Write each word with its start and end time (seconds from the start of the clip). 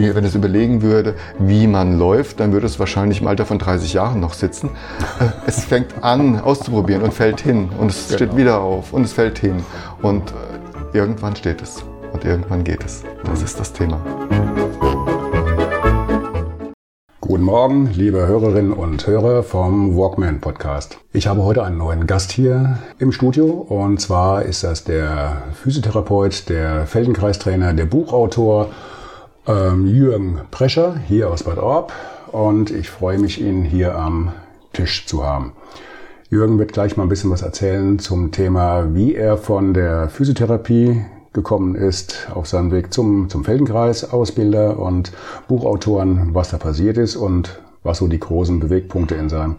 wie, 0.00 0.14
wenn 0.14 0.24
es 0.24 0.34
überlegen 0.34 0.82
würde, 0.82 1.14
wie 1.38 1.66
man 1.66 1.98
läuft, 1.98 2.40
dann 2.40 2.52
würde 2.52 2.66
es 2.66 2.78
wahrscheinlich 2.78 3.20
im 3.20 3.26
Alter 3.26 3.44
von 3.44 3.58
30 3.58 3.92
Jahren 3.92 4.20
noch 4.20 4.32
sitzen. 4.32 4.70
Äh, 5.20 5.26
es 5.46 5.64
fängt 5.64 6.02
an 6.02 6.40
auszuprobieren 6.40 7.02
und 7.02 7.12
fällt 7.12 7.40
hin 7.40 7.68
und 7.78 7.90
es 7.90 8.06
genau. 8.06 8.16
steht 8.16 8.36
wieder 8.36 8.60
auf 8.60 8.92
und 8.92 9.04
es 9.04 9.12
fällt 9.12 9.38
hin 9.38 9.62
und 10.00 10.30
äh, 10.30 10.96
irgendwann 10.96 11.36
steht 11.36 11.60
es 11.60 11.84
und 12.12 12.24
irgendwann 12.24 12.64
geht 12.64 12.82
es. 12.84 13.04
Das 13.24 13.42
ist 13.42 13.60
das 13.60 13.72
Thema. 13.72 14.00
Guten 17.20 17.44
Morgen, 17.44 17.90
liebe 17.92 18.26
Hörerinnen 18.26 18.72
und 18.72 19.06
Hörer 19.06 19.42
vom 19.42 19.96
Walkman 19.96 20.40
Podcast. 20.40 20.98
Ich 21.12 21.26
habe 21.26 21.44
heute 21.44 21.62
einen 21.62 21.78
neuen 21.78 22.06
Gast 22.06 22.32
hier 22.32 22.78
im 22.98 23.12
Studio 23.12 23.46
und 23.46 24.00
zwar 24.00 24.42
ist 24.42 24.64
das 24.64 24.82
der 24.84 25.42
Physiotherapeut, 25.62 26.48
der 26.48 26.86
Feldenkreistrainer, 26.86 27.74
der 27.74 27.84
Buchautor 27.84 28.70
ähm, 29.50 29.86
Jürgen 29.86 30.40
Prescher 30.50 30.96
hier 30.96 31.30
aus 31.30 31.42
Bad 31.42 31.58
Orb 31.58 31.92
und 32.30 32.70
ich 32.70 32.88
freue 32.88 33.18
mich, 33.18 33.40
ihn 33.40 33.64
hier 33.64 33.96
am 33.96 34.32
Tisch 34.72 35.06
zu 35.06 35.24
haben. 35.24 35.52
Jürgen 36.28 36.58
wird 36.58 36.72
gleich 36.72 36.96
mal 36.96 37.04
ein 37.04 37.08
bisschen 37.08 37.30
was 37.30 37.42
erzählen 37.42 37.98
zum 37.98 38.30
Thema, 38.30 38.94
wie 38.94 39.14
er 39.14 39.36
von 39.36 39.74
der 39.74 40.08
Physiotherapie 40.08 41.04
gekommen 41.32 41.74
ist 41.74 42.28
auf 42.32 42.46
seinem 42.46 42.70
Weg 42.70 42.92
zum, 42.92 43.28
zum 43.28 43.44
Feldenkreis, 43.44 44.12
Ausbilder 44.12 44.78
und 44.78 45.12
Buchautoren, 45.48 46.34
was 46.34 46.50
da 46.50 46.58
passiert 46.58 46.98
ist 46.98 47.16
und 47.16 47.60
was 47.82 47.98
so 47.98 48.06
die 48.06 48.20
großen 48.20 48.60
Bewegpunkte 48.60 49.16
in 49.16 49.28
seinem 49.28 49.56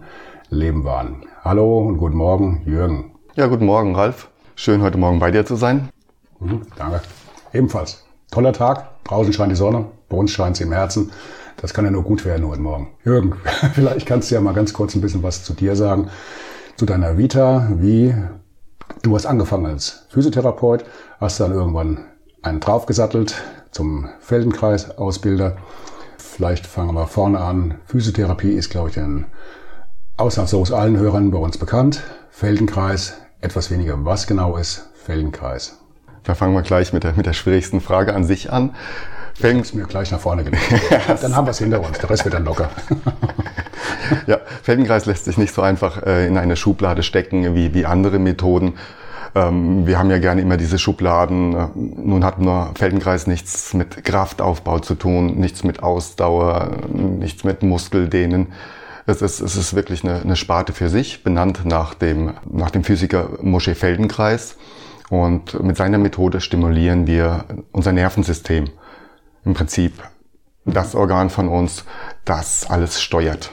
Leben 0.50 0.84
waren. 0.86 1.24
Hallo 1.44 1.80
und 1.80 1.98
guten 1.98 2.18
Morgen, 2.18 2.62
Jürgen. 2.66 3.12
Ja, 3.36 3.48
guten 3.48 3.66
Morgen, 3.66 3.96
Ralf. 3.96 4.30
Schön, 4.56 4.82
heute 4.82 4.98
Morgen 4.98 5.20
bei 5.20 5.32
dir 5.32 5.46
zu 5.46 5.56
sein. 5.56 5.90
Mhm, 6.40 6.62
danke. 6.78 7.02
Ebenfalls. 7.54 8.01
Toller 8.32 8.54
Tag. 8.54 9.04
Draußen 9.04 9.34
scheint 9.34 9.52
die 9.52 9.58
Sonne. 9.58 9.86
Bei 10.10 10.18
uns 10.18 10.32
scheint 10.32 10.58
sie 10.58 10.64
im 10.64 10.72
Herzen. 10.72 11.12
Das 11.58 11.74
kann 11.74 11.86
ja 11.86 11.92
nur 11.92 12.04
gut 12.04 12.26
werden 12.26 12.48
heute 12.48 12.62
Morgen. 12.62 12.88
Jürgen, 13.04 13.34
vielleicht 13.74 14.08
kannst 14.08 14.32
du 14.32 14.36
ja 14.36 14.42
mal 14.42 14.54
ganz 14.54 14.74
kurz 14.74 14.96
ein 14.96 15.02
bisschen 15.02 15.22
was 15.22 15.44
zu 15.44 15.54
dir 15.54 15.76
sagen. 15.76 16.10
Zu 16.78 16.86
deiner 16.86 17.18
Vita. 17.18 17.68
Wie 17.76 18.16
Du 19.04 19.16
hast 19.16 19.26
angefangen 19.26 19.66
als 19.66 20.06
Physiotherapeut, 20.10 20.86
hast 21.20 21.40
dann 21.40 21.52
irgendwann 21.52 22.06
einen 22.44 22.60
draufgesattelt 22.60 23.36
zum 23.72 24.10
Feldenkreis-Ausbilder. 24.20 25.58
Vielleicht 26.18 26.68
fangen 26.68 26.94
wir 26.94 27.08
vorne 27.08 27.40
an. 27.40 27.80
Physiotherapie 27.86 28.52
ist, 28.52 28.70
glaube 28.70 28.90
ich, 28.90 28.96
den 28.96 29.26
ausnahmslos 30.18 30.72
allen 30.72 30.98
Hörern 30.98 31.32
bei 31.32 31.38
uns 31.40 31.58
bekannt. 31.58 32.02
Feldenkreis, 32.30 33.16
etwas 33.40 33.72
weniger. 33.72 34.06
Was 34.06 34.28
genau 34.28 34.58
ist 34.58 34.90
Feldenkreis? 34.94 35.80
Da 36.24 36.36
fangen 36.36 36.54
wir 36.54 36.62
gleich 36.62 36.94
mit 36.94 37.04
der, 37.04 37.14
mit 37.14 37.26
der 37.26 37.34
schwierigsten 37.34 37.82
Frage 37.82 38.14
an 38.14 38.24
sich 38.24 38.52
an. 38.52 38.76
Ist 39.44 39.74
mir 39.74 39.86
gleich 39.86 40.12
nach 40.12 40.20
vorne 40.20 40.44
gelegt. 40.44 40.64
dann 41.22 41.36
haben 41.36 41.48
wir 41.48 41.52
es 41.52 41.58
hinter 41.58 41.82
uns. 41.82 41.98
Der 41.98 42.10
Rest 42.10 42.26
wird 42.26 42.36
dann 42.36 42.46
locker. 42.46 42.70
ja, 44.28 44.40
Feldenkreis 44.62 45.08
lässt 45.08 45.26
sich 45.26 45.38
nicht 45.38 45.52
so 45.54 45.64
einfach 45.64 46.04
äh, 46.04 46.28
in 46.28 46.38
eine 46.38 46.56
Schublade 46.56 47.02
stecken 47.02 47.56
wie, 47.56 47.74
wie 47.74 47.88
andere 47.88 48.20
Methoden. 48.20 48.76
Ähm, 49.34 49.88
wir 49.88 49.98
haben 49.98 50.12
ja 50.12 50.20
gerne 50.20 50.42
immer 50.42 50.58
diese 50.58 50.78
Schubladen. 50.78 51.56
Äh, 51.56 51.68
nun 51.76 52.24
hat 52.24 52.40
nur 52.40 52.72
Feldenkreis 52.76 53.26
nichts 53.26 53.74
mit 53.74 54.04
Kraftaufbau 54.04 54.78
zu 54.80 54.94
tun, 54.94 55.40
nichts 55.40 55.64
mit 55.64 55.82
Ausdauer, 55.82 56.72
nichts 56.94 57.44
mit 57.44 57.64
Muskeldehnen. 57.64 58.54
Es 59.08 59.24
ist, 59.24 59.40
es 59.40 59.56
ist 59.56 59.74
wirklich 59.74 60.04
eine, 60.04 60.22
eine 60.22 60.36
Sparte 60.36 60.74
für 60.74 60.90
sich, 60.90 61.24
benannt 61.24 61.62
nach 61.66 61.96
dem, 61.96 62.34
nach 62.48 62.70
dem 62.70 62.84
Physiker 62.84 63.30
Moshe 63.42 63.74
Feldenkreis. 63.74 64.58
Und 65.12 65.62
mit 65.62 65.76
seiner 65.76 65.98
Methode 65.98 66.40
stimulieren 66.40 67.06
wir 67.06 67.44
unser 67.74 67.92
Nervensystem. 67.92 68.70
Im 69.44 69.54
Prinzip 69.54 69.92
das 70.64 70.96
Organ 70.96 71.30
von 71.30 71.50
uns, 71.50 71.84
das 72.24 72.70
alles 72.70 73.02
steuert. 73.02 73.52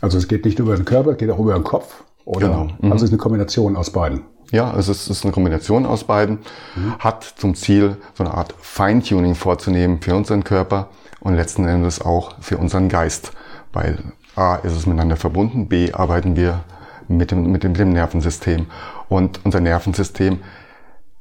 Also 0.00 0.18
es 0.18 0.28
geht 0.28 0.44
nicht 0.44 0.60
über 0.60 0.76
den 0.76 0.84
Körper, 0.84 1.10
es 1.10 1.18
geht 1.18 1.30
auch 1.30 1.40
über 1.40 1.54
den 1.54 1.64
Kopf. 1.64 2.04
Oder? 2.24 2.46
Genau. 2.46 2.68
Mhm. 2.80 2.92
Also 2.92 3.04
es 3.04 3.10
ist 3.10 3.10
eine 3.10 3.18
Kombination 3.18 3.74
aus 3.74 3.90
beiden. 3.90 4.22
Ja, 4.52 4.72
es 4.78 4.88
ist, 4.88 5.10
es 5.10 5.18
ist 5.18 5.24
eine 5.24 5.32
Kombination 5.32 5.84
aus 5.84 6.04
beiden. 6.04 6.38
Mhm. 6.76 6.96
Hat 7.00 7.24
zum 7.24 7.56
Ziel, 7.56 7.96
so 8.14 8.22
eine 8.22 8.32
Art 8.32 8.54
Feintuning 8.60 9.34
vorzunehmen 9.34 10.00
für 10.00 10.14
unseren 10.14 10.44
Körper 10.44 10.90
und 11.18 11.34
letzten 11.34 11.66
Endes 11.66 12.02
auch 12.02 12.36
für 12.38 12.58
unseren 12.58 12.88
Geist. 12.88 13.32
Weil 13.72 13.98
A 14.36 14.54
ist 14.56 14.76
es 14.76 14.86
miteinander 14.86 15.16
verbunden, 15.16 15.66
B 15.66 15.92
arbeiten 15.92 16.36
wir 16.36 16.62
mit 17.08 17.32
dem, 17.32 17.50
mit 17.50 17.64
dem, 17.64 17.72
mit 17.72 17.80
dem 17.80 17.90
Nervensystem. 17.90 18.66
Und 19.08 19.40
unser 19.44 19.58
Nervensystem 19.58 20.38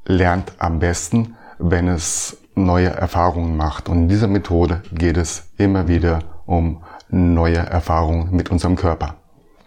lernt 0.05 0.53
am 0.57 0.79
besten, 0.79 1.35
wenn 1.59 1.87
es 1.87 2.37
neue 2.55 2.89
Erfahrungen 2.89 3.57
macht. 3.57 3.89
Und 3.89 4.03
in 4.03 4.09
dieser 4.09 4.27
Methode 4.27 4.81
geht 4.91 5.17
es 5.17 5.43
immer 5.57 5.87
wieder 5.87 6.19
um 6.45 6.83
neue 7.09 7.57
Erfahrungen 7.57 8.35
mit 8.35 8.51
unserem 8.51 8.75
Körper. 8.75 9.15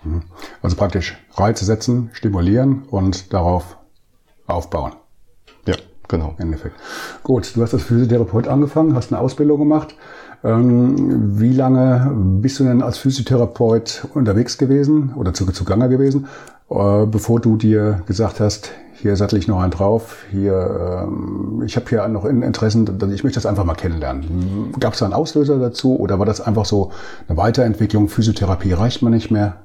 Mhm. 0.04 0.22
Also 0.62 0.76
praktisch 0.76 1.16
Reize 1.34 1.64
setzen, 1.64 2.10
stimulieren 2.12 2.82
und 2.91 3.32
darauf 3.32 3.76
aufbauen. 4.47 4.92
Ja, 5.66 5.76
genau. 6.08 6.34
Im 6.38 6.47
Endeffekt. 6.47 6.76
Gut, 7.22 7.56
du 7.56 7.62
hast 7.62 7.74
als 7.74 7.84
Physiotherapeut 7.84 8.48
angefangen, 8.48 8.94
hast 8.94 9.12
eine 9.12 9.20
Ausbildung 9.20 9.58
gemacht. 9.58 9.94
Ähm, 10.44 11.41
wie 11.41 11.53
lange 11.53 12.12
bist 12.41 12.60
du 12.60 12.64
denn 12.64 12.82
als 12.82 12.98
Physiotherapeut 12.98 14.06
unterwegs 14.14 14.58
gewesen 14.58 15.14
oder 15.14 15.32
zu, 15.32 15.47
zugange 15.47 15.88
gewesen, 15.88 16.26
äh, 16.71 17.06
bevor 17.06 17.41
du 17.41 17.56
dir 17.56 18.03
gesagt 18.06 18.41
hast, 18.41 18.72
hier 18.99 19.15
sattel 19.16 19.38
ich 19.38 19.47
noch 19.47 19.60
einen 19.60 19.71
drauf, 19.71 20.25
hier, 20.31 21.04
ähm, 21.06 21.62
ich 21.66 21.77
habe 21.77 21.87
hier 21.88 22.06
noch 22.09 22.25
Interessen, 22.25 22.87
ich 23.12 23.25
möchte 23.25 23.37
das 23.37 23.47
einfach 23.47 23.65
mal 23.65 23.75
kennenlernen. 23.75 24.72
Gab 24.81 24.94
es 24.94 25.00
da 25.00 25.04
einen 25.04 25.15
Auslöser 25.15 25.59
dazu 25.59 25.99
oder 25.99 26.19
war 26.19 26.27
das 26.27 26.41
einfach 26.41 26.65
so 26.65 26.93
eine 27.28 27.37
Weiterentwicklung, 27.37 28.09
Physiotherapie 28.09 28.72
reicht 28.72 29.03
man 29.03 29.12
nicht 29.12 29.31
mehr? 29.31 29.56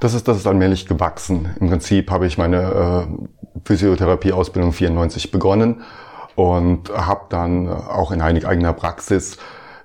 Das 0.00 0.14
ist, 0.14 0.28
das 0.28 0.38
ist 0.38 0.46
allmählich 0.46 0.86
gewachsen. 0.86 1.50
Im 1.60 1.68
Prinzip 1.68 2.10
habe 2.10 2.26
ich 2.26 2.38
meine 2.38 2.62
äh, 2.62 3.60
Physiotherapie-Ausbildung 3.64 4.72
94 4.72 5.30
begonnen 5.30 5.82
und 6.34 6.90
habe 6.90 7.22
dann 7.28 7.68
auch 7.68 8.12
in 8.12 8.22
eigener 8.22 8.72
Praxis 8.72 9.38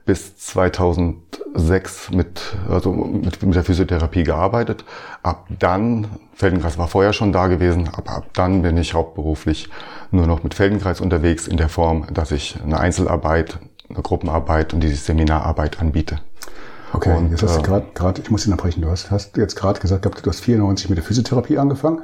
bis 0.06 0.36
2006 0.38 2.12
mit, 2.12 2.42
also 2.70 2.92
mit, 2.92 3.42
mit 3.42 3.56
der 3.56 3.64
Physiotherapie 3.64 4.24
gearbeitet. 4.24 4.84
Ab 5.22 5.48
dann, 5.60 6.08
Feldenkreis 6.34 6.78
war 6.78 6.88
vorher 6.88 7.14
schon 7.14 7.32
da 7.32 7.48
gewesen, 7.48 7.90
aber 7.94 8.12
ab 8.12 8.26
dann 8.34 8.62
bin 8.62 8.78
ich 8.78 8.94
hauptberuflich 8.94 9.70
nur 10.12 10.28
noch 10.28 10.44
mit 10.44 10.54
Feldenkreis 10.54 11.00
unterwegs 11.00 11.48
in 11.48 11.58
der 11.58 11.70
Form, 11.70 12.06
dass 12.14 12.32
ich 12.32 12.58
eine 12.64 12.80
Einzelarbeit, 12.80 13.60
eine 13.90 14.02
Gruppenarbeit 14.02 14.74
und 14.74 14.82
diese 14.82 14.96
Seminararbeit 14.96 15.80
anbiete. 15.80 16.20
Okay, 16.92 17.16
und, 17.16 17.32
jetzt 17.32 17.42
hast 17.42 17.58
du 17.58 17.62
äh, 17.62 17.84
gerade, 17.94 18.22
ich 18.22 18.30
muss 18.30 18.44
dich 18.44 18.52
unterbrechen, 18.52 18.82
du 18.82 18.90
hast, 18.90 19.10
hast 19.10 19.38
jetzt 19.38 19.56
gerade 19.56 19.80
gesagt, 19.80 20.06
du 20.06 20.30
hast 20.30 20.42
94 20.42 20.90
mit 20.90 20.98
der 20.98 21.04
Physiotherapie 21.04 21.58
angefangen. 21.58 22.02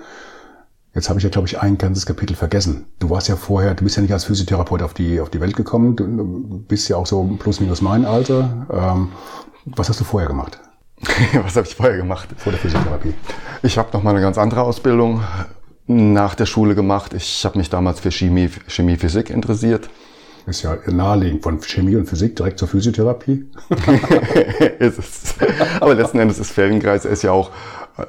Jetzt 1.00 1.08
habe 1.08 1.18
ich 1.18 1.24
ja, 1.24 1.30
glaube 1.30 1.48
ich, 1.48 1.62
ein 1.62 1.78
ganzes 1.78 2.06
Kapitel 2.06 2.36
vergessen. 2.36 2.84
Du 3.00 3.10
warst 3.10 3.30
ja 3.30 3.38
vorher, 3.38 3.74
du 3.74 3.86
bist 3.86 3.96
ja 3.96 4.02
nicht 4.02 4.12
als 4.12 4.26
Physiotherapeut 4.26 4.82
auf 4.82 4.94
die, 4.94 5.22
auf 5.22 5.30
die 5.30 5.40
Welt 5.40 5.56
gekommen. 5.56 5.96
Du 5.96 6.62
bist 6.68 6.90
ja 6.90 6.98
auch 6.98 7.06
so 7.06 7.24
plus 7.40 7.62
minus 7.62 7.80
mein 7.80 8.04
Alter. 8.04 8.68
Ähm, 8.70 9.08
was 9.64 9.88
hast 9.88 10.02
du 10.02 10.04
vorher 10.04 10.28
gemacht? 10.28 10.60
was 11.42 11.56
habe 11.56 11.66
ich 11.66 11.76
vorher 11.76 11.96
gemacht? 11.96 12.28
Vor 12.36 12.52
der 12.52 12.60
Physiotherapie. 12.60 13.14
Ich 13.64 13.78
habe 13.78 13.88
noch 13.94 14.04
mal 14.04 14.10
eine 14.10 14.20
ganz 14.20 14.38
andere 14.38 14.62
Ausbildung 14.64 15.24
nach 15.88 16.36
der 16.36 16.46
Schule 16.46 16.76
gemacht. 16.76 17.14
Ich 17.14 17.46
habe 17.46 17.58
mich 17.58 17.70
damals 17.70 18.02
für 18.02 18.12
Chemie, 18.12 18.50
Chemie, 18.68 18.98
Physik 18.98 19.30
interessiert. 19.30 19.90
Ist 20.48 20.64
ja 20.64 20.80
naheliegend 20.86 21.44
von 21.44 21.62
Chemie 21.62 21.96
und 21.96 22.08
Physik 22.08 22.36
direkt 22.36 22.60
zur 22.60 22.68
Physiotherapie. 22.68 23.46
ist 24.80 25.00
es. 25.00 25.36
Aber 25.80 25.96
letzten 25.96 26.20
Endes 26.20 26.40
ist 26.40 26.52
Feldenkreis 26.52 27.06
ist 27.06 27.22
ja 27.22 27.32
auch 27.32 27.52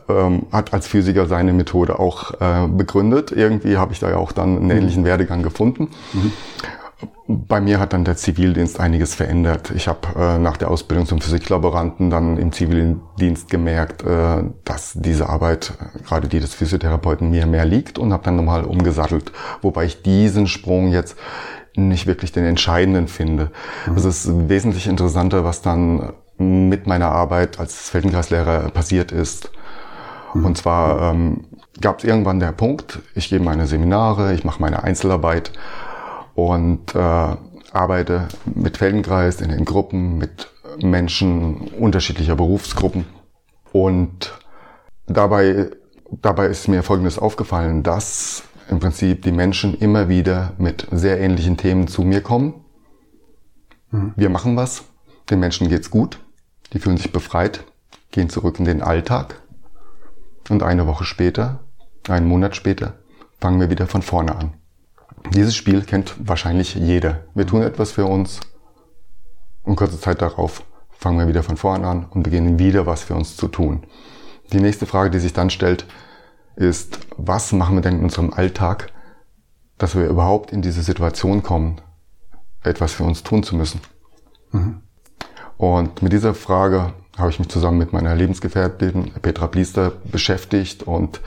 ähm, 0.08 0.46
hat 0.52 0.72
als 0.72 0.86
Physiker 0.86 1.26
seine 1.26 1.52
Methode 1.52 1.98
auch 1.98 2.32
äh, 2.40 2.66
begründet. 2.68 3.32
Irgendwie 3.32 3.76
habe 3.76 3.92
ich 3.92 4.00
da 4.00 4.10
ja 4.10 4.16
auch 4.16 4.32
dann 4.32 4.56
einen 4.56 4.70
ähnlichen 4.70 5.02
mhm. 5.02 5.06
Werdegang 5.06 5.42
gefunden. 5.42 5.88
Mhm. 6.12 6.32
Bei 7.26 7.60
mir 7.60 7.78
hat 7.78 7.92
dann 7.92 8.04
der 8.04 8.16
Zivildienst 8.16 8.80
einiges 8.80 9.14
verändert. 9.14 9.70
Ich 9.74 9.88
habe 9.88 10.00
äh, 10.18 10.38
nach 10.38 10.56
der 10.56 10.70
Ausbildung 10.70 11.06
zum 11.06 11.20
Physiklaboranten 11.20 12.10
dann 12.10 12.36
im 12.36 12.52
Zivildienst 12.52 13.48
gemerkt, 13.48 14.02
äh, 14.02 14.42
dass 14.64 14.92
diese 14.94 15.28
Arbeit, 15.28 15.72
äh, 15.80 16.02
gerade 16.02 16.28
die 16.28 16.40
des 16.40 16.54
Physiotherapeuten, 16.54 17.30
mir 17.30 17.46
mehr 17.46 17.64
liegt 17.64 17.98
und 17.98 18.12
habe 18.12 18.24
dann 18.24 18.36
nochmal 18.36 18.64
umgesattelt. 18.64 19.32
Wobei 19.62 19.84
ich 19.84 20.02
diesen 20.02 20.46
Sprung 20.46 20.90
jetzt 20.90 21.16
nicht 21.76 22.06
wirklich 22.06 22.32
den 22.32 22.44
entscheidenden 22.44 23.06
finde. 23.06 23.50
Mhm. 23.86 23.94
Also 23.94 24.08
es 24.08 24.26
ist 24.26 24.48
wesentlich 24.48 24.88
interessanter, 24.88 25.44
was 25.44 25.62
dann 25.62 26.12
mit 26.36 26.86
meiner 26.86 27.12
Arbeit 27.12 27.60
als 27.60 27.90
Feldenkreislehrer 27.90 28.70
passiert 28.70 29.12
ist. 29.12 29.50
Und 30.34 30.56
zwar 30.56 31.12
ähm, 31.12 31.44
gab 31.80 31.98
es 31.98 32.04
irgendwann 32.04 32.40
der 32.40 32.52
Punkt, 32.52 33.00
ich 33.14 33.28
gebe 33.30 33.44
meine 33.44 33.66
Seminare, 33.66 34.34
ich 34.34 34.44
mache 34.44 34.60
meine 34.60 34.82
Einzelarbeit 34.84 35.52
und 36.34 36.94
äh, 36.94 37.36
arbeite 37.72 38.28
mit 38.44 38.76
Feldenkreis 38.76 39.40
in 39.40 39.50
den 39.50 39.64
Gruppen, 39.64 40.18
mit 40.18 40.48
Menschen 40.80 41.68
unterschiedlicher 41.78 42.36
Berufsgruppen. 42.36 43.06
Und 43.72 44.32
dabei, 45.06 45.70
dabei 46.10 46.46
ist 46.46 46.68
mir 46.68 46.82
Folgendes 46.82 47.18
aufgefallen, 47.18 47.82
dass 47.82 48.44
im 48.68 48.78
Prinzip 48.78 49.22
die 49.22 49.32
Menschen 49.32 49.74
immer 49.74 50.08
wieder 50.08 50.52
mit 50.58 50.86
sehr 50.90 51.20
ähnlichen 51.20 51.56
Themen 51.56 51.88
zu 51.88 52.02
mir 52.02 52.20
kommen. 52.20 52.64
Mhm. 53.90 54.12
Wir 54.16 54.30
machen 54.30 54.56
was, 54.56 54.84
den 55.28 55.40
Menschen 55.40 55.68
geht's 55.68 55.90
gut, 55.90 56.20
die 56.72 56.78
fühlen 56.78 56.96
sich 56.96 57.12
befreit, 57.12 57.64
gehen 58.12 58.30
zurück 58.30 58.58
in 58.58 58.64
den 58.64 58.82
Alltag. 58.82 59.39
Und 60.50 60.64
eine 60.64 60.88
Woche 60.88 61.04
später, 61.04 61.60
einen 62.08 62.26
Monat 62.26 62.56
später, 62.56 62.94
fangen 63.40 63.60
wir 63.60 63.70
wieder 63.70 63.86
von 63.86 64.02
vorne 64.02 64.34
an. 64.34 64.54
Dieses 65.32 65.54
Spiel 65.54 65.82
kennt 65.82 66.16
wahrscheinlich 66.18 66.74
jeder. 66.74 67.20
Wir 67.34 67.46
tun 67.46 67.62
etwas 67.62 67.92
für 67.92 68.04
uns 68.04 68.40
und 69.62 69.76
kurze 69.76 70.00
Zeit 70.00 70.20
darauf 70.20 70.64
fangen 70.90 71.20
wir 71.20 71.28
wieder 71.28 71.44
von 71.44 71.56
vorne 71.56 71.86
an 71.86 72.04
und 72.04 72.24
beginnen 72.24 72.58
wieder 72.58 72.84
was 72.84 73.04
für 73.04 73.14
uns 73.14 73.36
zu 73.36 73.46
tun. 73.46 73.86
Die 74.52 74.60
nächste 74.60 74.86
Frage, 74.86 75.10
die 75.10 75.20
sich 75.20 75.32
dann 75.32 75.50
stellt, 75.50 75.86
ist, 76.56 76.98
was 77.16 77.52
machen 77.52 77.76
wir 77.76 77.82
denn 77.82 77.98
in 77.98 78.04
unserem 78.04 78.32
Alltag, 78.32 78.92
dass 79.78 79.94
wir 79.94 80.08
überhaupt 80.08 80.50
in 80.50 80.62
diese 80.62 80.82
Situation 80.82 81.44
kommen, 81.44 81.80
etwas 82.64 82.92
für 82.92 83.04
uns 83.04 83.22
tun 83.22 83.44
zu 83.44 83.54
müssen? 83.54 83.80
Mhm. 84.50 84.82
Und 85.56 86.02
mit 86.02 86.12
dieser 86.12 86.34
Frage 86.34 86.92
habe 87.20 87.30
ich 87.30 87.38
mich 87.38 87.48
zusammen 87.48 87.78
mit 87.78 87.92
meiner 87.92 88.14
Lebensgefährtin 88.14 89.12
Petra 89.22 89.46
Bliester 89.46 89.92
beschäftigt 90.04 90.82
und 90.82 91.20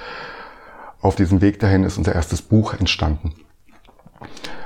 auf 1.01 1.15
diesem 1.15 1.41
Weg 1.41 1.59
dahin 1.59 1.83
ist 1.83 1.97
unser 1.97 2.15
erstes 2.15 2.41
Buch 2.41 2.73
entstanden, 2.73 3.35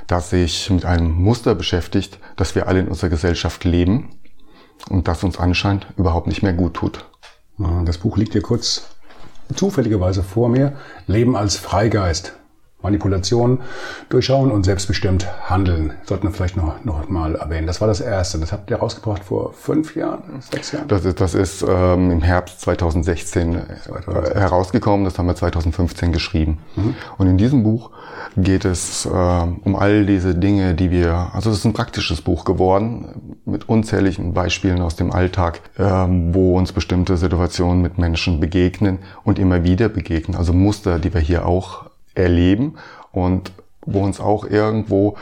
das 0.05 0.29
sich 0.29 0.69
mit 0.69 0.85
einem 0.85 1.11
Muster 1.11 1.55
beschäftigt, 1.55 2.19
das 2.35 2.55
wir 2.55 2.67
alle 2.67 2.79
in 2.79 2.87
unserer 2.87 3.09
Gesellschaft 3.09 3.63
leben 3.63 4.09
und 4.89 5.07
das 5.07 5.23
uns 5.23 5.39
anscheinend 5.39 5.87
überhaupt 5.97 6.27
nicht 6.27 6.43
mehr 6.43 6.53
gut 6.53 6.75
tut. 6.75 7.05
Das 7.85 7.97
Buch 7.97 8.17
liegt 8.17 8.33
hier 8.33 8.43
kurz 8.43 8.89
zufälligerweise 9.55 10.23
vor 10.23 10.49
mir. 10.49 10.77
Leben 11.07 11.35
als 11.35 11.55
Freigeist. 11.55 12.33
Manipulation 12.87 13.59
durchschauen 14.09 14.51
und 14.51 14.63
selbstbestimmt 14.63 15.27
handeln. 15.49 15.93
Sollten 16.03 16.27
wir 16.27 16.31
vielleicht 16.31 16.57
noch, 16.57 16.83
noch 16.85 17.09
mal 17.09 17.35
erwähnen. 17.35 17.67
Das 17.67 17.81
war 17.81 17.87
das 17.87 18.01
erste. 18.01 18.39
Das 18.39 18.51
habt 18.51 18.69
ihr 18.69 18.77
rausgebracht 18.77 19.23
vor 19.23 19.53
fünf 19.53 19.95
Jahren, 19.95 20.23
sechs 20.39 20.71
Jahren? 20.71 20.87
Das 20.87 21.05
ist, 21.05 21.19
das 21.19 21.33
ist 21.33 21.65
ähm, 21.67 22.11
im 22.11 22.21
Herbst 22.21 22.61
2016, 22.61 23.53
2016, 23.83 24.35
äh, 24.35 24.39
herausgekommen. 24.39 25.05
Das 25.05 25.17
haben 25.17 25.27
wir 25.27 25.35
2015 25.35 26.11
geschrieben. 26.11 26.59
Mhm. 26.75 26.95
Und 27.17 27.27
in 27.27 27.37
diesem 27.37 27.63
Buch 27.63 27.91
geht 28.35 28.65
es 28.65 29.05
äh, 29.05 29.09
um 29.09 29.75
all 29.75 30.05
diese 30.05 30.35
Dinge, 30.35 30.75
die 30.75 30.91
wir, 30.91 31.31
also 31.33 31.49
es 31.49 31.57
ist 31.57 31.65
ein 31.65 31.73
praktisches 31.73 32.21
Buch 32.21 32.45
geworden, 32.45 33.37
mit 33.45 33.67
unzähligen 33.67 34.33
Beispielen 34.33 34.81
aus 34.81 34.95
dem 34.95 35.11
Alltag, 35.11 35.61
äh, 35.77 35.83
wo 35.83 36.57
uns 36.57 36.71
bestimmte 36.71 37.17
Situationen 37.17 37.81
mit 37.81 37.97
Menschen 37.97 38.39
begegnen 38.39 38.99
und 39.23 39.39
immer 39.39 39.63
wieder 39.63 39.89
begegnen. 39.89 40.37
Also 40.37 40.53
Muster, 40.53 40.99
die 40.99 41.13
wir 41.13 41.21
hier 41.21 41.45
auch 41.45 41.86
erleben 42.17 42.75
und 43.11 43.51
wo 43.85 44.03
uns 44.03 44.19
auch 44.19 44.45
irgendwo 44.45 45.17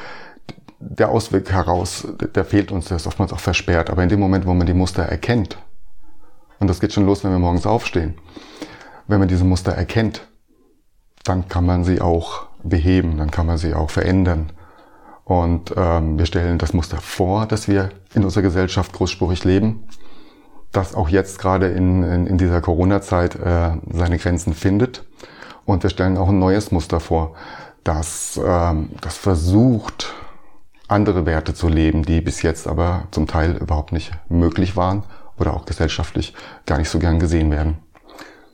der 0.79 1.09
Ausweg 1.09 1.51
heraus, 1.51 2.07
der 2.35 2.45
fehlt 2.45 2.71
uns, 2.71 2.85
der 2.85 2.97
ist 2.97 3.07
oftmals 3.07 3.33
auch 3.33 3.39
versperrt. 3.39 3.89
Aber 3.89 4.03
in 4.03 4.09
dem 4.09 4.19
Moment, 4.19 4.45
wo 4.45 4.53
man 4.53 4.67
die 4.67 4.73
Muster 4.73 5.03
erkennt, 5.03 5.57
und 6.59 6.67
das 6.67 6.79
geht 6.79 6.93
schon 6.93 7.05
los, 7.05 7.23
wenn 7.23 7.31
wir 7.31 7.39
morgens 7.39 7.65
aufstehen, 7.65 8.15
wenn 9.07 9.19
man 9.19 9.27
diese 9.27 9.43
Muster 9.43 9.71
erkennt, 9.71 10.27
dann 11.23 11.47
kann 11.47 11.65
man 11.65 11.83
sie 11.83 12.01
auch 12.01 12.47
beheben, 12.63 13.17
dann 13.17 13.31
kann 13.31 13.45
man 13.45 13.57
sie 13.57 13.73
auch 13.73 13.89
verändern. 13.89 14.51
Und 15.23 15.73
ähm, 15.75 16.19
wir 16.19 16.25
stellen 16.27 16.59
das 16.59 16.73
Muster 16.73 16.97
vor, 16.97 17.47
dass 17.47 17.67
wir 17.67 17.89
in 18.13 18.23
unserer 18.23 18.43
Gesellschaft 18.43 18.93
großspurig 18.93 19.43
leben, 19.43 19.87
das 20.71 20.93
auch 20.93 21.09
jetzt 21.09 21.39
gerade 21.39 21.67
in, 21.67 22.03
in, 22.03 22.27
in 22.27 22.37
dieser 22.37 22.61
Corona-Zeit 22.61 23.35
äh, 23.35 23.71
seine 23.91 24.17
Grenzen 24.17 24.53
findet. 24.53 25.03
Und 25.65 25.83
wir 25.83 25.89
stellen 25.89 26.17
auch 26.17 26.29
ein 26.29 26.39
neues 26.39 26.71
Muster 26.71 26.99
vor, 26.99 27.35
das, 27.83 28.39
ähm, 28.43 28.89
das 29.01 29.17
versucht, 29.17 30.13
andere 30.87 31.25
Werte 31.25 31.53
zu 31.53 31.67
leben, 31.67 32.03
die 32.03 32.21
bis 32.21 32.41
jetzt 32.41 32.67
aber 32.67 33.07
zum 33.11 33.27
Teil 33.27 33.57
überhaupt 33.57 33.91
nicht 33.91 34.11
möglich 34.29 34.75
waren 34.75 35.03
oder 35.37 35.53
auch 35.53 35.65
gesellschaftlich 35.65 36.33
gar 36.65 36.77
nicht 36.77 36.89
so 36.89 36.99
gern 36.99 37.19
gesehen 37.19 37.51
werden. 37.51 37.77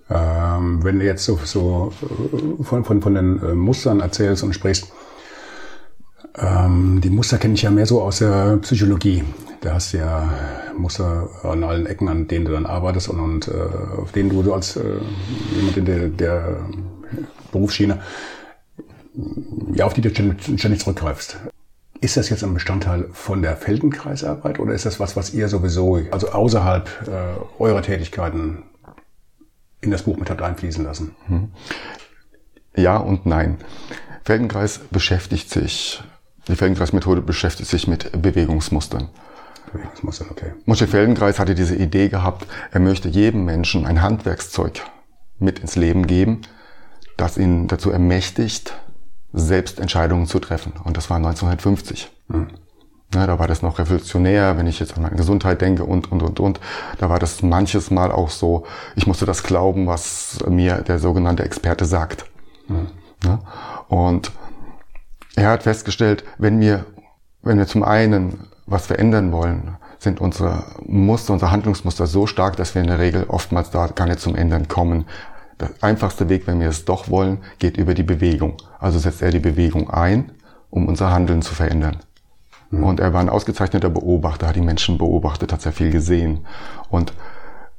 Ähm, 0.10 0.84
wenn 0.84 1.00
du 1.00 1.06
jetzt 1.06 1.24
so, 1.24 1.40
so 1.44 1.94
äh, 2.02 2.64
von, 2.64 2.84
von, 2.84 3.02
von 3.02 3.16
den 3.16 3.42
äh, 3.42 3.54
Mustern 3.54 4.02
erzählst 4.02 4.44
und 4.44 4.54
sprichst, 4.54 4.92
ähm, 6.36 7.00
die 7.02 7.10
Muster 7.10 7.38
kenne 7.38 7.54
ich 7.54 7.62
ja 7.62 7.72
mehr 7.72 7.86
so 7.86 8.02
aus 8.02 8.20
der 8.20 8.58
Psychologie. 8.58 9.24
Da 9.62 9.76
hast 9.76 9.94
du 9.94 10.00
ja 10.00 10.34
Muster 10.78 11.30
an 11.44 11.64
allen 11.64 11.86
Ecken, 11.86 12.10
an 12.10 12.28
denen 12.28 12.46
du 12.46 12.52
dann 12.52 12.66
arbeitest 12.66 13.10
und, 13.10 13.20
und 13.20 13.48
äh, 13.48 14.02
auf 14.02 14.12
denen 14.12 14.30
du, 14.30 14.54
als 14.54 14.76
äh, 14.76 14.82
jemand 15.56 15.88
der, 15.88 16.08
der 16.10 16.58
Berufsschiene, 17.52 18.02
ja, 19.74 19.86
auf 19.86 19.94
die 19.94 20.02
du 20.02 20.10
ständig 20.10 20.80
zurückgreifst. 20.80 21.38
Ist 22.00 22.18
das 22.18 22.30
jetzt 22.30 22.44
ein 22.44 22.54
Bestandteil 22.54 23.10
von 23.12 23.42
der 23.42 23.56
Feldenkreisarbeit 23.56 24.60
oder 24.60 24.74
ist 24.74 24.86
das 24.86 25.00
was, 25.00 25.16
was 25.16 25.34
ihr 25.34 25.48
sowieso, 25.48 26.02
also 26.12 26.30
außerhalb 26.32 26.90
äh, 27.08 27.62
eurer 27.62 27.84
Tätigkeiten 27.84 28.64
in 29.82 29.92
das 29.92 30.04
Buch 30.04 30.18
mit 30.18 30.30
habt 30.30 30.42
einfließen 30.42 30.84
lassen? 30.84 31.16
Mhm. 31.28 31.52
Ja 32.76 32.98
und 32.98 33.26
nein. 33.26 33.58
Feldenkreis 34.24 34.80
beschäftigt 34.90 35.50
sich, 35.50 36.04
die 36.48 36.56
Feldenkreismethode 36.56 37.22
beschäftigt 37.22 37.70
sich 37.70 37.88
mit 37.88 38.12
Bewegungsmustern. 38.20 39.10
Bewegungsmustern, 39.72 40.28
okay. 40.32 40.54
Moshe 40.66 40.88
Feldenkreis 40.88 41.40
hatte 41.40 41.54
diese 41.54 41.76
Idee 41.76 42.10
gehabt, 42.10 42.48
er 42.72 42.80
möchte 42.80 43.10
jedem 43.10 43.46
Menschen 43.46 43.86
ein 43.86 44.02
Handwerkszeug 44.02 44.82
mit 45.38 45.60
ins 45.60 45.76
Leben 45.76 46.08
geben, 46.08 46.42
das 47.22 47.38
ihn 47.38 47.68
dazu 47.68 47.92
ermächtigt, 47.92 48.74
selbst 49.34 49.80
Entscheidungen 49.80 50.26
zu 50.26 50.40
treffen. 50.40 50.74
Und 50.84 50.98
das 50.98 51.10
war 51.10 51.18
1950. 51.18 52.12
Mhm. 52.28 52.48
Ja, 53.14 53.28
da 53.28 53.40
war 53.40 53.48
das 53.48 53.62
noch 53.62 53.78
revolutionär, 53.78 54.58
wenn 54.58 54.68
ich 54.68 54.80
jetzt 54.80 54.96
an 54.96 55.04
meine 55.04 55.18
Gesundheit 55.18 55.60
denke 55.60 55.84
und, 55.84 56.12
und, 56.12 56.24
und, 56.24 56.40
und. 56.40 56.60
Da 56.98 57.10
war 57.10 57.20
das 57.20 57.42
manches 57.42 57.92
Mal 57.92 58.12
auch 58.12 58.30
so, 58.30 58.66
ich 58.96 59.06
musste 59.06 59.26
das 59.26 59.44
glauben, 59.44 59.86
was 59.88 60.40
mir 60.48 60.78
der 60.78 60.98
sogenannte 60.98 61.44
Experte 61.44 61.86
sagt. 61.86 62.26
Mhm. 62.68 62.88
Ja, 63.24 63.40
und 63.90 64.32
er 65.36 65.50
hat 65.50 65.64
festgestellt, 65.64 66.24
wenn 66.38 66.60
wir, 66.60 66.86
wenn 67.42 67.58
wir 67.58 67.68
zum 67.68 67.84
einen 67.84 68.48
was 68.66 68.88
verändern 68.88 69.32
wollen, 69.32 69.76
sind 70.00 70.20
unsere 70.20 70.64
Muster, 70.86 71.34
unsere 71.34 71.52
Handlungsmuster 71.52 72.08
so 72.08 72.26
stark, 72.26 72.56
dass 72.56 72.74
wir 72.74 72.82
in 72.82 72.88
der 72.88 73.00
Regel 73.00 73.26
oftmals 73.28 73.70
da 73.70 73.88
gar 73.88 74.08
nicht 74.08 74.20
zum 74.20 74.36
Ändern 74.36 74.68
kommen. 74.68 75.06
Der 75.62 75.70
einfachste 75.82 76.28
Weg, 76.28 76.48
wenn 76.48 76.60
wir 76.60 76.70
es 76.70 76.86
doch 76.86 77.10
wollen, 77.10 77.38
geht 77.60 77.78
über 77.78 77.94
die 77.94 78.04
Bewegung. 78.04 78.58
Also 78.80 79.00
setzt 79.00 79.22
er 79.22 79.30
die 79.30 79.40
Bewegung 79.40 79.90
ein, 79.90 80.32
um 80.72 80.88
unser 80.88 81.12
Handeln 81.12 81.42
zu 81.42 81.54
verändern. 81.54 81.98
Mhm. 82.72 82.84
Und 82.84 83.00
er 83.00 83.14
war 83.14 83.22
ein 83.22 83.30
ausgezeichneter 83.30 83.90
Beobachter, 83.90 84.48
hat 84.48 84.56
die 84.56 84.62
Menschen 84.62 84.98
beobachtet, 84.98 85.54
hat 85.54 85.62
sehr 85.62 85.72
viel 85.72 85.92
gesehen. 85.92 86.46
Und 86.90 87.14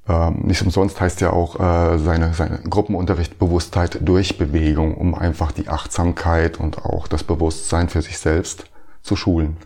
ähm, 0.09 0.43
nicht 0.45 0.63
umsonst 0.63 1.01
heißt 1.01 1.21
ja 1.21 1.31
auch 1.31 1.59
äh, 1.59 1.99
seine, 1.99 2.35
seine 2.35 2.59
Gruppenunterricht 2.59 3.39
Bewusstheit 3.39 3.99
durch 4.01 4.39
Bewegung, 4.39 4.95
um 4.95 5.15
einfach 5.15 5.53
die 5.53 5.69
Achtsamkeit 5.69 6.59
und 6.59 6.85
auch 6.85 7.09
das 7.09 7.25
Bewusstsein 7.25 7.89
für 7.89 8.03
sich 8.03 8.19
selbst 8.19 8.65
zu 9.03 9.17
schulen. 9.17 9.57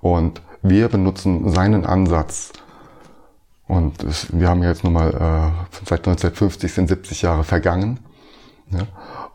Und 0.00 0.42
wir 0.62 0.88
benutzen 0.88 1.50
seinen 1.50 1.86
Ansatz, 1.86 2.52
und 3.68 4.02
das, 4.02 4.28
wir 4.32 4.48
haben 4.48 4.62
jetzt 4.62 4.82
nun 4.82 4.94
mal 4.94 5.10
äh, 5.10 5.76
seit 5.84 6.00
1950 6.00 6.72
sind 6.72 6.88
70 6.88 7.22
Jahre 7.22 7.44
vergangen. 7.44 8.00
Ja? 8.70 8.80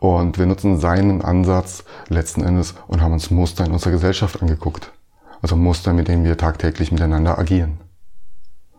Und 0.00 0.38
wir 0.38 0.46
nutzen 0.46 0.78
seinen 0.78 1.22
Ansatz 1.22 1.84
letzten 2.08 2.42
Endes 2.42 2.74
und 2.88 3.00
haben 3.00 3.12
uns 3.12 3.30
Muster 3.30 3.64
in 3.64 3.72
unserer 3.72 3.92
Gesellschaft 3.92 4.42
angeguckt. 4.42 4.92
Also 5.40 5.54
Muster, 5.56 5.92
mit 5.92 6.08
denen 6.08 6.24
wir 6.24 6.36
tagtäglich 6.36 6.90
miteinander 6.90 7.38
agieren. 7.38 7.78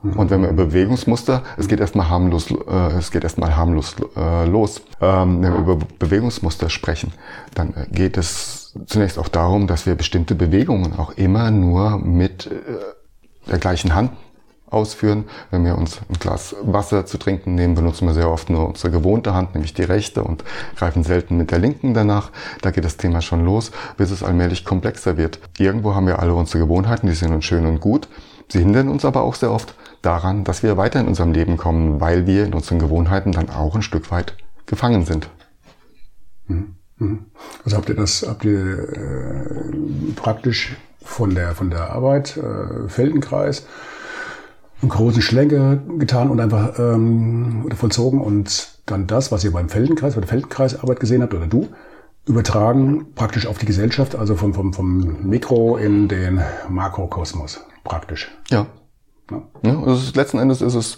Mhm. 0.03 0.13
Und 0.13 0.29
wenn 0.29 0.41
wir 0.41 0.49
über 0.49 0.65
Bewegungsmuster, 0.65 1.41
es 1.55 1.69
geht 1.69 1.79
erstmal 1.79 2.09
harmlos, 2.09 2.51
äh, 2.51 2.97
es 2.97 3.11
geht 3.11 3.23
erstmal 3.23 3.55
harmlos 3.55 3.95
äh, 4.17 4.45
los. 4.45 4.81
Ähm, 4.99 5.41
wenn 5.41 5.53
wir 5.53 5.59
über 5.59 5.77
Bewegungsmuster 5.99 6.69
sprechen, 6.69 7.13
dann 7.53 7.73
äh, 7.75 7.87
geht 7.89 8.17
es 8.17 8.73
zunächst 8.87 9.17
auch 9.17 9.29
darum, 9.29 9.67
dass 9.67 9.85
wir 9.85 9.95
bestimmte 9.95 10.35
Bewegungen 10.35 10.99
auch 10.99 11.11
immer 11.11 11.49
nur 11.49 11.97
mit 11.97 12.47
äh, 12.47 12.51
der 13.49 13.59
gleichen 13.59 13.95
Hand 13.95 14.11
ausführen. 14.69 15.25
Wenn 15.51 15.65
wir 15.65 15.77
uns 15.77 15.99
ein 16.09 16.19
Glas 16.19 16.55
Wasser 16.61 17.05
zu 17.05 17.17
trinken 17.17 17.55
nehmen, 17.55 17.75
benutzen 17.75 18.07
wir 18.07 18.13
sehr 18.13 18.29
oft 18.29 18.49
nur 18.49 18.67
unsere 18.67 18.91
gewohnte 18.91 19.33
Hand, 19.33 19.53
nämlich 19.53 19.73
die 19.73 19.83
rechte 19.83 20.23
und 20.23 20.43
greifen 20.75 21.03
selten 21.03 21.37
mit 21.37 21.51
der 21.51 21.59
linken 21.59 21.93
danach. 21.93 22.31
Da 22.61 22.71
geht 22.71 22.85
das 22.85 22.97
Thema 22.97 23.21
schon 23.21 23.45
los, 23.45 23.71
bis 23.97 24.11
es 24.11 24.23
allmählich 24.23 24.65
komplexer 24.65 25.17
wird. 25.17 25.39
Irgendwo 25.57 25.95
haben 25.95 26.07
wir 26.07 26.19
alle 26.19 26.33
unsere 26.33 26.59
Gewohnheiten, 26.59 27.07
die 27.07 27.13
sind 27.13 27.33
uns 27.33 27.45
schön 27.45 27.65
und 27.65 27.79
gut. 27.79 28.07
Sie 28.47 28.59
hindern 28.59 28.89
uns 28.89 29.05
aber 29.05 29.21
auch 29.21 29.35
sehr 29.35 29.51
oft 29.51 29.75
daran, 30.01 30.43
dass 30.43 30.61
wir 30.61 30.77
weiter 30.77 30.99
in 30.99 31.07
unserem 31.07 31.31
Leben 31.31 31.57
kommen, 31.57 31.99
weil 31.99 32.27
wir 32.27 32.45
in 32.45 32.53
unseren 32.53 32.79
Gewohnheiten 32.79 33.31
dann 33.31 33.49
auch 33.49 33.75
ein 33.75 33.81
Stück 33.81 34.11
weit 34.11 34.35
gefangen 34.65 35.05
sind. 35.05 35.29
Mhm. 36.47 36.75
Mhm. 36.97 37.25
Also 37.63 37.77
habt 37.77 37.89
ihr 37.89 37.95
das, 37.95 38.25
habt 38.27 38.45
ihr 38.45 38.79
äh, 38.79 39.71
praktisch 40.15 40.75
von 41.03 41.35
der 41.35 41.53
von 41.55 41.69
der 41.69 41.91
Arbeit, 41.91 42.37
äh, 42.37 42.87
Feldenkreis, 42.87 43.65
einen 44.85 44.91
großen 44.91 45.21
Schlenker 45.21 45.77
getan 45.97 46.29
und 46.29 46.39
einfach 46.39 46.79
ähm, 46.79 47.67
vollzogen 47.75 48.21
und 48.21 48.69
dann 48.85 49.07
das, 49.07 49.31
was 49.31 49.43
ihr 49.43 49.51
beim 49.51 49.67
Feldenkreis, 49.69 50.13
bei 50.13 50.21
der 50.21 50.29
Feldenkreisarbeit 50.29 50.99
gesehen 50.99 51.23
habt 51.23 51.33
oder 51.33 51.47
du, 51.47 51.69
übertragen 52.25 53.07
praktisch 53.15 53.47
auf 53.47 53.57
die 53.57 53.65
Gesellschaft, 53.65 54.15
also 54.15 54.35
vom, 54.35 54.53
vom, 54.53 54.73
vom 54.73 55.27
Mikro 55.27 55.77
in 55.77 56.07
den 56.07 56.43
Makrokosmos 56.69 57.61
praktisch. 57.83 58.29
Ja. 58.49 58.67
ja. 59.31 59.41
ja 59.63 59.83
also 59.83 60.11
letzten 60.13 60.37
Endes 60.39 60.61
ist 60.61 60.75
es 60.75 60.97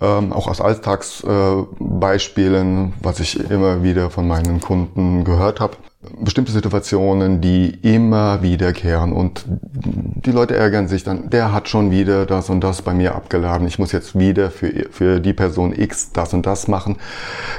ähm, 0.00 0.32
auch 0.32 0.48
aus 0.48 0.62
Alltagsbeispielen, 0.62 2.88
äh, 2.88 2.92
was 3.02 3.20
ich 3.20 3.50
immer 3.50 3.82
wieder 3.82 4.08
von 4.10 4.26
meinen 4.26 4.60
Kunden 4.60 5.24
gehört 5.24 5.60
habe, 5.60 5.76
bestimmte 6.00 6.52
Situationen, 6.52 7.40
die 7.40 7.76
immer 7.82 8.40
wiederkehren 8.40 9.12
und 9.12 9.44
die 9.48 10.30
Leute 10.30 10.54
ärgern 10.54 10.86
sich 10.86 11.02
dann, 11.02 11.28
der 11.30 11.52
hat 11.52 11.68
schon 11.68 11.90
wieder 11.90 12.24
das 12.24 12.50
und 12.50 12.60
das 12.60 12.82
bei 12.82 12.94
mir 12.94 13.16
abgeladen, 13.16 13.66
ich 13.66 13.80
muss 13.80 13.90
jetzt 13.90 14.16
wieder 14.16 14.50
für, 14.50 14.86
für 14.90 15.18
die 15.18 15.32
Person 15.32 15.72
X 15.76 16.12
das 16.12 16.32
und 16.34 16.46
das 16.46 16.68
machen. 16.68 16.96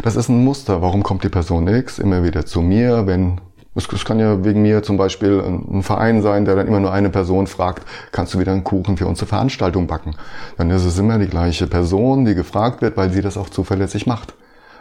Das 0.04 0.16
ist 0.16 0.30
ein 0.30 0.44
Muster. 0.44 0.82
Warum 0.82 1.04
kommt 1.04 1.24
die 1.26 1.30
Person 1.30 1.68
X 1.68 2.00
immer 2.00 2.24
wieder 2.24 2.46
zu 2.46 2.62
mir, 2.62 3.08
wenn 3.08 3.42
es, 3.76 3.88
kann 4.06 4.20
ja 4.20 4.44
wegen 4.44 4.62
mir 4.62 4.84
zum 4.84 4.96
Beispiel 4.96 5.42
ein 5.42 5.84
Verein 5.84 6.22
sein, 6.22 6.46
der 6.46 6.56
dann 6.56 6.68
immer 6.68 6.80
nur 6.80 6.94
eine 6.94 7.10
Person 7.10 7.46
fragt, 7.46 7.86
kannst 8.12 8.34
du 8.34 8.40
wieder 8.40 8.54
einen 8.54 8.64
Kuchen 8.64 8.98
für 8.98 9.08
unsere 9.08 9.28
Veranstaltung 9.28 9.88
backen? 9.88 10.16
Dann 10.58 10.70
ist 10.70 10.86
es 10.86 10.98
immer 10.98 11.20
die 11.20 11.28
gleiche 11.28 11.68
Person, 11.68 12.24
die 12.24 12.36
gefragt 12.36 12.82
wird, 12.82 12.96
weil 12.96 13.12
sie 13.12 13.22
das 13.22 13.38
auch 13.38 13.50
zuverlässig 13.50 14.08
macht. 14.08 14.34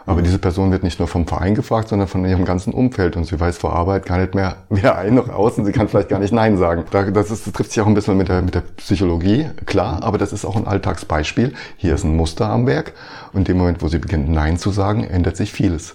Aber 0.05 0.21
diese 0.21 0.39
Person 0.39 0.71
wird 0.71 0.83
nicht 0.83 0.99
nur 0.99 1.07
vom 1.07 1.27
Verein 1.27 1.55
gefragt, 1.55 1.89
sondern 1.89 2.07
von 2.07 2.25
ihrem 2.25 2.45
ganzen 2.45 2.73
Umfeld. 2.73 3.15
Und 3.15 3.25
sie 3.25 3.39
weiß 3.39 3.57
vor 3.57 3.73
Arbeit 3.73 4.05
gar 4.05 4.17
nicht 4.17 4.33
mehr, 4.33 4.57
weder 4.69 4.97
ein 4.97 5.15
noch 5.15 5.29
aus. 5.29 5.57
Und 5.57 5.65
sie 5.65 5.71
kann 5.71 5.87
vielleicht 5.87 6.09
gar 6.09 6.19
nicht 6.19 6.33
Nein 6.33 6.57
sagen. 6.57 6.85
Das, 6.91 7.31
ist, 7.31 7.45
das 7.45 7.53
trifft 7.53 7.71
sich 7.71 7.81
auch 7.81 7.87
ein 7.87 7.93
bisschen 7.93 8.17
mit 8.17 8.29
der, 8.29 8.41
mit 8.41 8.55
der 8.55 8.61
Psychologie, 8.61 9.49
klar. 9.65 10.01
Aber 10.03 10.17
das 10.17 10.33
ist 10.33 10.45
auch 10.45 10.55
ein 10.55 10.67
Alltagsbeispiel. 10.67 11.53
Hier 11.77 11.95
ist 11.95 12.03
ein 12.03 12.15
Muster 12.15 12.49
am 12.49 12.65
Werk. 12.65 12.93
Und 13.33 13.41
in 13.41 13.45
dem 13.45 13.57
Moment, 13.57 13.81
wo 13.81 13.87
sie 13.87 13.99
beginnt, 13.99 14.29
Nein 14.29 14.57
zu 14.57 14.71
sagen, 14.71 15.03
ändert 15.03 15.37
sich 15.37 15.51
vieles. 15.51 15.93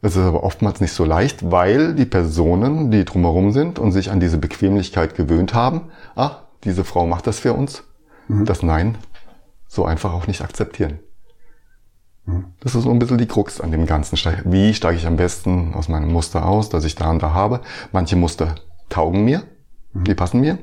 Das 0.00 0.14
ist 0.14 0.22
aber 0.22 0.44
oftmals 0.44 0.80
nicht 0.80 0.92
so 0.92 1.04
leicht, 1.04 1.50
weil 1.50 1.94
die 1.94 2.04
Personen, 2.04 2.90
die 2.90 3.04
drumherum 3.04 3.50
sind 3.50 3.78
und 3.78 3.90
sich 3.90 4.10
an 4.10 4.20
diese 4.20 4.38
Bequemlichkeit 4.38 5.16
gewöhnt 5.16 5.54
haben, 5.54 5.90
ah, 6.14 6.42
diese 6.64 6.84
Frau 6.84 7.06
macht 7.06 7.26
das 7.26 7.40
für 7.40 7.52
uns, 7.52 7.82
mhm. 8.28 8.44
das 8.44 8.62
Nein 8.62 8.96
so 9.66 9.84
einfach 9.84 10.14
auch 10.14 10.26
nicht 10.26 10.40
akzeptieren. 10.40 11.00
Mhm. 12.28 12.44
Das 12.60 12.74
ist 12.74 12.84
so 12.84 12.90
ein 12.90 12.98
bisschen 12.98 13.18
die 13.18 13.26
Krux 13.26 13.60
an 13.60 13.72
dem 13.72 13.86
Ganzen. 13.86 14.18
Wie 14.44 14.74
steige 14.74 14.98
ich 14.98 15.06
am 15.06 15.16
besten 15.16 15.74
aus 15.74 15.88
meinem 15.88 16.12
Muster 16.12 16.46
aus, 16.46 16.68
das 16.68 16.84
ich 16.84 16.94
da 16.94 17.10
und 17.10 17.22
da 17.22 17.32
habe? 17.32 17.60
Manche 17.92 18.16
Muster 18.16 18.54
taugen 18.88 19.24
mir, 19.24 19.42
mhm. 19.92 20.04
die 20.04 20.14
passen 20.14 20.40
mir 20.40 20.58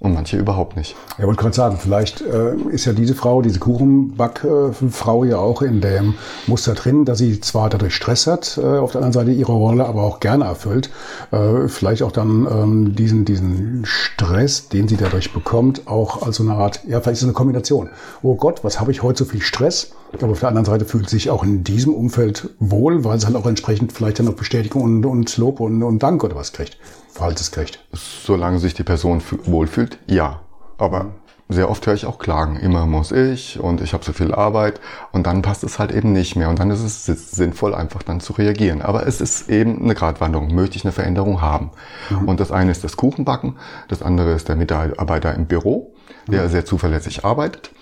und 0.00 0.14
manche 0.14 0.38
überhaupt 0.38 0.76
nicht. 0.76 0.96
Ja, 1.18 1.26
wollte 1.26 1.42
gerade 1.42 1.54
sagen, 1.54 1.76
vielleicht 1.78 2.22
äh, 2.22 2.54
ist 2.70 2.86
ja 2.86 2.94
diese 2.94 3.14
Frau, 3.14 3.42
diese 3.42 3.58
Kuchenbackfrau 3.60 5.24
ja 5.24 5.36
auch 5.36 5.60
in 5.62 5.80
dem 5.80 6.14
Muster 6.46 6.74
drin, 6.74 7.04
dass 7.04 7.18
sie 7.18 7.40
zwar 7.40 7.68
dadurch 7.68 7.94
Stress 7.94 8.26
hat, 8.26 8.58
äh, 8.60 8.78
auf 8.78 8.92
der 8.92 9.02
anderen 9.02 9.12
Seite 9.12 9.30
ihre 9.30 9.52
Rolle 9.52 9.86
aber 9.86 10.02
auch 10.02 10.18
gerne 10.18 10.46
erfüllt. 10.46 10.90
Äh, 11.30 11.68
vielleicht 11.68 12.02
auch 12.02 12.12
dann 12.12 12.48
ähm, 12.50 12.96
diesen, 12.96 13.26
diesen 13.26 13.82
Stress, 13.84 14.70
den 14.70 14.88
sie 14.88 14.96
dadurch 14.96 15.32
bekommt, 15.34 15.86
auch 15.86 16.22
als 16.22 16.36
so 16.36 16.44
eine 16.44 16.54
Art, 16.54 16.80
ja, 16.88 17.00
vielleicht 17.00 17.18
ist 17.18 17.22
es 17.22 17.24
eine 17.24 17.34
Kombination. 17.34 17.90
Oh 18.22 18.34
Gott, 18.34 18.64
was 18.64 18.80
habe 18.80 18.90
ich 18.90 19.02
heute 19.02 19.18
so 19.18 19.30
viel 19.30 19.42
Stress? 19.42 19.92
Aber 20.12 20.32
auf 20.32 20.40
der 20.40 20.48
anderen 20.48 20.64
Seite 20.64 20.84
fühlt 20.84 21.08
sich 21.08 21.30
auch 21.30 21.44
in 21.44 21.64
diesem 21.64 21.94
Umfeld 21.94 22.50
wohl, 22.58 23.04
weil 23.04 23.16
es 23.16 23.26
halt 23.26 23.36
auch 23.36 23.46
entsprechend 23.46 23.92
vielleicht 23.92 24.18
dann 24.18 24.26
noch 24.26 24.34
Bestätigung 24.34 24.82
und, 24.82 25.06
und 25.06 25.36
Lob 25.36 25.60
und, 25.60 25.82
und 25.82 26.02
Dank 26.02 26.24
oder 26.24 26.36
was 26.36 26.52
kriegt. 26.52 26.78
Verhaltensgerecht. 27.12 27.84
Solange 27.92 28.58
sich 28.58 28.74
die 28.74 28.82
Person 28.82 29.22
wohlfühlt, 29.44 29.98
ja. 30.06 30.40
Aber 30.78 31.12
sehr 31.50 31.68
oft 31.68 31.84
höre 31.86 31.94
ich 31.94 32.06
auch 32.06 32.18
Klagen. 32.18 32.56
Immer 32.56 32.86
muss 32.86 33.10
ich 33.10 33.58
und 33.58 33.80
ich 33.80 33.92
habe 33.92 34.04
so 34.04 34.12
viel 34.12 34.32
Arbeit 34.32 34.80
und 35.12 35.26
dann 35.26 35.42
passt 35.42 35.64
es 35.64 35.78
halt 35.78 35.90
eben 35.92 36.12
nicht 36.12 36.36
mehr. 36.36 36.48
Und 36.48 36.58
dann 36.60 36.70
ist 36.70 36.82
es 36.82 37.30
sinnvoll, 37.32 37.74
einfach 37.74 38.02
dann 38.02 38.20
zu 38.20 38.32
reagieren. 38.34 38.82
Aber 38.82 39.06
es 39.06 39.20
ist 39.20 39.48
eben 39.50 39.82
eine 39.82 39.94
Gratwanderung. 39.94 40.54
Möchte 40.54 40.76
ich 40.76 40.84
eine 40.84 40.92
Veränderung 40.92 41.40
haben? 41.40 41.70
Mhm. 42.08 42.28
Und 42.28 42.40
das 42.40 42.52
eine 42.52 42.70
ist 42.70 42.84
das 42.84 42.96
Kuchenbacken, 42.96 43.56
das 43.88 44.00
andere 44.00 44.32
ist 44.32 44.48
der 44.48 44.56
Mitarbeiter 44.56 45.34
im 45.34 45.46
Büro, 45.46 45.92
der 46.28 46.44
mhm. 46.44 46.50
sehr 46.50 46.64
zuverlässig 46.64 47.24
arbeitet. 47.24 47.72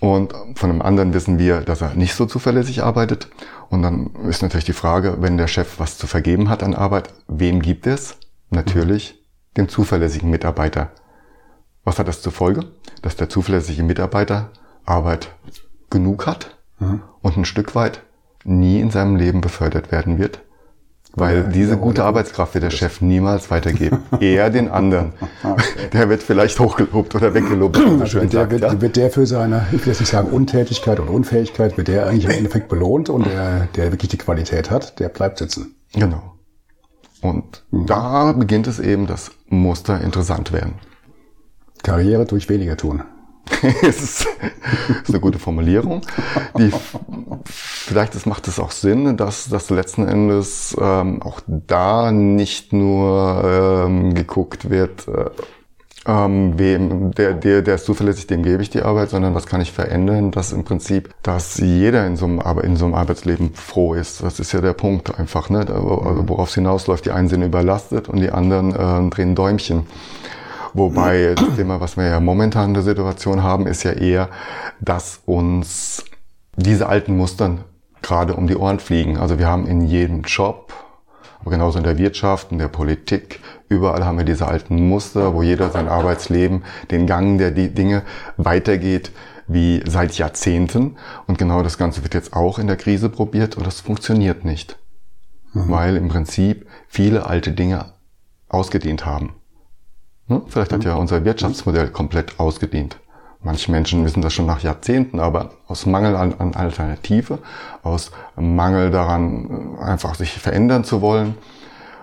Und 0.00 0.34
von 0.54 0.70
einem 0.70 0.80
anderen 0.80 1.12
wissen 1.12 1.38
wir, 1.38 1.60
dass 1.60 1.82
er 1.82 1.94
nicht 1.94 2.14
so 2.14 2.24
zuverlässig 2.24 2.82
arbeitet. 2.82 3.28
Und 3.68 3.82
dann 3.82 4.10
ist 4.28 4.42
natürlich 4.42 4.64
die 4.64 4.72
Frage, 4.72 5.18
wenn 5.20 5.36
der 5.36 5.46
Chef 5.46 5.78
was 5.78 5.98
zu 5.98 6.06
vergeben 6.06 6.48
hat 6.48 6.62
an 6.62 6.74
Arbeit, 6.74 7.12
wem 7.28 7.60
gibt 7.60 7.86
es? 7.86 8.16
Natürlich 8.48 9.12
mhm. 9.12 9.54
dem 9.58 9.68
zuverlässigen 9.68 10.30
Mitarbeiter. 10.30 10.90
Was 11.84 11.98
hat 11.98 12.08
das 12.08 12.22
zur 12.22 12.32
Folge? 12.32 12.64
Dass 13.02 13.16
der 13.16 13.28
zuverlässige 13.28 13.82
Mitarbeiter 13.82 14.50
Arbeit 14.86 15.34
genug 15.90 16.26
hat 16.26 16.56
mhm. 16.78 17.02
und 17.20 17.36
ein 17.36 17.44
Stück 17.44 17.74
weit 17.74 18.02
nie 18.44 18.80
in 18.80 18.90
seinem 18.90 19.16
Leben 19.16 19.42
befördert 19.42 19.92
werden 19.92 20.18
wird, 20.18 20.40
weil 21.14 21.44
diese 21.44 21.76
gute 21.76 22.04
Arbeitskraft 22.04 22.54
wird 22.54 22.64
der 22.64 22.70
Chef 22.70 23.00
niemals 23.00 23.50
weitergeben. 23.50 23.98
Eher 24.20 24.50
den 24.50 24.68
anderen. 24.68 25.12
Der 25.92 26.08
wird 26.08 26.22
vielleicht 26.22 26.58
hochgelobt 26.60 27.14
oder 27.14 27.34
weggelobt. 27.34 27.76
Also 28.00 28.20
wird, 28.20 28.32
der, 28.32 28.40
sagt, 28.40 28.52
wird, 28.52 28.62
ja? 28.62 28.80
wird, 28.80 28.96
der 28.96 29.10
für 29.10 29.26
seine, 29.26 29.66
ich 29.72 29.84
will 29.84 29.92
jetzt 29.92 30.00
nicht 30.00 30.10
sagen 30.10 30.28
Untätigkeit 30.28 31.00
oder 31.00 31.10
Unfähigkeit, 31.10 31.76
wird 31.76 31.88
der 31.88 32.06
eigentlich 32.06 32.26
im 32.26 32.30
Endeffekt 32.30 32.68
belohnt 32.68 33.08
und 33.08 33.26
der, 33.26 33.66
der 33.74 33.92
wirklich 33.92 34.10
die 34.10 34.18
Qualität 34.18 34.70
hat, 34.70 35.00
der 35.00 35.08
bleibt 35.08 35.38
sitzen. 35.38 35.74
Genau. 35.92 36.34
Und 37.20 37.64
mhm. 37.70 37.86
da 37.86 38.32
beginnt 38.32 38.66
es 38.66 38.78
eben, 38.78 39.06
dass 39.06 39.32
Muster 39.48 40.00
interessant 40.00 40.52
werden. 40.52 40.74
Karriere 41.82 42.26
durch 42.26 42.48
weniger 42.48 42.76
tun. 42.76 43.02
das 43.82 44.02
ist, 44.02 44.28
eine 45.08 45.20
gute 45.20 45.38
Formulierung. 45.38 46.02
Die, 46.58 46.72
vielleicht 47.44 48.14
das 48.14 48.26
macht 48.26 48.48
es 48.48 48.58
auch 48.58 48.70
Sinn, 48.70 49.16
dass, 49.16 49.48
dass 49.48 49.70
letzten 49.70 50.08
Endes 50.08 50.76
ähm, 50.80 51.22
auch 51.22 51.40
da 51.46 52.12
nicht 52.12 52.72
nur 52.72 53.42
ähm, 53.86 54.14
geguckt 54.14 54.70
wird, 54.70 55.08
äh, 55.08 55.30
ähm, 56.06 56.58
wem, 56.58 57.12
der, 57.12 57.34
der, 57.34 57.60
der 57.60 57.74
ist 57.74 57.84
zuverlässig, 57.84 58.26
dem 58.26 58.42
gebe 58.42 58.62
ich 58.62 58.70
die 58.70 58.80
Arbeit, 58.80 59.10
sondern 59.10 59.34
was 59.34 59.46
kann 59.46 59.60
ich 59.60 59.70
verändern, 59.70 60.30
dass 60.30 60.52
im 60.52 60.64
Prinzip, 60.64 61.10
dass 61.22 61.58
jeder 61.58 62.06
in 62.06 62.16
so 62.16 62.24
einem, 62.24 62.40
in 62.62 62.76
so 62.76 62.86
einem 62.86 62.94
Arbeitsleben 62.94 63.52
froh 63.54 63.92
ist. 63.92 64.22
Das 64.22 64.40
ist 64.40 64.52
ja 64.52 64.62
der 64.62 64.72
Punkt 64.72 65.18
einfach, 65.18 65.50
ne? 65.50 65.66
worauf 65.68 66.48
es 66.48 66.54
hinausläuft. 66.54 67.04
Die 67.04 67.10
einen 67.10 67.28
sind 67.28 67.42
überlastet 67.42 68.08
und 68.08 68.20
die 68.20 68.30
anderen 68.30 68.74
äh, 68.74 69.10
drehen 69.10 69.34
Däumchen. 69.34 69.86
Wobei 70.72 71.34
das 71.34 71.56
Thema, 71.56 71.80
was 71.80 71.96
wir 71.96 72.06
ja 72.06 72.20
momentan 72.20 72.68
in 72.68 72.74
der 72.74 72.82
Situation 72.82 73.42
haben, 73.42 73.66
ist 73.66 73.82
ja 73.82 73.92
eher, 73.92 74.28
dass 74.80 75.20
uns 75.26 76.04
diese 76.56 76.88
alten 76.88 77.16
Mustern 77.16 77.64
gerade 78.02 78.34
um 78.34 78.46
die 78.46 78.56
Ohren 78.56 78.80
fliegen. 78.80 79.18
Also 79.18 79.38
wir 79.38 79.46
haben 79.46 79.66
in 79.66 79.82
jedem 79.82 80.22
Job, 80.22 80.72
aber 81.40 81.50
genauso 81.50 81.78
in 81.78 81.84
der 81.84 81.98
Wirtschaft, 81.98 82.52
in 82.52 82.58
der 82.58 82.68
Politik, 82.68 83.40
überall 83.68 84.04
haben 84.04 84.18
wir 84.18 84.24
diese 84.24 84.46
alten 84.46 84.88
Muster, 84.88 85.34
wo 85.34 85.42
jeder 85.42 85.70
sein 85.70 85.88
Arbeitsleben, 85.88 86.64
den 86.90 87.06
Gang 87.06 87.38
der 87.38 87.50
Dinge 87.50 88.02
weitergeht 88.36 89.12
wie 89.46 89.82
seit 89.84 90.16
Jahrzehnten. 90.16 90.96
Und 91.26 91.38
genau 91.38 91.62
das 91.62 91.76
Ganze 91.76 92.02
wird 92.02 92.14
jetzt 92.14 92.34
auch 92.34 92.58
in 92.58 92.68
der 92.68 92.76
Krise 92.76 93.08
probiert 93.08 93.56
und 93.56 93.66
das 93.66 93.80
funktioniert 93.80 94.44
nicht. 94.44 94.78
Mhm. 95.52 95.70
Weil 95.70 95.96
im 95.96 96.08
Prinzip 96.08 96.66
viele 96.88 97.26
alte 97.26 97.52
Dinge 97.52 97.94
ausgedehnt 98.48 99.06
haben. 99.06 99.34
Ne? 100.30 100.42
Vielleicht 100.46 100.72
hat 100.72 100.84
ja 100.84 100.94
unser 100.94 101.24
Wirtschaftsmodell 101.24 101.88
komplett 101.88 102.38
ausgedient. 102.38 102.98
Manche 103.42 103.70
Menschen 103.72 104.04
wissen 104.04 104.22
das 104.22 104.32
schon 104.32 104.46
nach 104.46 104.62
Jahrzehnten, 104.62 105.18
aber 105.18 105.50
aus 105.66 105.86
Mangel 105.86 106.14
an, 106.14 106.34
an 106.38 106.54
Alternative, 106.54 107.38
aus 107.82 108.12
Mangel 108.36 108.90
daran, 108.90 109.78
einfach 109.80 110.14
sich 110.14 110.32
verändern 110.32 110.84
zu 110.84 111.00
wollen, 111.00 111.34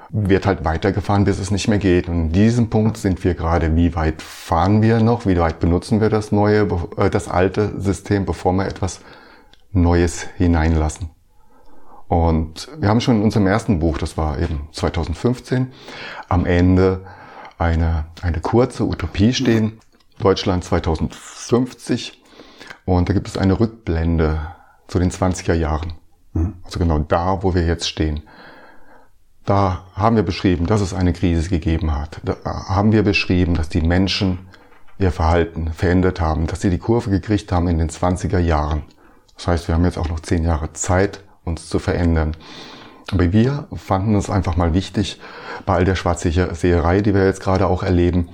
wird 0.10 0.46
halt 0.46 0.66
weitergefahren, 0.66 1.26
bis 1.26 1.40
es 1.40 1.52
nicht 1.52 1.68
mehr 1.68 1.78
geht. 1.78 2.10
Und 2.10 2.16
in 2.16 2.32
diesem 2.32 2.70
Punkt 2.70 2.98
sind 2.98 3.24
wir 3.24 3.34
gerade. 3.34 3.76
Wie 3.76 3.96
weit 3.96 4.22
fahren 4.22 4.82
wir 4.82 5.00
noch? 5.00 5.26
Wie 5.26 5.38
weit 5.38 5.60
benutzen 5.60 6.02
wir 6.02 6.10
das 6.10 6.32
neue, 6.32 6.68
äh, 6.98 7.10
das 7.10 7.30
alte 7.30 7.80
System, 7.80 8.26
bevor 8.26 8.54
wir 8.54 8.66
etwas 8.66 9.02
Neues 9.72 10.28
hineinlassen? 10.38 11.10
Und 12.08 12.70
wir 12.80 12.90
haben 12.90 13.02
schon 13.02 13.18
in 13.18 13.24
unserem 13.24 13.48
ersten 13.48 13.80
Buch, 13.80 13.98
das 13.98 14.18
war 14.18 14.40
eben 14.40 14.70
2015, 14.72 15.68
am 16.30 16.46
Ende 16.46 17.02
eine, 17.58 18.06
eine 18.22 18.40
kurze 18.42 18.86
Utopie 18.86 19.34
stehen. 19.34 19.80
Deutschland 20.20 20.64
2050. 20.64 22.24
Und 22.86 23.10
da 23.10 23.14
gibt 23.14 23.28
es 23.28 23.38
eine 23.38 23.60
Rückblende 23.60 24.56
zu 24.88 25.00
den 25.00 25.12
20er 25.12 25.54
Jahren. 25.54 25.94
Mhm. 26.34 26.56
Also 26.64 26.80
genau 26.80 27.00
da, 27.00 27.44
wo 27.44 27.54
wir 27.54 27.66
jetzt 27.66 27.88
stehen. 27.88 28.24
Da 29.46 29.86
haben 29.94 30.16
wir 30.16 30.24
beschrieben, 30.24 30.66
dass 30.66 30.82
es 30.82 30.94
eine 30.94 31.14
Krise 31.14 31.50
gegeben 31.50 31.96
hat. 31.96 32.20
Da 32.24 32.36
haben 32.44 32.92
wir 32.92 33.04
beschrieben, 33.04 33.54
dass 33.54 33.70
die 33.70 33.82
Menschen 33.82 34.40
ihr 35.00 35.12
Verhalten 35.12 35.72
verändert 35.74 36.20
haben, 36.20 36.48
dass 36.48 36.62
sie 36.62 36.70
die 36.70 36.80
Kurve 36.80 37.10
gekriegt 37.10 37.52
haben 37.52 37.68
in 37.68 37.78
den 37.78 37.90
20er 37.90 38.40
Jahren. 38.40 38.84
Das 39.36 39.48
heißt, 39.48 39.68
wir 39.68 39.76
haben 39.76 39.86
jetzt 39.86 39.98
auch 39.98 40.10
noch 40.10 40.20
zehn 40.20 40.44
Jahre 40.44 40.74
Zeit, 40.74 41.24
uns 41.46 41.70
zu 41.70 41.80
verändern. 41.80 42.36
Aber 43.12 43.32
wir 43.32 43.68
fanden 43.76 44.16
es 44.16 44.30
einfach 44.30 44.58
mal 44.58 44.74
wichtig, 44.74 45.20
bei 45.66 45.76
all 45.76 45.86
der 45.86 45.96
Schwarzseherei, 45.96 47.02
die 47.02 47.14
wir 47.14 47.26
jetzt 47.26 47.42
gerade 47.42 47.68
auch 47.68 47.84
erleben, 47.84 48.30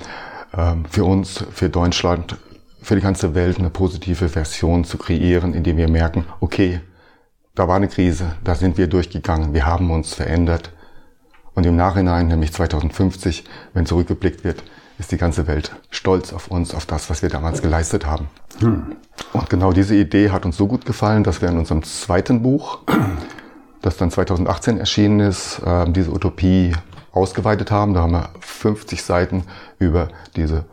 ähm, 0.56 0.86
für 0.90 1.04
uns, 1.04 1.44
für 1.52 1.70
Deutschland, 1.70 2.38
für 2.82 2.96
die 2.96 3.02
ganze 3.02 3.36
Welt 3.36 3.60
eine 3.60 3.70
positive 3.70 4.30
Version 4.30 4.84
zu 4.84 4.98
kreieren, 4.98 5.54
indem 5.54 5.78
wir 5.78 5.90
merken, 5.90 6.26
okay, 6.40 6.82
da 7.56 7.68
war 7.68 7.76
eine 7.76 7.88
Krise, 7.88 8.36
da 8.44 8.56
sind 8.56 8.78
wir 8.78 8.88
durchgegangen, 8.88 9.54
wir 9.54 9.66
haben 9.66 9.92
uns 9.92 10.16
verändert. 10.16 10.72
Und 11.54 11.68
im 11.68 11.76
Nachhinein, 11.76 12.28
nämlich 12.28 12.52
2050, 12.52 13.44
wenn 13.74 13.86
zurückgeblickt 13.86 14.44
wird, 14.44 14.64
ist 14.98 15.12
die 15.12 15.18
ganze 15.18 15.46
Welt 15.46 15.72
stolz 15.92 16.34
auf 16.34 16.48
uns, 16.48 16.74
auf 16.74 16.88
das, 16.88 17.12
was 17.12 17.22
wir 17.22 17.30
damals 17.30 17.62
geleistet 17.62 18.08
haben. 18.08 18.28
Hm. 18.60 18.96
Und 19.34 19.50
genau 19.50 19.72
diese 19.72 19.96
Idee 19.96 20.32
hat 20.32 20.46
uns 20.46 20.58
so 20.58 20.68
gut 20.68 20.86
gefallen, 20.86 21.24
dass 21.24 21.42
wir 21.42 21.50
in 21.50 21.60
unserem 21.60 21.84
zweiten 21.84 22.42
Buch, 22.42 22.80
das 23.84 23.98
dann 23.98 24.10
2018 24.10 24.80
erschienen 24.80 25.20
ist, 25.20 25.62
ähm, 25.64 25.94
diese 25.94 26.12
Utopie 26.12 26.74
ausgeweitet 27.12 27.70
haben. 27.70 27.94
Da 27.94 28.02
haben 28.02 28.14
wir 28.14 28.30
50 28.40 29.04
Seiten 29.04 29.44
über 29.78 30.08
diese 30.36 30.66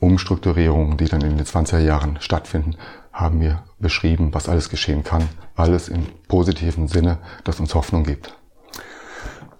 Umstrukturierungen, 0.00 0.96
die 0.96 1.06
dann 1.06 1.22
in 1.22 1.38
den 1.38 1.46
20er 1.46 1.78
Jahren 1.78 2.18
stattfinden, 2.20 2.76
haben 3.12 3.40
wir 3.40 3.64
beschrieben, 3.80 4.32
was 4.32 4.48
alles 4.48 4.68
geschehen 4.68 5.02
kann. 5.02 5.28
Alles 5.56 5.88
im 5.88 6.06
positiven 6.28 6.86
Sinne, 6.86 7.18
das 7.42 7.58
uns 7.58 7.74
Hoffnung 7.74 8.04
gibt. 8.04 8.36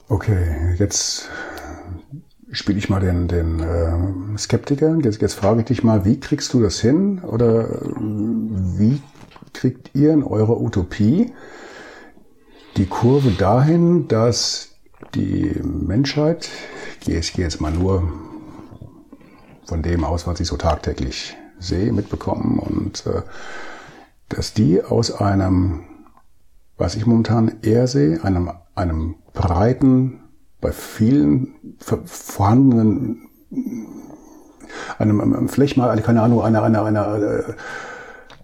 Okay, 0.09 0.77
jetzt 0.79 1.29
spiele 2.53 2.79
ich 2.79 2.89
mal 2.89 3.01
den, 3.01 3.27
den 3.27 3.61
äh, 3.61 4.39
Skeptiker. 4.39 4.97
Jetzt, 5.03 5.21
jetzt 5.23 5.35
frage 5.35 5.61
ich 5.61 5.67
dich 5.67 5.83
mal, 5.83 6.05
wie 6.05 6.21
kriegst 6.21 6.53
du 6.53 6.63
das 6.63 6.79
hin? 6.79 7.21
Oder 7.21 7.69
äh, 7.69 7.79
wie 7.99 9.03
kriegt 9.55 9.91
ihr 9.95 10.13
in 10.13 10.23
eurer 10.23 10.61
Utopie 10.61 11.33
die 12.79 12.87
Kurve 12.87 13.33
dahin, 13.33 14.07
dass 14.07 14.77
die 15.15 15.61
Menschheit, 15.65 16.49
ich 17.05 17.33
gehe 17.33 17.45
jetzt 17.45 17.61
mal 17.61 17.73
nur 17.73 18.05
von 19.67 19.83
dem 19.83 20.05
aus, 20.05 20.29
was 20.29 20.39
ich 20.39 20.47
so 20.47 20.57
tagtäglich 20.57 21.37
sehe, 21.59 21.93
mitbekommen 21.93 22.61
und 22.61 23.05
äh, 23.07 23.23
dass 24.29 24.55
die 24.55 24.83
aus 24.83 25.11
einem, 25.11 25.85
was 26.77 26.95
ich 26.95 27.05
momentan 27.05 27.59
eher 27.63 27.89
sehe, 27.89 28.23
einem, 28.23 28.53
einem 28.77 29.17
breiten, 29.33 30.21
bei 30.61 30.71
vielen 30.71 31.77
vorhandenen, 31.81 33.29
einem, 34.99 35.49
vielleicht 35.49 35.77
mal, 35.77 36.01
keine 36.01 36.23
Ahnung, 36.23 36.43
einer, 36.43 36.63
einer, 36.63 36.85
einer, 36.85 37.15
äh, 37.17 37.55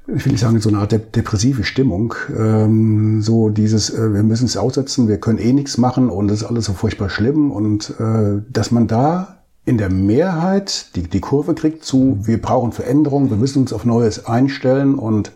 ich 0.06 0.24
will 0.24 0.32
nicht 0.32 0.40
sagen, 0.40 0.60
so 0.60 0.68
eine 0.68 0.78
Art 0.78 0.92
depressive 0.92 1.64
Stimmung. 1.64 2.14
Ähm, 2.36 3.22
so 3.22 3.48
dieses, 3.48 3.90
äh, 3.90 4.12
wir 4.12 4.22
müssen 4.22 4.44
es 4.44 4.56
aussetzen, 4.56 5.08
wir 5.08 5.18
können 5.18 5.38
eh 5.38 5.52
nichts 5.52 5.78
machen 5.78 6.10
und 6.10 6.30
es 6.30 6.42
ist 6.42 6.46
alles 6.46 6.66
so 6.66 6.74
furchtbar 6.74 7.08
schlimm. 7.08 7.50
Und 7.50 7.94
äh, 7.98 8.42
dass 8.50 8.70
man 8.70 8.86
da 8.86 9.38
in 9.64 9.78
der 9.78 9.88
Mehrheit 9.88 10.94
die, 10.94 11.04
die 11.04 11.20
Kurve 11.20 11.54
kriegt 11.54 11.84
zu, 11.84 12.18
wir 12.22 12.40
brauchen 12.40 12.72
Veränderung, 12.72 13.30
wir 13.30 13.38
müssen 13.38 13.62
uns 13.62 13.72
auf 13.72 13.86
Neues 13.86 14.26
einstellen 14.26 14.96
und 14.96 15.32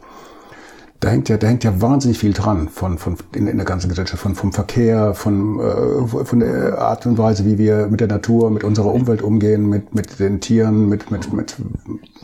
da 1.00 1.10
hängt 1.10 1.28
ja, 1.28 1.36
da 1.36 1.46
hängt 1.46 1.62
ja 1.62 1.80
wahnsinnig 1.80 2.18
viel 2.18 2.32
dran 2.32 2.68
von, 2.68 2.98
von 2.98 3.16
in, 3.32 3.46
in 3.46 3.56
der 3.56 3.66
ganzen 3.66 3.88
Gesellschaft, 3.88 4.20
von 4.20 4.34
vom 4.34 4.52
Verkehr, 4.52 5.14
von, 5.14 5.60
äh, 5.60 6.24
von 6.24 6.40
der 6.40 6.78
Art 6.78 7.06
und 7.06 7.18
Weise, 7.18 7.44
wie 7.44 7.56
wir 7.56 7.86
mit 7.86 8.00
der 8.00 8.08
Natur, 8.08 8.50
mit 8.50 8.64
unserer 8.64 8.92
Umwelt 8.92 9.22
umgehen, 9.22 9.68
mit, 9.68 9.94
mit 9.94 10.18
den 10.18 10.40
Tieren, 10.40 10.88
mit, 10.88 11.12
mit, 11.12 11.32
mit 11.32 11.56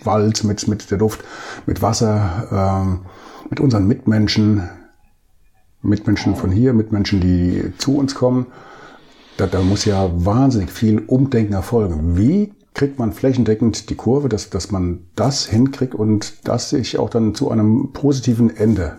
Wald, 0.03 0.43
mit, 0.43 0.67
mit 0.67 0.91
der 0.91 0.99
Luft, 0.99 1.23
mit 1.67 1.83
Wasser, 1.83 2.49
ähm, 2.83 3.01
mit 3.49 3.61
unseren 3.61 3.87
Mitmenschen, 3.87 4.69
Mitmenschen 5.83 6.35
von 6.35 6.51
hier, 6.51 6.73
Mitmenschen, 6.73 7.21
die 7.21 7.73
zu 7.79 7.97
uns 7.97 8.17
kommen. 8.17 8.47
Da, 9.37 9.47
da 9.47 9.61
muss 9.61 9.85
ja 9.85 10.11
wahnsinnig 10.13 10.73
viel 10.73 10.99
Umdenken 10.99 11.53
erfolgen. 11.53 12.17
Wie 12.17 12.53
kriegt 12.75 12.99
man 12.99 13.13
flächendeckend 13.13 13.89
die 13.89 13.95
Kurve, 13.95 14.29
dass, 14.29 14.51
dass 14.51 14.71
man 14.71 15.07
das 15.15 15.47
hinkriegt 15.47 15.95
und 15.95 16.47
das 16.47 16.71
sich 16.71 16.99
auch 16.99 17.09
dann 17.09 17.35
zu 17.35 17.51
einem 17.51 17.93
positiven 17.93 18.55
Ende 18.55 18.99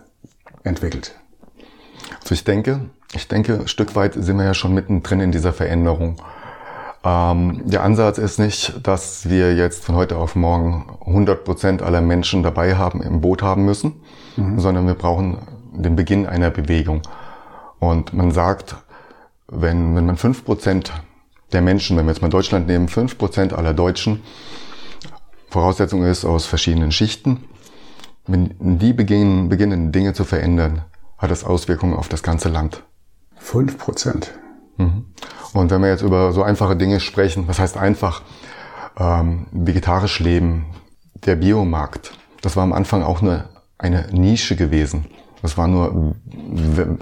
entwickelt? 0.64 1.14
Also 2.22 2.34
ich 2.34 2.46
denke, 2.46 2.90
ich 3.14 3.28
denke, 3.28 3.60
ein 3.60 3.68
Stück 3.68 3.96
weit 3.96 4.14
sind 4.14 4.38
wir 4.38 4.46
ja 4.46 4.54
schon 4.54 4.74
mittendrin 4.74 5.20
in 5.20 5.32
dieser 5.32 5.54
Veränderung. 5.54 6.16
Ähm, 7.04 7.62
der 7.66 7.84
Ansatz 7.84 8.18
ist 8.18 8.40
nicht, 8.40 8.80
dass 8.82 9.30
wir 9.30 9.54
jetzt 9.56 9.86
von 9.86 9.96
heute 9.96 10.18
auf 10.18 10.36
morgen 10.36 10.98
100 11.06 11.44
Prozent 11.44 11.82
aller 11.82 12.02
Menschen 12.02 12.44
dabei 12.44 12.76
haben, 12.76 13.02
im 13.04 13.22
Boot 13.22 13.44
haben 13.44 13.66
müssen, 13.66 14.02
mhm. 14.38 14.60
sondern 14.60 14.88
wir 14.88 14.96
brauchen 14.96 15.38
den 15.74 15.96
Beginn 15.96 16.26
einer 16.26 16.50
Bewegung. 16.50 17.02
Und 17.80 18.14
man 18.14 18.32
sagt, 18.32 18.78
wenn, 19.48 19.96
wenn 19.96 20.06
man 20.06 20.18
fünf 20.18 20.46
Prozent 20.46 20.94
der 21.56 21.62
Menschen, 21.62 21.98
wenn 21.98 22.06
wir 22.06 22.12
jetzt 22.12 22.22
mal 22.22 22.30
Deutschland 22.30 22.68
nehmen, 22.68 22.88
fünf 22.88 23.18
Prozent 23.18 23.54
aller 23.54 23.74
Deutschen, 23.74 24.22
Voraussetzung 25.50 26.04
ist 26.04 26.26
aus 26.26 26.46
verschiedenen 26.46 26.92
Schichten, 26.92 27.46
wenn 28.28 28.56
die 28.60 28.94
beginnen, 28.94 29.50
beginnen 29.50 29.92
Dinge 29.92 30.14
zu 30.14 30.26
verändern, 30.26 30.84
hat 31.18 31.32
das 31.32 31.44
Auswirkungen 31.44 31.94
auf 31.94 32.10
das 32.10 32.24
ganze 32.24 32.50
Land. 32.50 32.84
Fünf 33.38 33.78
Prozent. 33.78 34.32
Mhm. 34.78 35.06
Und 35.54 35.72
wenn 35.72 35.82
wir 35.82 35.90
jetzt 35.90 36.02
über 36.02 36.34
so 36.34 36.44
einfache 36.44 36.76
Dinge 36.76 37.00
sprechen, 37.00 37.48
was 37.48 37.60
heißt 37.60 37.78
einfach? 37.78 38.24
Ähm, 38.98 39.48
vegetarisch 39.52 40.20
leben, 40.20 40.66
der 41.26 41.36
Biomarkt, 41.36 42.14
das 42.42 42.56
war 42.56 42.64
am 42.64 42.74
Anfang 42.74 43.04
auch 43.04 43.22
eine, 43.22 43.50
eine 43.78 44.08
Nische 44.12 44.56
gewesen. 44.56 45.06
Das 45.46 45.60
war 45.60 45.68
nur, 45.68 46.16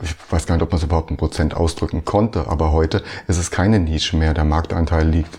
ich 0.01 0.15
weiß 0.29 0.45
gar 0.45 0.55
nicht, 0.55 0.63
ob 0.63 0.71
man 0.71 0.77
es 0.77 0.83
überhaupt 0.83 1.09
ein 1.09 1.15
Prozent 1.15 1.55
ausdrücken 1.55 2.03
konnte, 2.03 2.49
aber 2.49 2.73
heute 2.73 3.01
ist 3.29 3.37
es 3.37 3.51
keine 3.51 3.79
Nische 3.79 4.17
mehr. 4.17 4.33
Der 4.33 4.43
Marktanteil 4.43 5.07
liegt, 5.07 5.29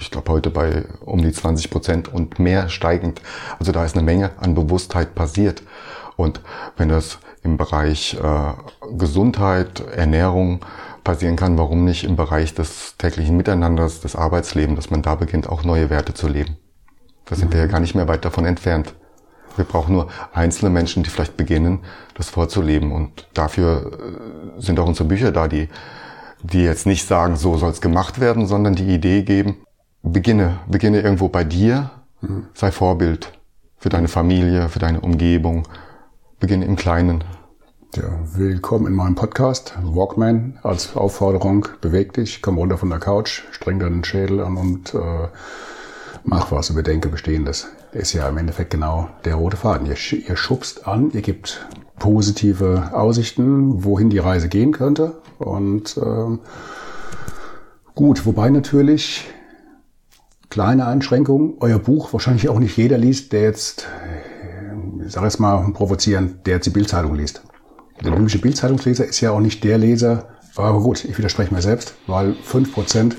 ich 0.00 0.10
glaube, 0.10 0.32
heute 0.32 0.48
bei 0.48 0.86
um 1.04 1.20
die 1.20 1.30
20 1.30 1.68
Prozent 1.68 2.08
und 2.08 2.38
mehr 2.38 2.70
steigend. 2.70 3.20
Also 3.58 3.70
da 3.70 3.84
ist 3.84 3.96
eine 3.96 4.02
Menge 4.02 4.30
an 4.40 4.54
Bewusstheit 4.54 5.14
passiert. 5.14 5.62
Und 6.16 6.40
wenn 6.78 6.88
das 6.88 7.18
im 7.42 7.58
Bereich 7.58 8.14
äh, 8.14 8.96
Gesundheit, 8.96 9.80
Ernährung 9.94 10.60
passieren 11.04 11.36
kann, 11.36 11.58
warum 11.58 11.84
nicht 11.84 12.04
im 12.04 12.16
Bereich 12.16 12.54
des 12.54 12.96
täglichen 12.96 13.36
Miteinanders, 13.36 14.00
des 14.00 14.16
Arbeitslebens, 14.16 14.76
dass 14.76 14.90
man 14.90 15.02
da 15.02 15.16
beginnt, 15.16 15.50
auch 15.50 15.64
neue 15.64 15.90
Werte 15.90 16.14
zu 16.14 16.28
leben. 16.28 16.56
Da 17.26 17.36
sind 17.36 17.52
wir 17.52 17.60
ja 17.60 17.66
gar 17.66 17.80
nicht 17.80 17.94
mehr 17.94 18.08
weit 18.08 18.24
davon 18.24 18.46
entfernt. 18.46 18.94
Wir 19.58 19.64
brauchen 19.64 19.92
nur 19.92 20.06
einzelne 20.32 20.70
Menschen, 20.70 21.02
die 21.02 21.10
vielleicht 21.10 21.36
beginnen, 21.36 21.80
das 22.14 22.30
vorzuleben. 22.30 22.92
Und 22.92 23.26
dafür 23.34 23.92
äh, 23.92 24.60
sind 24.60 24.78
auch 24.78 24.86
unsere 24.86 25.08
Bücher 25.08 25.32
da, 25.32 25.48
die, 25.48 25.68
die 26.42 26.62
jetzt 26.62 26.86
nicht 26.86 27.06
sagen, 27.06 27.36
so 27.36 27.56
soll 27.58 27.72
es 27.72 27.80
gemacht 27.80 28.20
werden, 28.20 28.46
sondern 28.46 28.76
die 28.76 28.86
Idee 28.86 29.22
geben, 29.22 29.56
beginne, 30.04 30.60
beginne 30.68 31.00
irgendwo 31.00 31.28
bei 31.28 31.42
dir, 31.42 31.90
mhm. 32.20 32.46
sei 32.54 32.70
Vorbild 32.70 33.32
für 33.78 33.88
deine 33.88 34.06
Familie, 34.06 34.68
für 34.68 34.78
deine 34.78 35.00
Umgebung, 35.00 35.66
beginne 36.38 36.64
im 36.64 36.76
Kleinen. 36.76 37.24
Ja, 37.96 38.04
willkommen 38.34 38.86
in 38.86 38.92
meinem 38.92 39.16
Podcast 39.16 39.74
Walkman 39.82 40.60
als 40.62 40.94
Aufforderung, 40.94 41.66
beweg 41.80 42.12
dich, 42.12 42.42
komm 42.42 42.58
runter 42.58 42.78
von 42.78 42.90
der 42.90 43.00
Couch, 43.00 43.42
streng 43.50 43.80
deinen 43.80 44.04
Schädel 44.04 44.40
an 44.40 44.56
und 44.56 44.94
äh, 44.94 45.28
mach 46.22 46.52
was, 46.52 46.70
überdenke 46.70 47.08
Bestehendes 47.08 47.66
ist 47.92 48.12
ja 48.12 48.28
im 48.28 48.38
Endeffekt 48.38 48.70
genau 48.70 49.08
der 49.24 49.36
rote 49.36 49.56
Faden. 49.56 49.86
Ihr, 49.86 49.96
ihr 50.12 50.36
schubst 50.36 50.86
an, 50.86 51.10
ihr 51.12 51.22
gebt 51.22 51.66
positive 51.98 52.90
Aussichten, 52.92 53.84
wohin 53.84 54.10
die 54.10 54.18
Reise 54.18 54.48
gehen 54.48 54.72
könnte. 54.72 55.20
Und 55.38 55.98
ähm, 56.02 56.40
gut, 57.94 58.26
wobei 58.26 58.50
natürlich 58.50 59.24
kleine 60.50 60.86
Einschränkungen, 60.86 61.54
euer 61.60 61.78
Buch 61.78 62.12
wahrscheinlich 62.12 62.48
auch 62.48 62.58
nicht 62.58 62.76
jeder 62.76 62.98
liest, 62.98 63.32
der 63.32 63.42
jetzt, 63.42 63.86
ich 65.04 65.12
sage 65.12 65.26
jetzt 65.26 65.40
mal 65.40 65.70
provozierend, 65.72 66.46
der 66.46 66.56
jetzt 66.56 66.66
die 66.66 66.70
Bildzeitung 66.70 67.14
liest. 67.14 67.42
Der 68.04 68.14
typische 68.14 68.40
Bildzeitungsleser 68.40 69.04
ist 69.04 69.20
ja 69.20 69.32
auch 69.32 69.40
nicht 69.40 69.64
der 69.64 69.76
Leser, 69.76 70.28
aber 70.56 70.80
gut, 70.80 71.04
ich 71.04 71.18
widerspreche 71.18 71.52
mir 71.52 71.62
selbst, 71.62 71.94
weil 72.06 72.34
fünf 72.34 72.72
Prozent, 72.72 73.16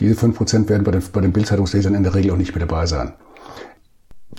diese 0.00 0.14
fünf 0.14 0.36
Prozent 0.36 0.68
werden 0.68 0.84
bei 0.84 0.90
den, 0.90 1.02
bei 1.12 1.20
den 1.20 1.32
Bildzeitungslesern 1.32 1.94
in 1.94 2.02
der 2.02 2.14
Regel 2.14 2.32
auch 2.32 2.36
nicht 2.36 2.54
mit 2.54 2.62
dabei 2.62 2.86
sein. 2.86 3.14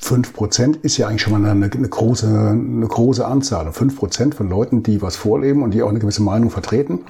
5 0.01 0.33
Prozent 0.33 0.77
ist 0.77 0.97
ja 0.97 1.07
eigentlich 1.07 1.21
schon 1.21 1.33
mal 1.33 1.49
eine, 1.49 1.65
eine, 1.65 1.89
große, 1.89 2.27
eine 2.27 2.87
große 2.87 3.25
Anzahl. 3.25 3.67
Und 3.67 3.73
5 3.73 3.97
Prozent 3.97 4.35
von 4.35 4.49
Leuten, 4.49 4.83
die 4.83 5.01
was 5.01 5.15
vorleben 5.15 5.63
und 5.63 5.73
die 5.73 5.81
auch 5.81 5.89
eine 5.89 5.99
gewisse 5.99 6.23
Meinung 6.23 6.49
vertreten, 6.49 7.01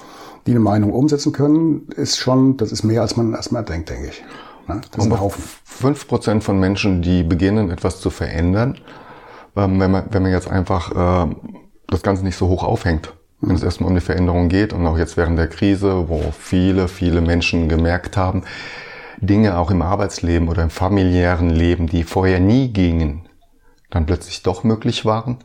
die 0.45 0.51
eine 0.51 0.59
Meinung 0.59 0.93
umsetzen 0.93 1.31
können, 1.31 1.87
ist 1.95 2.17
schon, 2.17 2.57
das 2.57 2.71
ist 2.71 2.83
mehr, 2.83 3.01
als 3.01 3.17
man 3.17 3.33
erstmal 3.33 3.63
denkt, 3.63 3.89
denke 3.89 4.07
ich. 4.07 4.23
Ne? 4.67 4.81
Das 4.91 5.05
ist 5.05 5.11
ein 5.11 5.19
Haufen. 5.19 5.43
5 5.65 6.07
Prozent 6.07 6.43
von 6.43 6.59
Menschen, 6.59 7.01
die 7.01 7.23
beginnen, 7.23 7.69
etwas 7.69 7.99
zu 7.99 8.09
verändern, 8.09 8.77
ähm, 9.55 9.79
wenn, 9.79 9.91
man, 9.91 10.05
wenn 10.11 10.23
man 10.23 10.31
jetzt 10.31 10.49
einfach 10.49 11.27
äh, 11.27 11.35
das 11.87 12.01
Ganze 12.01 12.23
nicht 12.23 12.37
so 12.37 12.47
hoch 12.47 12.63
aufhängt. 12.63 13.13
Wenn 13.39 13.55
es 13.55 13.61
erstmal 13.61 13.89
um 13.89 13.95
die 13.95 14.01
Veränderung 14.01 14.49
geht 14.49 14.73
und 14.73 14.85
auch 14.87 14.97
jetzt 14.97 15.15
während 15.15 15.37
der 15.37 15.47
Krise, 15.47 16.09
wo 16.09 16.33
viele, 16.37 16.87
viele 16.87 17.21
Menschen 17.21 17.69
gemerkt 17.69 18.17
haben, 18.17 18.43
Dinge 19.17 19.57
auch 19.57 19.71
im 19.71 19.81
Arbeitsleben 19.81 20.47
oder 20.47 20.63
im 20.63 20.69
familiären 20.69 21.49
Leben, 21.49 21.87
die 21.87 22.03
vorher 22.03 22.39
nie 22.39 22.71
gingen, 22.71 23.27
dann 23.89 24.05
plötzlich 24.05 24.43
doch 24.43 24.63
möglich 24.63 25.05
waren 25.05 25.39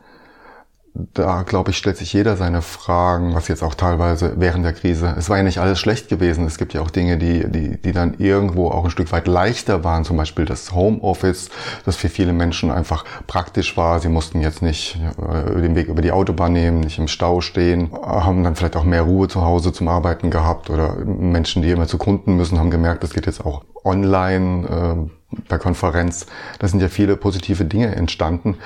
da 0.95 1.43
glaube 1.43 1.71
ich, 1.71 1.79
stellt 1.79 1.97
sich 1.97 2.13
jeder 2.13 2.37
seine 2.37 2.61
Fragen, 2.61 3.35
was 3.35 3.49
jetzt 3.49 3.63
auch 3.63 3.75
teilweise 3.75 4.35
während 4.37 4.65
der 4.65 4.75
Krise. 4.75 5.15
Es 5.17 5.31
war 5.31 5.39
ja 5.39 5.43
nicht 5.43 5.59
alles 5.59 5.79
schlecht 5.79 6.09
gewesen. 6.09 6.45
Es 6.45 6.59
gibt 6.59 6.75
ja 6.75 6.83
auch 6.83 6.91
Dinge, 6.91 7.17
die, 7.17 7.51
die, 7.51 7.81
die 7.81 7.93
dann 7.93 8.15
irgendwo 8.19 8.69
auch 8.69 8.85
ein 8.85 8.91
Stück 8.91 9.11
weit 9.11 9.27
leichter 9.27 9.85
waren. 9.85 10.05
Zum 10.05 10.19
Beispiel 10.19 10.45
das 10.45 10.73
Homeoffice, 10.73 11.49
das 11.87 11.97
für 11.97 12.11
viele 12.11 12.35
Menschen 12.35 12.71
einfach 12.71 13.07
praktisch 13.27 13.77
war. 13.79 14.01
Sie 14.01 14.11
mussten 14.11 14.43
jetzt 14.43 14.61
nicht 14.61 14.99
äh, 15.19 15.61
den 15.63 15.75
Weg 15.77 15.89
über 15.89 16.03
die 16.03 16.13
Autobahn 16.13 16.53
nehmen, 16.53 16.81
nicht 16.81 16.99
im 16.99 17.09
Stau 17.09 17.41
stehen, 17.41 17.91
haben 18.03 18.45
dann 18.45 18.55
vielleicht 18.55 18.77
auch 18.77 18.85
mehr 18.85 19.03
Ruhe 19.03 19.29
zu 19.29 19.43
Hause 19.43 19.73
zum 19.73 19.89
Arbeiten 19.89 20.31
gehabt 20.31 20.69
oder 20.69 20.97
Menschen, 20.97 21.63
die 21.63 21.71
immer 21.71 21.87
zu 21.87 21.97
Kunden 21.97 22.37
müssen, 22.37 22.59
haben 22.59 22.71
gemerkt, 22.71 23.03
das 23.03 23.15
geht 23.15 23.25
jetzt 23.25 23.45
auch 23.45 23.65
online. 23.85 25.09
Äh, 25.09 25.22
per 25.49 25.59
Konferenz, 25.59 26.27
da 26.59 26.69
sind 26.69 26.81
ja 26.81 26.89
viele 26.89 27.17
positive 27.17 27.65
Dinge 27.65 27.95
entstanden, 27.95 28.57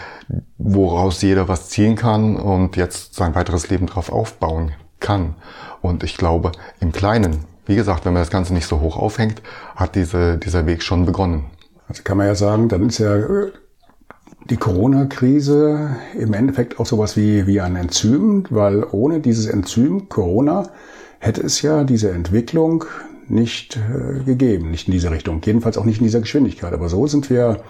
woraus 0.59 1.22
jeder 1.22 1.48
was 1.48 1.68
ziehen 1.68 1.96
kann 1.96 2.37
und 2.37 2.76
jetzt 2.76 3.14
sein 3.14 3.35
weiteres 3.35 3.68
Leben 3.68 3.87
darauf 3.87 4.11
aufbauen 4.11 4.72
kann. 5.00 5.35
Und 5.83 6.02
ich 6.02 6.16
glaube, 6.16 6.52
im 6.81 6.92
Kleinen, 6.92 7.44
wie 7.66 7.76
gesagt, 7.76 8.05
wenn 8.05 8.12
man 8.12 8.22
das 8.22 8.31
Ganze 8.31 8.55
nicht 8.55 8.66
so 8.66 8.81
hoch 8.81 8.96
aufhängt, 8.96 9.42
hat 9.74 9.94
diese, 9.94 10.38
dieser 10.38 10.66
Weg 10.66 10.83
schon 10.83 11.07
begonnen. 11.07 11.46
Also 11.88 12.02
kann 12.02 12.16
man 12.16 12.26
ja 12.26 12.35
sagen, 12.35 12.68
dann 12.68 12.88
ist 12.88 12.98
ja 12.98 13.16
äh, 13.16 13.52
die 14.50 14.57
Corona-Krise 14.57 15.96
im 16.18 16.33
Endeffekt 16.33 16.79
auch 16.81 16.87
sowas 16.87 17.16
wie, 17.16 17.46
wie 17.46 17.61
ein 17.61 17.76
Enzym, 17.76 18.44
weil 18.50 18.85
ohne 18.90 19.20
dieses 19.20 19.46
Enzym 19.46 20.09
Corona 20.09 20.68
hätte 21.18 21.42
es 21.42 21.62
ja 21.62 21.85
diese 21.85 22.11
Entwicklung 22.11 22.85
nicht 23.28 23.76
äh, 23.76 24.24
gegeben, 24.24 24.70
nicht 24.70 24.88
in 24.88 24.92
diese 24.92 25.10
Richtung, 25.10 25.40
jedenfalls 25.44 25.78
auch 25.78 25.84
nicht 25.84 25.98
in 25.98 26.04
dieser 26.04 26.20
Geschwindigkeit. 26.20 26.72
Aber 26.72 26.88
so 26.88 27.06
sind 27.06 27.30
wir 27.30 27.62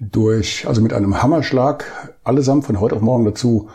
durch, 0.00 0.66
also 0.66 0.80
mit 0.80 0.92
einem 0.92 1.22
Hammerschlag 1.22 1.84
allesamt 2.24 2.64
von 2.64 2.80
heute 2.80 2.96
auf 2.96 3.02
morgen 3.02 3.24
dazu 3.24 3.68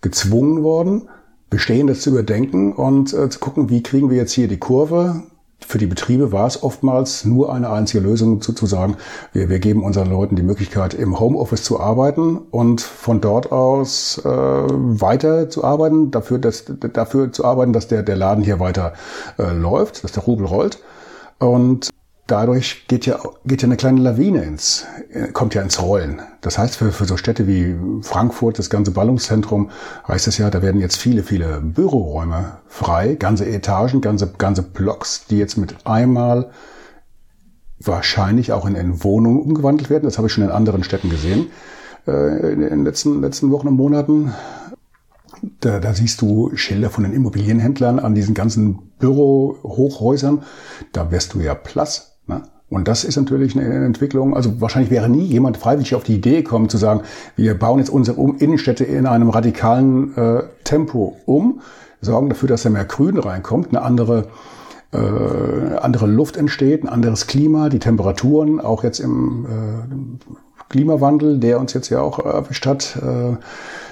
gezwungen 0.00 0.62
worden, 0.62 1.08
Bestehendes 1.50 2.02
zu 2.02 2.10
überdenken 2.10 2.72
und 2.74 3.14
äh, 3.14 3.30
zu 3.30 3.38
gucken, 3.38 3.70
wie 3.70 3.82
kriegen 3.82 4.10
wir 4.10 4.18
jetzt 4.18 4.32
hier 4.32 4.48
die 4.48 4.58
Kurve 4.58 5.22
für 5.66 5.78
die 5.78 5.86
Betriebe 5.86 6.32
war 6.32 6.46
es 6.46 6.62
oftmals 6.62 7.24
nur 7.24 7.52
eine 7.52 7.70
einzige 7.70 8.02
Lösung 8.02 8.40
zu, 8.40 8.52
zu 8.52 8.66
sagen, 8.66 8.96
wir, 9.32 9.48
wir 9.48 9.58
geben 9.58 9.82
unseren 9.82 10.08
Leuten 10.08 10.36
die 10.36 10.42
Möglichkeit, 10.42 10.94
im 10.94 11.18
Homeoffice 11.18 11.62
zu 11.62 11.80
arbeiten 11.80 12.38
und 12.50 12.80
von 12.80 13.20
dort 13.20 13.52
aus 13.52 14.18
äh, 14.24 14.28
weiter 14.28 15.50
zu 15.50 15.64
arbeiten, 15.64 16.10
dafür, 16.10 16.38
dass, 16.38 16.64
dafür 16.92 17.32
zu 17.32 17.44
arbeiten, 17.44 17.72
dass 17.72 17.88
der, 17.88 18.02
der 18.02 18.16
Laden 18.16 18.44
hier 18.44 18.60
weiter 18.60 18.94
äh, 19.38 19.52
läuft, 19.52 20.04
dass 20.04 20.12
der 20.12 20.22
Rubel 20.22 20.46
rollt. 20.46 20.78
Und 21.38 21.90
dadurch 22.28 22.86
geht 22.86 23.06
ja, 23.06 23.18
geht 23.44 23.62
ja 23.62 23.66
eine 23.66 23.76
kleine 23.76 24.00
Lawine 24.00 24.44
ins, 24.44 24.86
kommt 25.32 25.54
ja 25.54 25.62
ins 25.62 25.82
Rollen. 25.82 26.20
Das 26.42 26.58
heißt, 26.58 26.76
für, 26.76 26.92
für 26.92 27.06
so 27.06 27.16
Städte 27.16 27.48
wie 27.48 27.74
Frankfurt, 28.02 28.58
das 28.58 28.70
ganze 28.70 28.92
Ballungszentrum, 28.92 29.70
heißt 30.06 30.28
es 30.28 30.38
ja, 30.38 30.50
da 30.50 30.62
werden 30.62 30.80
jetzt 30.80 30.96
viele, 30.96 31.24
viele 31.24 31.60
Büroräume 31.60 32.58
frei, 32.66 33.14
ganze 33.14 33.46
Etagen, 33.46 34.00
ganze, 34.00 34.32
ganze 34.38 34.62
Blocks, 34.62 35.26
die 35.26 35.38
jetzt 35.38 35.56
mit 35.56 35.86
einmal 35.86 36.50
wahrscheinlich 37.80 38.52
auch 38.52 38.66
in, 38.66 38.74
in 38.74 39.02
Wohnungen 39.02 39.40
umgewandelt 39.40 39.88
werden. 39.90 40.04
Das 40.04 40.18
habe 40.18 40.28
ich 40.28 40.34
schon 40.34 40.44
in 40.44 40.50
anderen 40.50 40.84
Städten 40.84 41.10
gesehen, 41.10 41.50
äh, 42.06 42.52
in 42.52 42.60
den 42.60 42.84
letzten, 42.84 43.20
letzten 43.22 43.50
Wochen 43.50 43.68
und 43.68 43.74
Monaten. 43.74 44.34
Da, 45.60 45.78
da 45.78 45.94
siehst 45.94 46.20
du 46.20 46.50
Schilder 46.56 46.90
von 46.90 47.04
den 47.04 47.12
Immobilienhändlern 47.12 48.00
an 48.00 48.14
diesen 48.14 48.34
ganzen 48.34 48.90
Bürohochhäusern. 48.98 50.42
Da 50.92 51.10
wärst 51.10 51.34
du 51.34 51.40
ja 51.40 51.54
Ne? 51.54 52.07
Und 52.70 52.86
das 52.86 53.04
ist 53.04 53.16
natürlich 53.16 53.56
eine 53.56 53.86
Entwicklung, 53.86 54.36
also 54.36 54.60
wahrscheinlich 54.60 54.90
wäre 54.90 55.08
nie 55.08 55.24
jemand 55.24 55.56
freiwillig 55.56 55.94
auf 55.94 56.04
die 56.04 56.16
Idee 56.16 56.42
gekommen 56.42 56.68
zu 56.68 56.76
sagen, 56.76 57.00
wir 57.34 57.58
bauen 57.58 57.78
jetzt 57.78 57.88
unsere 57.88 58.20
Innenstädte 58.38 58.84
in 58.84 59.06
einem 59.06 59.30
radikalen 59.30 60.16
äh, 60.16 60.42
Tempo 60.64 61.16
um, 61.24 61.60
sorgen 62.02 62.28
dafür, 62.28 62.48
dass 62.48 62.64
da 62.64 62.70
mehr 62.70 62.84
Grün 62.84 63.18
reinkommt, 63.18 63.68
eine 63.70 63.80
andere, 63.80 64.26
äh, 64.92 64.98
andere 65.78 66.06
Luft 66.06 66.36
entsteht, 66.36 66.84
ein 66.84 66.88
anderes 66.88 67.26
Klima, 67.26 67.70
die 67.70 67.78
Temperaturen, 67.78 68.60
auch 68.60 68.84
jetzt 68.84 69.00
im 69.00 69.46
äh, 69.46 70.64
Klimawandel, 70.68 71.38
der 71.38 71.60
uns 71.60 71.72
jetzt 71.72 71.88
ja 71.88 72.02
auch 72.02 72.18
erwischt 72.18 72.66
hat, 72.66 72.96
äh, 72.96 73.36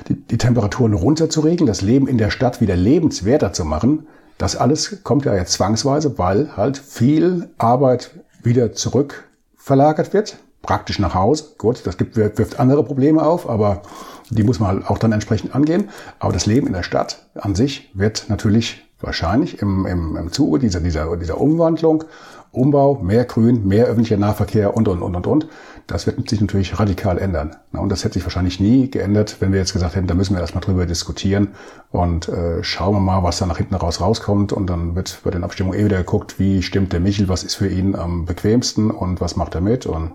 die, 0.09 0.15
die 0.15 0.39
Temperaturen 0.39 0.93
runterzuregeln, 0.93 1.67
das 1.67 1.81
Leben 1.81 2.07
in 2.07 2.19
der 2.19 2.31
Stadt 2.31 2.61
wieder 2.61 2.77
lebenswerter 2.77 3.55
zu 3.55 3.65
machen. 3.65 4.07
Das 4.37 4.55
alles 4.55 5.03
kommt 5.03 5.25
ja 5.25 5.35
jetzt 5.35 5.53
zwangsweise, 5.53 6.19
weil 6.19 6.55
halt 6.59 6.77
viel 6.77 7.49
Arbeit 7.57 8.11
wieder 8.47 8.73
zurück 8.73 9.25
verlagert 9.55 10.15
wird, 10.15 10.39
praktisch 10.63 10.99
nach 10.99 11.15
Hause. 11.15 11.45
Gut, 11.59 11.87
das 11.87 11.99
gibt, 11.99 12.17
wirft 12.17 12.59
andere 12.59 12.83
Probleme 12.83 13.23
auf, 13.23 13.49
aber 13.49 13.83
die 14.31 14.43
muss 14.43 14.59
man 14.61 14.69
halt 14.69 14.87
auch 14.89 14.99
dann 14.99 15.13
entsprechend 15.13 15.55
angehen. 15.55 15.91
Aber 16.19 16.33
das 16.33 16.47
Leben 16.47 16.67
in 16.67 16.73
der 16.73 16.83
Stadt 16.83 17.27
an 17.35 17.55
sich 17.55 17.91
wird 17.93 18.27
natürlich 18.29 18.87
wahrscheinlich 19.01 19.61
im, 19.61 19.85
im, 19.85 20.17
im 20.17 20.33
Zuge 20.33 20.59
dieser, 20.59 20.81
dieser, 20.81 21.17
dieser 21.17 21.39
Umwandlung, 21.41 22.05
Umbau, 22.53 22.95
mehr 22.95 23.25
Grün, 23.25 23.67
mehr 23.67 23.87
öffentlicher 23.87 24.17
Nahverkehr 24.17 24.75
und, 24.75 24.89
und, 24.89 25.03
und, 25.03 25.15
und, 25.15 25.27
und, 25.27 25.49
das 25.87 26.07
wird 26.07 26.29
sich 26.29 26.41
natürlich 26.41 26.79
radikal 26.79 27.19
ändern. 27.19 27.57
Und 27.73 27.91
das 27.91 28.05
hätte 28.05 28.15
sich 28.15 28.25
wahrscheinlich 28.25 28.59
nie 28.59 28.91
geändert, 28.91 29.37
wenn 29.41 29.53
wir 29.53 29.61
jetzt 29.61 29.73
gesagt 29.73 29.95
hätten, 29.95 30.07
da 30.07 30.15
müssen 30.15 30.35
wir 30.35 30.41
erstmal 30.41 30.63
drüber 30.63 30.85
diskutieren 30.87 31.49
und 31.91 32.29
äh, 32.29 32.63
schauen 32.65 32.95
wir 32.95 33.01
mal, 33.01 33.23
was 33.23 33.39
da 33.39 33.47
nach 33.47 33.59
hinten 33.59 33.75
raus 33.77 34.01
rauskommt. 34.01 34.53
Und 34.53 34.69
dann 34.69 34.97
wird 34.97 35.21
bei 35.23 35.31
den 35.31 35.45
Abstimmungen 35.45 35.79
eh 35.79 35.85
wieder 35.85 35.99
geguckt, 35.99 36.39
wie 36.39 36.63
stimmt 36.63 36.93
der 36.93 37.01
Michel, 37.01 37.29
was 37.29 37.45
ist 37.45 37.55
für 37.55 37.69
ihn 37.69 37.95
am 37.95 38.25
bequemsten 38.25 38.91
und 38.91 39.21
was 39.21 39.37
macht 39.37 39.55
er 39.55 39.61
mit. 39.61 39.87
Und, 39.87 40.13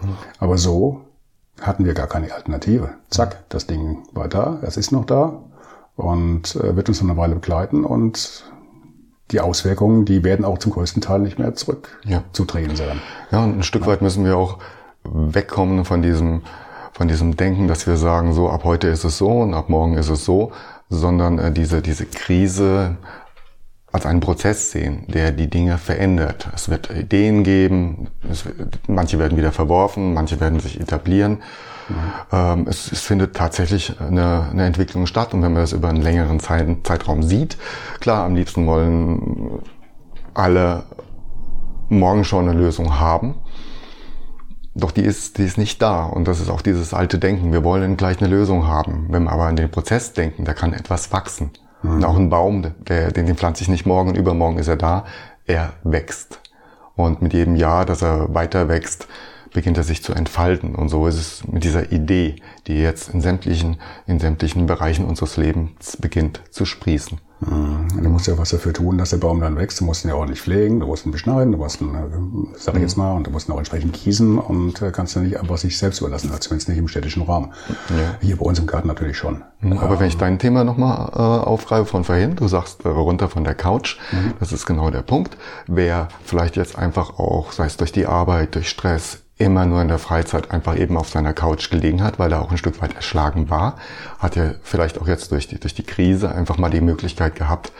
mhm. 0.00 0.16
Aber 0.38 0.56
so 0.56 1.02
hatten 1.60 1.84
wir 1.84 1.94
gar 1.94 2.06
keine 2.06 2.32
Alternative. 2.32 2.90
Zack, 3.10 3.44
das 3.50 3.66
Ding 3.66 4.04
war 4.12 4.28
da, 4.28 4.60
es 4.62 4.76
ist 4.76 4.92
noch 4.92 5.04
da 5.04 5.42
und 5.96 6.56
äh, 6.56 6.76
wird 6.76 6.88
uns 6.88 7.02
noch 7.02 7.08
eine 7.08 7.18
Weile 7.18 7.34
begleiten 7.34 7.84
und 7.84 8.44
die 9.32 9.40
Auswirkungen, 9.40 10.04
die 10.04 10.22
werden 10.22 10.44
auch 10.44 10.58
zum 10.58 10.72
größten 10.72 11.02
Teil 11.02 11.20
nicht 11.20 11.38
mehr 11.38 11.54
zurückzudrehen 11.54 12.70
ja. 12.70 12.76
sein. 12.76 13.00
Ja, 13.32 13.42
und 13.42 13.58
ein 13.58 13.62
Stück 13.62 13.86
weit 13.86 14.00
müssen 14.00 14.24
wir 14.24 14.36
auch 14.36 14.58
wegkommen 15.12 15.84
von 15.84 16.02
diesem, 16.02 16.42
von 16.92 17.08
diesem 17.08 17.36
Denken, 17.36 17.68
dass 17.68 17.86
wir 17.86 17.96
sagen, 17.96 18.32
so 18.32 18.48
ab 18.48 18.64
heute 18.64 18.88
ist 18.88 19.04
es 19.04 19.18
so 19.18 19.28
und 19.28 19.54
ab 19.54 19.68
morgen 19.68 19.94
ist 19.94 20.08
es 20.08 20.24
so, 20.24 20.52
sondern 20.88 21.38
äh, 21.38 21.52
diese, 21.52 21.82
diese 21.82 22.06
Krise 22.06 22.96
als 23.92 24.04
einen 24.04 24.20
Prozess 24.20 24.72
sehen, 24.72 25.04
der 25.08 25.32
die 25.32 25.48
Dinge 25.48 25.78
verändert. 25.78 26.48
Es 26.54 26.68
wird 26.68 26.90
Ideen 26.90 27.44
geben, 27.44 28.08
wird, 28.22 28.80
manche 28.88 29.18
werden 29.18 29.38
wieder 29.38 29.52
verworfen, 29.52 30.12
manche 30.12 30.38
werden 30.38 30.60
sich 30.60 30.78
etablieren. 30.78 31.38
Mhm. 31.88 31.94
Ähm, 32.32 32.66
es, 32.68 32.92
es, 32.92 33.00
findet 33.00 33.34
tatsächlich 33.36 33.98
eine, 34.00 34.48
eine, 34.50 34.66
Entwicklung 34.66 35.06
statt 35.06 35.32
und 35.32 35.42
wenn 35.42 35.52
man 35.52 35.62
das 35.62 35.72
über 35.72 35.88
einen 35.88 36.02
längeren 36.02 36.40
Zeit, 36.40 36.66
Zeitraum 36.82 37.22
sieht, 37.22 37.56
klar, 38.00 38.24
am 38.24 38.34
liebsten 38.34 38.66
wollen 38.66 39.60
alle 40.34 40.84
morgen 41.88 42.24
schon 42.24 42.48
eine 42.48 42.58
Lösung 42.58 42.98
haben. 42.98 43.36
Doch 44.78 44.90
die 44.90 45.02
ist, 45.02 45.38
die 45.38 45.44
ist 45.44 45.56
nicht 45.56 45.80
da. 45.80 46.04
Und 46.04 46.28
das 46.28 46.38
ist 46.38 46.50
auch 46.50 46.60
dieses 46.60 46.92
alte 46.92 47.18
Denken. 47.18 47.50
Wir 47.52 47.64
wollen 47.64 47.96
gleich 47.96 48.20
eine 48.20 48.28
Lösung 48.28 48.66
haben. 48.66 49.06
Wenn 49.08 49.24
wir 49.24 49.32
aber 49.32 49.44
an 49.44 49.56
den 49.56 49.70
Prozess 49.70 50.12
denken, 50.12 50.44
da 50.44 50.52
kann 50.52 50.74
etwas 50.74 51.12
wachsen. 51.12 51.50
Mhm. 51.82 51.94
Und 51.94 52.04
auch 52.04 52.16
ein 52.16 52.28
Baum, 52.28 52.74
der, 52.86 53.10
den, 53.10 53.26
den 53.26 53.36
pflanze 53.36 53.62
ich 53.62 53.68
nicht 53.68 53.86
morgen 53.86 54.10
und 54.10 54.16
übermorgen 54.16 54.58
ist 54.58 54.68
er 54.68 54.76
da. 54.76 55.06
Er 55.46 55.72
wächst. 55.82 56.40
Und 56.94 57.22
mit 57.22 57.32
jedem 57.32 57.56
Jahr, 57.56 57.86
dass 57.86 58.02
er 58.02 58.34
weiter 58.34 58.68
wächst, 58.68 59.06
beginnt 59.56 59.78
er 59.78 59.84
sich 59.84 60.02
zu 60.02 60.12
entfalten. 60.12 60.74
Und 60.74 60.90
so 60.90 61.06
ist 61.06 61.16
es 61.16 61.48
mit 61.48 61.64
dieser 61.64 61.90
Idee, 61.90 62.36
die 62.66 62.74
jetzt 62.74 63.08
in 63.08 63.22
sämtlichen, 63.22 63.78
in 64.06 64.20
sämtlichen 64.20 64.66
Bereichen 64.66 65.06
unseres 65.06 65.38
Lebens 65.38 65.96
beginnt 65.96 66.42
zu 66.50 66.66
sprießen. 66.66 67.18
Mhm. 67.40 68.02
Du 68.02 68.08
musst 68.10 68.26
ja 68.26 68.36
was 68.36 68.50
dafür 68.50 68.74
tun, 68.74 68.98
dass 68.98 69.10
der 69.10 69.16
Baum 69.16 69.40
dann 69.40 69.56
wächst. 69.56 69.80
Du 69.80 69.84
musst 69.84 70.04
ihn 70.04 70.08
ja 70.08 70.14
ordentlich 70.14 70.42
pflegen, 70.42 70.80
du 70.80 70.86
musst 70.86 71.06
ihn 71.06 71.12
beschneiden, 71.12 71.52
du 71.52 71.58
musst 71.58 71.80
ihn, 71.80 71.94
äh, 71.94 72.58
sag 72.58 72.74
ich 72.74 72.82
jetzt 72.82 72.96
mal, 72.96 73.14
und 73.14 73.26
du 73.26 73.30
musst 73.30 73.48
ihn 73.48 73.52
auch 73.52 73.58
entsprechend 73.58 73.94
gießen 73.94 74.38
und 74.38 74.82
äh, 74.82 74.90
kannst 74.90 75.16
ihn 75.16 75.22
nicht 75.22 75.40
einfach 75.40 75.56
sich 75.56 75.78
selbst 75.78 76.00
überlassen, 76.00 76.28
also 76.28 76.40
zumindest 76.40 76.68
nicht 76.68 76.78
im 76.78 76.88
städtischen 76.88 77.22
Raum. 77.22 77.52
Ja. 77.88 78.18
Hier 78.20 78.36
bei 78.36 78.44
uns 78.44 78.58
im 78.58 78.66
Garten 78.66 78.88
natürlich 78.88 79.16
schon. 79.16 79.42
Mhm. 79.60 79.78
Aber 79.78 79.94
ähm, 79.94 80.00
wenn 80.00 80.08
ich 80.08 80.18
dein 80.18 80.38
Thema 80.38 80.64
nochmal 80.64 81.10
äh, 81.14 81.46
aufgreife 81.46 81.86
von 81.86 82.04
vorhin, 82.04 82.36
du 82.36 82.46
sagst 82.46 82.84
äh, 82.84 82.88
runter 82.88 83.28
von 83.28 83.44
der 83.44 83.54
Couch, 83.54 83.98
mhm. 84.12 84.34
das 84.38 84.52
ist 84.52 84.66
genau 84.66 84.90
der 84.90 85.02
Punkt. 85.02 85.36
Wer 85.66 86.08
vielleicht 86.24 86.56
jetzt 86.56 86.76
einfach 86.76 87.18
auch, 87.18 87.52
sei 87.52 87.64
es 87.64 87.78
durch 87.78 87.92
die 87.92 88.06
Arbeit, 88.06 88.54
durch 88.54 88.68
Stress, 88.68 89.22
immer 89.38 89.66
nur 89.66 89.82
in 89.82 89.88
der 89.88 89.98
Freizeit 89.98 90.50
einfach 90.50 90.78
eben 90.78 90.96
auf 90.96 91.08
seiner 91.08 91.34
Couch 91.34 91.70
gelegen 91.70 92.02
hat, 92.02 92.18
weil 92.18 92.32
er 92.32 92.40
auch 92.40 92.50
ein 92.50 92.58
Stück 92.58 92.80
weit 92.80 92.94
erschlagen 92.94 93.50
war, 93.50 93.76
hat 94.18 94.36
er 94.36 94.54
vielleicht 94.62 95.00
auch 95.00 95.06
jetzt 95.06 95.30
durch 95.32 95.46
die, 95.46 95.60
durch 95.60 95.74
die 95.74 95.82
Krise 95.82 96.34
einfach 96.34 96.56
mal 96.56 96.70
die 96.70 96.80
Möglichkeit 96.80 97.34
gehabt, 97.34 97.72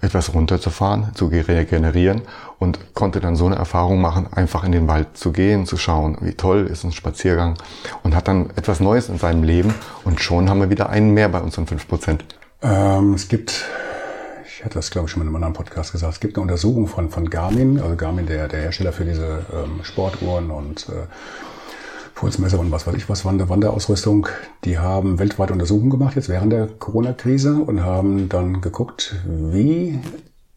etwas 0.00 0.34
runterzufahren, 0.34 1.14
zu 1.14 1.26
regenerieren 1.26 2.22
und 2.58 2.94
konnte 2.94 3.20
dann 3.20 3.36
so 3.36 3.46
eine 3.46 3.56
Erfahrung 3.56 4.00
machen, 4.00 4.28
einfach 4.32 4.64
in 4.64 4.72
den 4.72 4.88
Wald 4.88 5.16
zu 5.16 5.32
gehen, 5.32 5.66
zu 5.66 5.76
schauen, 5.76 6.18
wie 6.20 6.32
toll 6.32 6.66
ist 6.66 6.84
ein 6.84 6.92
Spaziergang 6.92 7.54
und 8.02 8.14
hat 8.14 8.28
dann 8.28 8.50
etwas 8.56 8.80
Neues 8.80 9.08
in 9.08 9.18
seinem 9.18 9.42
Leben 9.42 9.74
und 10.04 10.20
schon 10.20 10.48
haben 10.48 10.60
wir 10.60 10.70
wieder 10.70 10.90
einen 10.90 11.12
mehr 11.12 11.28
bei 11.28 11.40
unseren 11.40 11.66
fünf 11.66 11.88
Prozent. 11.88 12.24
Ähm, 12.62 13.14
es 13.14 13.28
gibt, 13.28 13.66
hatte 14.66 14.74
das, 14.74 14.90
glaube 14.90 15.06
ich, 15.06 15.12
schon 15.12 15.22
in 15.22 15.28
einem 15.28 15.36
anderen 15.36 15.54
Podcast 15.54 15.92
gesagt. 15.92 16.12
Es 16.12 16.20
gibt 16.20 16.36
eine 16.36 16.42
Untersuchung 16.42 16.86
von, 16.86 17.08
von 17.08 17.30
Garmin, 17.30 17.80
also 17.80 17.96
Garmin, 17.96 18.26
der, 18.26 18.48
der 18.48 18.60
Hersteller 18.60 18.92
für 18.92 19.04
diese 19.04 19.46
ähm, 19.52 19.82
Sportuhren 19.82 20.50
und 20.50 20.88
äh, 20.90 21.06
Pulsmesser 22.14 22.58
und 22.58 22.70
was 22.70 22.86
weiß 22.86 22.94
ich 22.94 23.08
was, 23.08 23.24
Wander, 23.24 23.48
Wanderausrüstung. 23.48 24.26
Die 24.64 24.78
haben 24.78 25.18
weltweit 25.18 25.50
Untersuchungen 25.50 25.90
gemacht, 25.90 26.16
jetzt 26.16 26.28
während 26.28 26.52
der 26.52 26.66
Corona-Krise 26.66 27.54
und 27.54 27.82
haben 27.82 28.28
dann 28.28 28.60
geguckt, 28.60 29.16
wie 29.26 30.00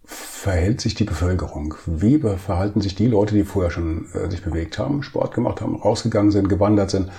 verhält 0.10 0.82
sich 0.82 0.96
die 0.96 1.04
Bevölkerung? 1.04 1.76
Wie 1.86 2.20
verhalten 2.20 2.82
sich 2.82 2.96
die 2.96 3.06
Leute, 3.06 3.36
die 3.36 3.44
vorher 3.44 3.70
schon 3.70 4.08
äh, 4.14 4.30
sich 4.32 4.42
bewegt 4.42 4.80
haben, 4.80 5.04
Sport 5.04 5.36
gemacht 5.36 5.62
haben, 5.62 5.76
rausgegangen 5.76 6.32
sind, 6.32 6.50
gewandert 6.50 6.90
sind? 6.90 7.12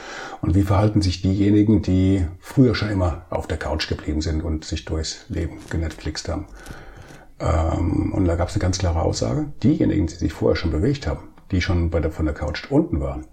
Und 0.42 0.56
wie 0.56 0.62
verhalten 0.62 1.00
sich 1.00 1.22
diejenigen, 1.22 1.82
die 1.82 2.26
früher 2.40 2.74
schon 2.74 2.90
immer 2.90 3.26
auf 3.30 3.46
der 3.46 3.58
Couch 3.58 3.88
geblieben 3.88 4.22
sind 4.22 4.42
und 4.42 4.64
sich 4.64 4.84
durchs 4.86 5.24
Leben 5.28 5.58
genetflixt 5.70 6.28
haben? 6.28 6.46
Ähm, 7.38 8.12
und 8.12 8.24
da 8.24 8.34
gab 8.34 8.48
es 8.48 8.54
eine 8.54 8.62
ganz 8.62 8.78
klare 8.78 9.02
Aussage. 9.02 9.52
Diejenigen, 9.62 10.08
die 10.08 10.16
sich 10.16 10.32
vorher 10.32 10.56
schon 10.56 10.72
bewegt 10.72 11.06
haben, 11.06 11.28
die 11.52 11.60
schon 11.60 11.90
bei 11.90 12.00
der, 12.00 12.10
von 12.10 12.24
der 12.24 12.34
Couch 12.34 12.70
unten 12.70 13.00
waren, 13.00 13.26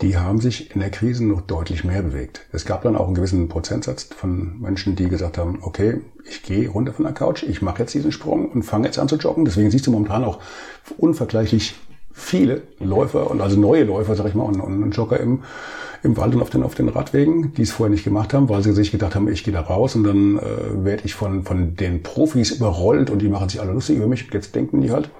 die 0.00 0.16
haben 0.16 0.40
sich 0.40 0.74
in 0.74 0.80
der 0.80 0.90
Krise 0.90 1.24
noch 1.24 1.42
deutlich 1.42 1.84
mehr 1.84 2.02
bewegt. 2.02 2.46
Es 2.52 2.64
gab 2.64 2.82
dann 2.82 2.96
auch 2.96 3.06
einen 3.06 3.14
gewissen 3.14 3.48
Prozentsatz 3.48 4.04
von 4.04 4.60
Menschen, 4.60 4.96
die 4.96 5.08
gesagt 5.08 5.36
haben, 5.36 5.58
okay, 5.62 6.00
ich 6.28 6.42
gehe 6.42 6.68
runter 6.68 6.92
von 6.92 7.04
der 7.04 7.14
Couch, 7.14 7.42
ich 7.42 7.60
mache 7.60 7.80
jetzt 7.80 7.94
diesen 7.94 8.12
Sprung 8.12 8.50
und 8.50 8.62
fange 8.62 8.86
jetzt 8.86 8.98
an 8.98 9.08
zu 9.08 9.16
joggen. 9.16 9.44
Deswegen 9.44 9.70
siehst 9.70 9.86
du 9.86 9.90
momentan 9.90 10.24
auch 10.24 10.38
unvergleichlich 10.96 11.74
viele 12.12 12.62
Läufer 12.78 13.30
und 13.30 13.40
also 13.40 13.58
neue 13.58 13.84
Läufer, 13.84 14.14
sag 14.14 14.26
ich 14.26 14.34
mal, 14.34 14.44
und, 14.44 14.60
und 14.60 14.90
Jogger 14.92 15.20
im, 15.20 15.42
im 16.02 16.16
Wald 16.16 16.34
und 16.34 16.42
auf 16.42 16.50
den, 16.50 16.62
auf 16.62 16.74
den 16.74 16.88
Radwegen, 16.88 17.52
die 17.54 17.62
es 17.62 17.70
vorher 17.70 17.90
nicht 17.90 18.04
gemacht 18.04 18.32
haben, 18.34 18.48
weil 18.48 18.62
sie 18.62 18.72
sich 18.72 18.90
gedacht 18.90 19.14
haben, 19.14 19.28
ich 19.28 19.44
gehe 19.44 19.54
da 19.54 19.60
raus 19.60 19.94
und 19.96 20.04
dann 20.04 20.38
äh, 20.38 20.84
werde 20.84 21.02
ich 21.04 21.14
von, 21.14 21.44
von 21.44 21.76
den 21.76 22.02
Profis 22.02 22.50
überrollt 22.50 23.10
und 23.10 23.20
die 23.20 23.28
machen 23.28 23.48
sich 23.48 23.60
alle 23.60 23.72
lustig 23.72 23.96
über 23.96 24.06
mich. 24.06 24.28
Jetzt 24.32 24.54
denken 24.54 24.80
die 24.80 24.90
halt, 24.90 25.10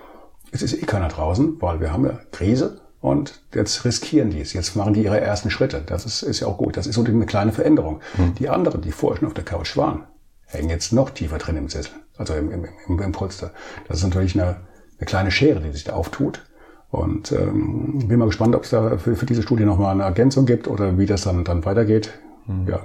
es 0.53 0.63
ist 0.63 0.75
eh 0.75 0.87
keiner 0.87 1.09
draußen, 1.09 1.57
weil 1.61 1.81
wir 1.81 1.93
haben 1.93 2.05
ja 2.05 2.19
Krise 2.33 2.80
und 3.01 3.41
jetzt 3.55 3.85
riskieren 3.85 4.31
die 4.31 4.41
es. 4.41 4.53
Jetzt 4.53 4.77
machen 4.77 4.93
die 4.93 5.05
ihre 5.05 5.21
ersten 5.21 5.51
Schritte. 5.51 5.83
Das 5.85 6.05
ist, 6.05 6.23
ist 6.23 6.41
ja 6.41 6.47
auch 6.47 6.59
gut. 6.59 6.77
Das 6.77 6.87
ist 6.87 6.95
so 6.95 7.05
eine 7.05 7.27
kleine 7.27 7.53
Veränderung. 7.53 8.01
Mhm. 8.17 8.35
Die 8.35 8.49
anderen, 8.49 8.83
die 8.83 8.93
vorher 8.93 9.19
schon 9.19 9.29
auf 9.29 9.35
der 9.35 9.45
Couch 9.45 9.77
waren, 9.77 10.05
hängen 10.47 10.69
jetzt 10.69 10.93
noch 10.93 11.11
tiefer 11.11 11.39
drin 11.39 11.57
im 11.57 11.69
Sessel, 11.69 11.93
also 12.19 12.35
im, 12.35 12.51
im, 12.51 12.67
im, 12.89 13.01
im 13.01 13.13
Polster. 13.13 13.53
Das 13.89 13.99
ist 13.99 14.05
natürlich 14.05 14.35
eine, 14.35 14.57
eine 14.99 15.07
kleine 15.07 15.31
Schere, 15.31 15.61
die 15.61 15.73
sich 15.73 15.85
da 15.85 15.95
auftut. 15.95 16.45
Und 16.91 17.31
ähm, 17.31 18.09
bin 18.09 18.19
mal 18.19 18.27
gespannt, 18.27 18.57
ob 18.57 18.65
es 18.65 18.71
da 18.71 18.99
für, 18.99 19.15
für 19.15 19.27
diese 19.27 19.43
Studie 19.43 19.65
nochmal 19.65 19.93
eine 19.93 20.03
Ergänzung 20.03 20.45
gibt 20.45 20.67
oder 20.67 20.99
wie 20.99 21.07
das 21.07 21.23
dann, 21.23 21.45
dann 21.45 21.65
weitergeht. 21.65 22.11
Mhm. 22.47 22.69
Ja. 22.69 22.81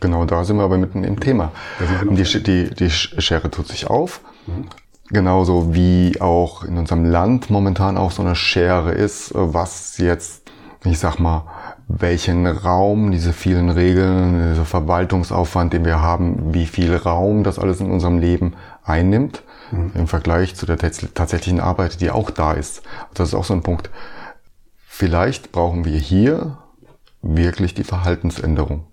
Genau, 0.00 0.24
da 0.24 0.44
sind 0.44 0.56
wir 0.56 0.64
aber 0.64 0.78
mitten 0.78 1.04
im 1.04 1.20
Thema. 1.20 1.52
Die, 2.10 2.42
die, 2.42 2.74
die 2.74 2.90
Schere 2.90 3.50
tut 3.50 3.68
sich 3.68 3.88
auf. 3.88 4.20
Mhm. 4.46 4.66
Genauso 5.10 5.74
wie 5.74 6.20
auch 6.20 6.64
in 6.64 6.76
unserem 6.76 7.04
Land 7.04 7.48
momentan 7.48 7.96
auch 7.96 8.10
so 8.10 8.22
eine 8.22 8.34
Schere 8.34 8.92
ist, 8.92 9.30
was 9.34 9.96
jetzt, 9.98 10.50
ich 10.84 10.98
sag 10.98 11.18
mal, 11.18 11.44
welchen 11.88 12.46
Raum, 12.46 13.10
diese 13.10 13.32
vielen 13.32 13.70
Regeln, 13.70 14.50
dieser 14.50 14.66
Verwaltungsaufwand, 14.66 15.72
den 15.72 15.86
wir 15.86 16.02
haben, 16.02 16.52
wie 16.52 16.66
viel 16.66 16.94
Raum 16.94 17.42
das 17.42 17.58
alles 17.58 17.80
in 17.80 17.90
unserem 17.90 18.18
Leben 18.18 18.54
einnimmt, 18.84 19.42
mhm. 19.70 19.92
im 19.94 20.06
Vergleich 20.06 20.54
zu 20.54 20.66
der 20.66 20.76
tatsächlichen 20.76 21.60
Arbeit, 21.60 22.02
die 22.02 22.10
auch 22.10 22.30
da 22.30 22.52
ist. 22.52 22.82
Das 23.14 23.28
ist 23.28 23.34
auch 23.34 23.44
so 23.44 23.54
ein 23.54 23.62
Punkt. 23.62 23.90
Vielleicht 24.86 25.52
brauchen 25.52 25.86
wir 25.86 25.98
hier 25.98 26.58
wirklich 27.22 27.72
die 27.72 27.84
Verhaltensänderung. 27.84 28.84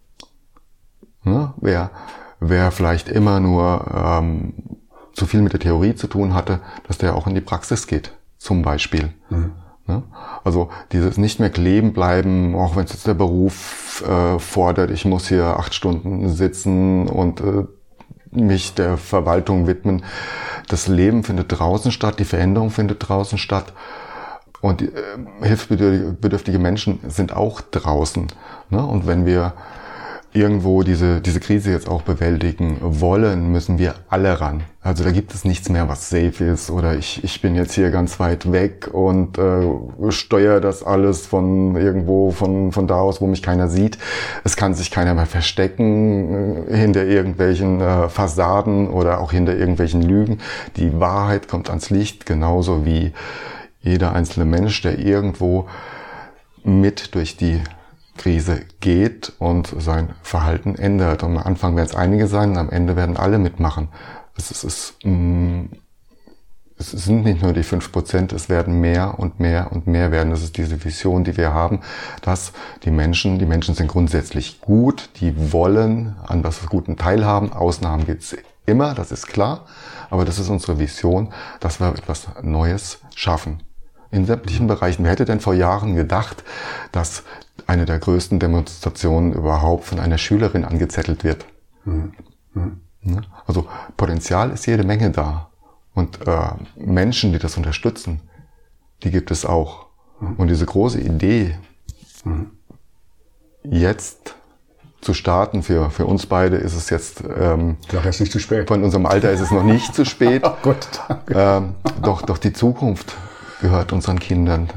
Ne? 1.24 1.54
Wer, 1.58 1.90
wer 2.40 2.72
vielleicht 2.72 3.10
immer 3.10 3.42
nur 3.42 3.86
ähm, 3.94 4.54
zu 5.16 5.26
viel 5.26 5.42
mit 5.42 5.54
der 5.54 5.60
Theorie 5.60 5.96
zu 5.96 6.08
tun 6.08 6.34
hatte, 6.34 6.60
dass 6.88 6.98
der 6.98 7.16
auch 7.16 7.26
in 7.26 7.34
die 7.34 7.42
Praxis 7.42 7.88
geht, 7.88 8.12
zum 8.38 8.62
Beispiel. 8.62 9.14
Mhm. 9.30 9.54
Ne? 9.88 10.04
Also 10.44 10.70
dieses 10.92 11.18
nicht 11.18 11.40
mehr 11.40 11.50
kleben 11.50 11.94
bleiben, 11.94 12.56
auch 12.56 12.76
wenn 12.76 12.86
es 12.86 12.94
jetzt 12.94 13.08
der 13.08 13.14
Beruf 13.14 14.04
äh, 14.08 14.40
fordert, 14.40 14.92
ich 14.92 15.06
muss 15.06 15.28
hier 15.28 15.46
acht 15.58 15.74
Stunden 15.74 16.30
sitzen 16.30 17.08
und 17.08 17.40
äh, 17.42 17.66
mich 18.32 18.74
der 18.74 18.98
Verwaltung 18.98 19.68
widmen. 19.68 20.04
Das 20.68 20.88
Leben 20.88 21.24
findet 21.24 21.58
draußen 21.58 21.92
statt, 21.92 22.20
die 22.20 22.26
Veränderung 22.26 22.70
findet 22.70 23.08
draußen 23.08 23.38
statt. 23.38 23.74
Und 24.60 24.82
äh, 24.82 24.90
hilfsbedürftige 25.42 26.60
Menschen 26.60 27.00
sind 27.08 27.34
auch 27.34 27.62
draußen. 27.62 28.28
Ne? 28.72 28.86
Und 28.86 29.08
wenn 29.08 29.26
wir 29.26 29.54
irgendwo 30.36 30.84
diese, 30.84 31.22
diese 31.22 31.40
Krise 31.40 31.72
jetzt 31.72 31.88
auch 31.88 32.02
bewältigen 32.02 32.78
wollen, 32.82 33.52
müssen 33.52 33.80
wir 33.80 33.96
alle 34.10 34.40
ran. 34.42 34.64
Also 34.82 35.04
da 35.04 35.12
gibt 35.12 35.34
es 35.34 35.46
nichts 35.46 35.70
mehr, 35.70 35.88
was 35.88 36.10
safe 36.10 36.44
ist 36.44 36.70
oder 36.70 36.96
ich, 36.96 37.24
ich 37.24 37.42
bin 37.42 37.56
jetzt 37.56 37.74
hier 37.74 37.90
ganz 37.90 38.20
weit 38.20 38.52
weg 38.52 38.90
und 38.92 39.38
äh, 39.38 39.64
steuere 40.10 40.60
das 40.60 40.84
alles 40.84 41.26
von 41.26 41.76
irgendwo, 41.76 42.32
von, 42.32 42.72
von 42.72 42.86
da 42.86 42.96
aus, 42.96 43.22
wo 43.22 43.28
mich 43.28 43.42
keiner 43.42 43.70
sieht. 43.70 43.98
Es 44.44 44.58
kann 44.58 44.76
sich 44.76 44.92
keiner 44.92 45.14
mehr 45.14 45.26
verstecken 45.26 46.68
äh, 46.68 46.76
hinter 46.78 47.06
irgendwelchen 47.06 47.80
äh, 47.82 48.10
Fassaden 48.10 48.90
oder 48.90 49.22
auch 49.22 49.32
hinter 49.32 49.56
irgendwelchen 49.56 50.02
Lügen. 50.02 50.40
Die 50.76 51.00
Wahrheit 51.00 51.48
kommt 51.48 51.70
ans 51.70 51.90
Licht, 51.90 52.26
genauso 52.26 52.86
wie 52.86 53.14
jeder 53.82 54.14
einzelne 54.14 54.46
Mensch, 54.46 54.82
der 54.82 55.00
irgendwo 55.00 55.68
mit 56.64 57.16
durch 57.16 57.38
die 57.38 57.62
Krise 58.18 58.62
geht 58.80 59.34
und 59.40 59.74
sein 59.80 60.14
Verhalten 60.22 60.76
ändert. 60.76 61.24
Und 61.24 61.38
am 61.38 61.44
Anfang 61.44 61.76
werden 61.76 61.90
es 61.90 61.96
einige 61.96 62.28
sein 62.28 62.52
und 62.52 62.58
am 62.58 62.70
Ende 62.70 62.96
werden 62.96 63.18
alle 63.18 63.38
mitmachen. 63.38 63.90
Es, 64.38 64.52
ist, 64.52 64.64
es, 64.64 64.94
mm, 65.04 65.66
es 66.78 66.92
sind 66.92 67.24
nicht 67.24 67.42
nur 67.42 67.54
die 67.54 67.64
fünf 67.64 67.92
Prozent, 67.92 68.34
es 68.34 68.50
werden 68.50 68.82
mehr 68.82 69.20
und 69.20 69.40
mehr 69.40 69.72
und 69.72 69.88
mehr 69.88 70.12
werden. 70.12 70.32
Das 70.32 70.44
ist 70.44 70.58
diese 70.58 70.84
Vision, 70.84 71.24
die 71.24 71.38
wir 71.38 71.54
haben, 71.54 71.82
dass 72.22 72.54
die 72.84 72.92
Menschen, 72.92 73.40
die 73.40 73.46
Menschen 73.46 73.76
sind 73.76 73.88
grundsätzlich 73.88 74.62
gut, 74.62 75.10
die 75.22 75.52
wollen 75.52 76.16
an 76.26 76.44
was 76.44 76.66
Guten 76.68 76.98
teilhaben. 76.98 77.54
Ausnahmen 77.54 78.06
gibt 78.06 78.24
es 78.24 78.36
immer, 78.66 78.94
das 78.94 79.12
ist 79.12 79.28
klar. 79.28 79.66
Aber 80.10 80.26
das 80.26 80.40
ist 80.40 80.50
unsere 80.50 80.80
Vision, 80.80 81.34
dass 81.60 81.80
wir 81.80 81.90
etwas 81.90 82.28
Neues 82.42 83.00
schaffen 83.16 83.64
in 84.12 84.26
sämtlichen 84.26 84.68
Bereichen. 84.68 85.04
Wer 85.04 85.12
hätte 85.12 85.26
denn 85.26 85.40
vor 85.40 85.54
Jahren 85.54 85.96
gedacht, 85.96 86.44
dass 86.92 87.24
eine 87.68 87.86
der 87.86 88.00
größten 88.00 88.40
Demonstrationen 88.40 89.34
überhaupt 89.34 89.86
von 89.86 90.00
einer 90.00 90.18
Schülerin 90.18 90.66
angezettelt 90.66 91.24
wird. 91.24 91.46
Mhm. 91.86 92.14
Mhm. 92.54 93.22
Also 93.46 93.68
Potenzial 93.98 94.52
ist 94.52 94.66
jede 94.66 94.84
Menge 94.84 95.12
da. 95.12 95.50
Und 95.94 96.28
äh, 96.28 96.50
Menschen, 96.76 97.32
die 97.32 97.40
das 97.40 97.58
unterstützen, 97.58 98.22
die 99.04 99.12
gibt 99.12 99.32
es 99.32 99.46
auch. 99.46 99.88
Mhm. 100.20 100.34
Und 100.36 100.48
diese 100.50 100.66
große 100.66 101.00
Idee, 101.00 101.58
mhm. 102.24 102.52
jetzt 103.64 104.36
zu 105.02 105.14
starten, 105.14 105.62
für, 105.62 105.92
für 105.92 106.06
uns 106.06 106.26
beide 106.26 106.58
ist 106.58 106.76
es 106.76 106.90
jetzt... 106.90 107.24
Ähm, 107.38 107.78
Sag 107.92 108.06
jetzt 108.06 108.20
nicht 108.20 108.32
zu 108.32 108.40
spät. 108.40 108.68
Von 108.68 108.84
unserem 108.84 109.06
Alter 109.06 109.32
ist 109.32 109.40
es 109.40 109.52
noch 109.52 109.64
nicht 109.64 109.94
zu 109.94 110.04
spät. 110.06 110.44
oh 110.44 110.54
Gott, 110.64 110.88
danke. 111.08 111.34
Ähm, 111.38 111.76
doch, 112.02 112.24
doch 112.24 112.40
die 112.40 112.54
Zukunft 112.54 113.16
gehört 113.62 113.94
unseren 113.94 114.20
Kindern. 114.20 114.68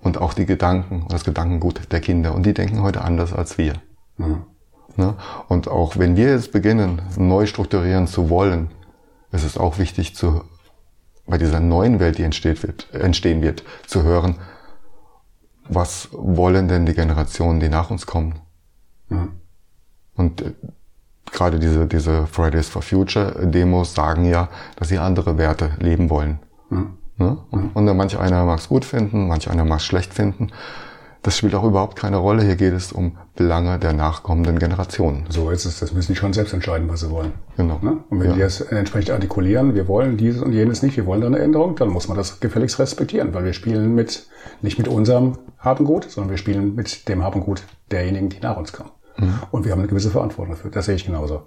Und 0.00 0.18
auch 0.18 0.34
die 0.34 0.46
Gedanken 0.46 1.02
und 1.02 1.12
das 1.12 1.24
Gedankengut 1.24 1.92
der 1.92 2.00
Kinder. 2.00 2.34
Und 2.34 2.46
die 2.46 2.54
denken 2.54 2.82
heute 2.82 3.02
anders 3.02 3.32
als 3.32 3.58
wir. 3.58 3.74
Mhm. 4.16 4.44
Ne? 4.96 5.14
Und 5.48 5.68
auch 5.68 5.96
wenn 5.96 6.16
wir 6.16 6.30
jetzt 6.30 6.52
beginnen, 6.52 7.02
neu 7.16 7.46
strukturieren 7.46 8.06
zu 8.06 8.30
wollen, 8.30 8.70
ist 9.32 9.44
es 9.44 9.56
auch 9.56 9.78
wichtig, 9.78 10.14
zu, 10.14 10.42
bei 11.26 11.38
dieser 11.38 11.60
neuen 11.60 12.00
Welt, 12.00 12.18
die 12.18 12.22
entsteht 12.22 12.62
wird, 12.62 12.92
entstehen 12.92 13.42
wird, 13.42 13.62
zu 13.86 14.02
hören, 14.02 14.36
was 15.68 16.08
wollen 16.12 16.68
denn 16.68 16.86
die 16.86 16.94
Generationen, 16.94 17.60
die 17.60 17.68
nach 17.68 17.90
uns 17.90 18.06
kommen? 18.06 18.40
Mhm. 19.08 19.32
Und 20.16 20.42
äh, 20.42 20.52
gerade 21.30 21.58
diese, 21.58 21.86
diese 21.86 22.26
Fridays 22.26 22.68
for 22.68 22.82
Future 22.82 23.46
Demos 23.46 23.94
sagen 23.94 24.24
ja, 24.24 24.48
dass 24.76 24.88
sie 24.88 24.98
andere 24.98 25.38
Werte 25.38 25.72
leben 25.78 26.10
wollen. 26.10 26.40
Mhm. 26.70 26.98
Ne? 27.18 27.36
Und, 27.50 27.74
und 27.74 27.96
manch 27.96 28.18
einer 28.18 28.44
mag 28.44 28.60
es 28.60 28.68
gut 28.68 28.84
finden, 28.84 29.28
manch 29.28 29.50
einer 29.50 29.64
mag 29.64 29.78
es 29.78 29.84
schlecht 29.84 30.14
finden. 30.14 30.50
Das 31.22 31.36
spielt 31.36 31.54
auch 31.56 31.64
überhaupt 31.64 31.96
keine 31.96 32.18
Rolle. 32.18 32.44
Hier 32.44 32.54
geht 32.54 32.72
es 32.72 32.92
um 32.92 33.16
Belange 33.34 33.78
der 33.80 33.92
nachkommenden 33.92 34.58
Generationen. 34.58 35.26
So 35.28 35.50
ist 35.50 35.64
es. 35.64 35.80
Das 35.80 35.92
müssen 35.92 36.12
die 36.12 36.16
schon 36.16 36.32
selbst 36.32 36.54
entscheiden, 36.54 36.88
was 36.88 37.00
sie 37.00 37.10
wollen. 37.10 37.32
Genau. 37.56 37.80
Ne? 37.82 37.98
Und 38.08 38.20
wenn 38.20 38.28
ja. 38.28 38.34
die 38.34 38.40
das 38.40 38.60
entsprechend 38.60 39.10
artikulieren, 39.10 39.74
wir 39.74 39.88
wollen 39.88 40.16
dieses 40.16 40.40
und 40.40 40.52
jenes 40.52 40.82
nicht, 40.82 40.96
wir 40.96 41.06
wollen 41.06 41.20
da 41.20 41.26
eine 41.26 41.40
Änderung, 41.40 41.74
dann 41.74 41.88
muss 41.88 42.06
man 42.06 42.16
das 42.16 42.38
gefälligst 42.38 42.78
respektieren, 42.78 43.34
weil 43.34 43.44
wir 43.44 43.52
spielen 43.52 43.96
mit, 43.96 44.28
nicht 44.62 44.78
mit 44.78 44.86
unserem 44.86 45.38
Haben 45.58 45.84
Gut, 45.84 46.08
sondern 46.08 46.30
wir 46.30 46.38
spielen 46.38 46.76
mit 46.76 47.08
dem 47.08 47.24
Haben 47.24 47.40
Gut 47.40 47.64
derjenigen, 47.90 48.28
die 48.28 48.38
nach 48.40 48.56
uns 48.56 48.72
kommen. 48.72 48.90
Mhm. 49.16 49.40
Und 49.50 49.64
wir 49.64 49.72
haben 49.72 49.80
eine 49.80 49.88
gewisse 49.88 50.10
Verantwortung 50.10 50.54
dafür. 50.54 50.70
Das 50.70 50.86
sehe 50.86 50.94
ich 50.94 51.04
genauso. 51.04 51.42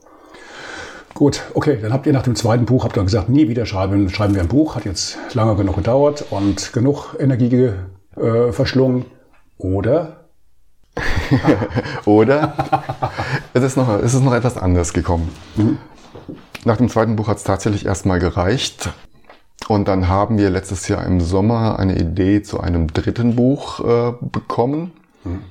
Gut, 1.13 1.43
okay, 1.53 1.77
dann 1.81 1.93
habt 1.93 2.05
ihr 2.05 2.13
nach 2.13 2.23
dem 2.23 2.35
zweiten 2.35 2.65
Buch, 2.65 2.83
habt 2.83 2.97
ihr 2.97 3.03
gesagt, 3.03 3.29
nie 3.29 3.47
wieder 3.47 3.65
schreiben, 3.65 4.09
schreiben 4.09 4.33
wir 4.33 4.41
ein 4.41 4.47
Buch, 4.47 4.75
hat 4.75 4.85
jetzt 4.85 5.17
lange 5.33 5.55
genug 5.55 5.75
gedauert 5.75 6.25
und 6.29 6.73
genug 6.73 7.15
Energie 7.19 7.71
äh, 8.15 8.51
verschlungen. 8.51 9.05
Oder? 9.57 10.25
Oder? 12.05 12.53
es, 13.53 13.63
ist 13.63 13.77
noch, 13.77 13.89
es 14.01 14.13
ist 14.13 14.23
noch 14.23 14.33
etwas 14.33 14.57
anders 14.57 14.93
gekommen. 14.93 15.29
Mhm. 15.55 15.77
Nach 16.65 16.77
dem 16.77 16.89
zweiten 16.89 17.15
Buch 17.15 17.27
hat 17.27 17.37
es 17.37 17.43
tatsächlich 17.43 17.85
erstmal 17.85 18.19
gereicht. 18.19 18.89
Und 19.67 19.87
dann 19.87 20.07
haben 20.07 20.37
wir 20.37 20.49
letztes 20.49 20.87
Jahr 20.87 21.05
im 21.05 21.21
Sommer 21.21 21.79
eine 21.79 21.97
Idee 21.97 22.41
zu 22.41 22.59
einem 22.59 22.87
dritten 22.87 23.35
Buch 23.35 23.79
äh, 23.79 24.13
bekommen. 24.21 24.91
Mhm. 25.23 25.41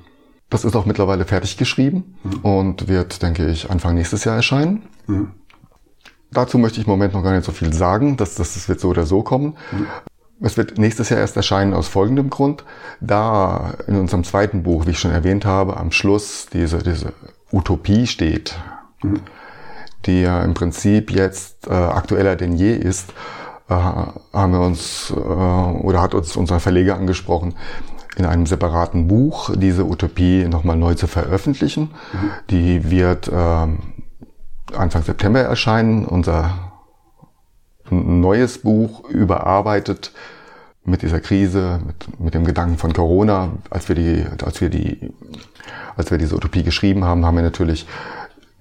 Das 0.49 0.65
ist 0.65 0.75
auch 0.75 0.85
mittlerweile 0.85 1.25
fertig 1.25 1.57
geschrieben 1.57 2.15
mhm. 2.23 2.39
und 2.39 2.87
wird, 2.87 3.21
denke 3.21 3.49
ich, 3.49 3.69
Anfang 3.69 3.95
nächstes 3.95 4.25
Jahr 4.25 4.35
erscheinen. 4.35 4.83
Mhm. 5.07 5.31
Dazu 6.31 6.57
möchte 6.57 6.79
ich 6.79 6.87
im 6.87 6.91
Moment 6.91 7.13
noch 7.13 7.23
gar 7.23 7.33
nicht 7.33 7.45
so 7.45 7.51
viel 7.51 7.73
sagen, 7.73 8.17
dass 8.17 8.35
das, 8.35 8.69
wird 8.69 8.79
so 8.79 8.89
oder 8.89 9.05
so 9.05 9.21
kommen. 9.21 9.57
Es 10.39 10.57
wird 10.57 10.77
nächstes 10.77 11.09
Jahr 11.09 11.19
erst 11.19 11.35
erscheinen 11.35 11.73
aus 11.73 11.87
folgendem 11.87 12.29
Grund, 12.29 12.63
da 12.99 13.73
in 13.87 13.95
unserem 13.97 14.23
zweiten 14.23 14.63
Buch, 14.63 14.87
wie 14.87 14.91
ich 14.91 14.99
schon 14.99 15.11
erwähnt 15.11 15.45
habe, 15.45 15.77
am 15.77 15.91
Schluss 15.91 16.47
diese, 16.51 16.79
diese 16.79 17.13
Utopie 17.51 18.07
steht, 18.07 18.55
mhm. 19.03 19.19
die 20.05 20.21
ja 20.21 20.41
im 20.43 20.53
Prinzip 20.53 21.11
jetzt 21.11 21.67
äh, 21.67 21.73
aktueller 21.73 22.35
denn 22.35 22.55
je 22.55 22.73
ist, 22.73 23.13
äh, 23.69 23.73
haben 23.73 24.51
wir 24.51 24.61
uns 24.61 25.13
äh, 25.15 25.19
oder 25.19 26.01
hat 26.01 26.15
uns 26.15 26.35
unser 26.35 26.59
Verleger 26.59 26.95
angesprochen, 26.95 27.53
in 28.17 28.25
einem 28.25 28.45
separaten 28.45 29.07
Buch 29.07 29.51
diese 29.55 29.85
Utopie 29.85 30.45
nochmal 30.45 30.75
neu 30.75 30.95
zu 30.95 31.07
veröffentlichen. 31.07 31.91
Mhm. 32.13 32.31
Die 32.49 32.89
wird 32.91 33.27
äh, 33.27 33.67
Anfang 34.75 35.03
September 35.03 35.39
erscheinen. 35.39 36.05
Unser 36.05 36.71
neues 37.89 38.59
Buch 38.59 39.09
überarbeitet 39.09 40.11
mit 40.83 41.01
dieser 41.01 41.19
Krise, 41.19 41.79
mit, 41.85 42.19
mit 42.19 42.33
dem 42.33 42.45
Gedanken 42.45 42.77
von 42.77 42.93
Corona. 42.93 43.49
Als 43.69 43.87
wir 43.89 43.95
die, 43.95 44.25
als 44.43 44.61
wir 44.61 44.69
die, 44.69 45.11
als 45.95 46.11
wir 46.11 46.17
diese 46.17 46.35
Utopie 46.35 46.63
geschrieben 46.63 47.03
haben, 47.03 47.25
haben 47.25 47.35
wir 47.35 47.43
natürlich 47.43 47.85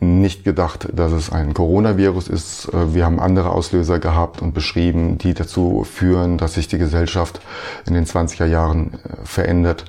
nicht 0.00 0.44
gedacht, 0.44 0.88
dass 0.92 1.12
es 1.12 1.30
ein 1.30 1.52
Coronavirus 1.52 2.28
ist. 2.28 2.68
Wir 2.72 3.04
haben 3.04 3.20
andere 3.20 3.50
Auslöser 3.50 3.98
gehabt 3.98 4.40
und 4.40 4.54
beschrieben, 4.54 5.18
die 5.18 5.34
dazu 5.34 5.84
führen, 5.84 6.38
dass 6.38 6.54
sich 6.54 6.68
die 6.68 6.78
Gesellschaft 6.78 7.40
in 7.86 7.94
den 7.94 8.06
20er 8.06 8.46
Jahren 8.46 8.98
verändert. 9.24 9.84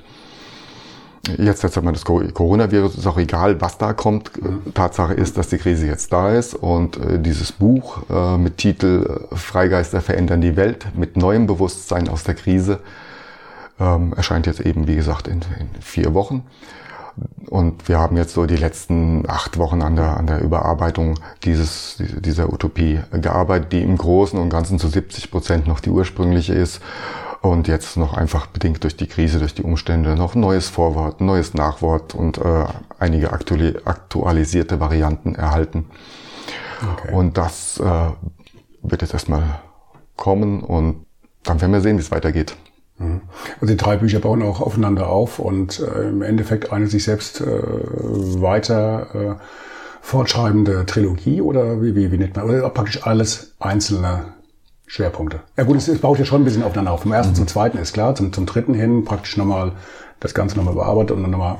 Jetzt 1.38 1.62
hat 1.62 1.84
man 1.84 1.94
das 1.94 2.04
Coronavirus, 2.04 2.96
ist 2.96 3.06
auch 3.06 3.18
egal, 3.18 3.60
was 3.60 3.78
da 3.78 3.92
kommt. 3.92 4.32
Tatsache 4.74 5.14
ist, 5.14 5.38
dass 5.38 5.48
die 5.48 5.58
Krise 5.58 5.86
jetzt 5.86 6.12
da 6.12 6.32
ist 6.32 6.54
und 6.54 6.96
äh, 6.96 7.20
dieses 7.20 7.52
Buch 7.52 8.02
äh, 8.10 8.36
mit 8.36 8.56
Titel 8.56 9.28
äh, 9.30 9.36
Freigeister 9.36 10.00
verändern 10.00 10.40
die 10.40 10.56
Welt 10.56 10.86
mit 10.94 11.16
neuem 11.16 11.46
Bewusstsein 11.46 12.08
aus 12.08 12.24
der 12.24 12.34
Krise 12.34 12.80
ähm, 13.78 14.12
erscheint 14.16 14.46
jetzt 14.46 14.60
eben, 14.60 14.88
wie 14.88 14.96
gesagt, 14.96 15.28
in, 15.28 15.42
in, 15.60 15.68
vier 15.80 16.12
Wochen. 16.12 16.42
Und 17.48 17.88
wir 17.88 17.98
haben 17.98 18.16
jetzt 18.16 18.34
so 18.34 18.46
die 18.46 18.56
letzten 18.56 19.28
acht 19.28 19.58
Wochen 19.58 19.82
an 19.82 19.94
der, 19.94 20.16
an 20.16 20.26
der 20.26 20.40
Überarbeitung 20.40 21.20
dieses, 21.44 21.98
dieser 21.98 22.52
Utopie 22.52 23.00
gearbeitet, 23.12 23.70
die 23.72 23.82
im 23.82 23.96
Großen 23.96 24.38
und 24.38 24.48
Ganzen 24.48 24.78
zu 24.78 24.88
70 24.88 25.30
Prozent 25.30 25.66
noch 25.68 25.78
die 25.78 25.90
ursprüngliche 25.90 26.54
ist 26.54 26.80
und 27.42 27.66
jetzt 27.66 27.96
noch 27.96 28.14
einfach 28.14 28.46
bedingt 28.46 28.84
durch 28.84 28.96
die 28.96 29.08
Krise, 29.08 29.40
durch 29.40 29.54
die 29.54 29.62
Umstände 29.62 30.14
noch 30.14 30.34
neues 30.36 30.68
Vorwort, 30.68 31.20
neues 31.20 31.54
Nachwort 31.54 32.14
und 32.14 32.38
äh, 32.38 32.64
einige 32.98 33.32
aktuali 33.32 33.74
aktualisierte 33.84 34.78
Varianten 34.78 35.34
erhalten. 35.34 35.86
Okay. 36.92 37.12
Und 37.12 37.36
das 37.36 37.78
äh, 37.80 38.10
wird 38.82 39.02
jetzt 39.02 39.12
erstmal 39.12 39.60
kommen 40.16 40.62
und 40.62 41.04
dann 41.42 41.60
werden 41.60 41.72
wir 41.72 41.80
sehen, 41.80 41.96
wie 41.96 42.02
es 42.02 42.12
weitergeht. 42.12 42.54
Mhm. 42.98 43.22
Also 43.60 43.74
die 43.74 43.76
drei 43.76 43.96
Bücher 43.96 44.20
bauen 44.20 44.42
auch 44.42 44.60
aufeinander 44.60 45.08
auf 45.08 45.40
und 45.40 45.80
äh, 45.80 46.08
im 46.08 46.22
Endeffekt 46.22 46.72
eine 46.72 46.86
sich 46.86 47.02
selbst 47.02 47.40
äh, 47.40 47.44
weiter 47.44 49.14
äh, 49.14 49.34
fortschreibende 50.00 50.86
Trilogie 50.86 51.40
oder 51.40 51.82
wie, 51.82 51.96
wie, 51.96 52.12
wie 52.12 52.18
nennt 52.18 52.36
man, 52.36 52.44
oder 52.44 52.68
praktisch 52.70 53.04
alles 53.04 53.56
einzelne 53.58 54.34
Schwerpunkte. 54.92 55.40
Ja 55.56 55.64
gut, 55.64 55.78
es, 55.78 55.88
es 55.88 56.00
baut 56.00 56.18
ja 56.18 56.26
schon 56.26 56.42
ein 56.42 56.44
bisschen 56.44 56.62
aufeinander 56.62 56.92
auf. 56.92 57.00
Vom 57.00 57.12
ersten 57.12 57.32
mhm. 57.32 57.36
zum 57.36 57.46
zweiten 57.46 57.78
ist 57.78 57.94
klar, 57.94 58.14
zum, 58.14 58.30
zum 58.30 58.44
dritten 58.44 58.74
hin 58.74 59.06
praktisch 59.06 59.38
nochmal 59.38 59.72
das 60.20 60.34
Ganze 60.34 60.58
nochmal 60.58 60.74
bearbeitet 60.74 61.16
und 61.16 61.22
dann 61.22 61.30
nochmal. 61.30 61.56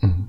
Mhm. 0.00 0.28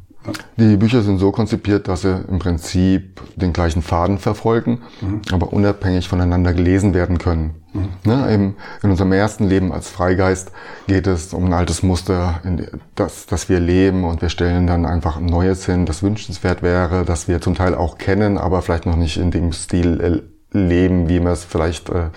Die 0.57 0.75
Bücher 0.75 1.01
sind 1.01 1.17
so 1.17 1.31
konzipiert, 1.31 1.87
dass 1.87 2.01
sie 2.01 2.13
im 2.27 2.39
Prinzip 2.39 3.21
den 3.37 3.53
gleichen 3.53 3.81
Faden 3.81 4.17
verfolgen, 4.17 4.81
mhm. 4.99 5.21
aber 5.31 5.53
unabhängig 5.53 6.09
voneinander 6.09 6.53
gelesen 6.53 6.93
werden 6.93 7.19
können. 7.19 7.55
Mhm. 7.71 7.87
Ne, 8.03 8.33
in, 8.33 8.55
in 8.83 8.89
unserem 8.91 9.13
ersten 9.13 9.45
Leben 9.45 9.71
als 9.71 9.87
Freigeist 9.87 10.51
geht 10.87 11.07
es 11.07 11.33
um 11.33 11.45
ein 11.45 11.53
altes 11.53 11.83
Muster, 11.83 12.41
in 12.43 12.67
das, 12.95 13.27
das 13.27 13.47
wir 13.47 13.61
leben 13.61 14.03
und 14.03 14.21
wir 14.21 14.27
stellen 14.27 14.67
dann 14.67 14.85
einfach 14.85 15.15
ein 15.15 15.25
neues 15.25 15.65
hin, 15.65 15.85
das 15.85 16.03
wünschenswert 16.03 16.61
wäre, 16.63 17.05
das 17.05 17.29
wir 17.29 17.39
zum 17.39 17.55
Teil 17.55 17.75
auch 17.75 17.97
kennen, 17.97 18.37
aber 18.37 18.61
vielleicht 18.61 18.85
noch 18.85 18.97
nicht 18.97 19.15
in 19.15 19.31
dem 19.31 19.53
Stil 19.53 20.01
äh, 20.01 20.57
leben, 20.57 21.07
wie 21.07 21.21
wir 21.21 21.31
es 21.31 21.45
vielleicht 21.45 21.89
äh, 21.89 22.09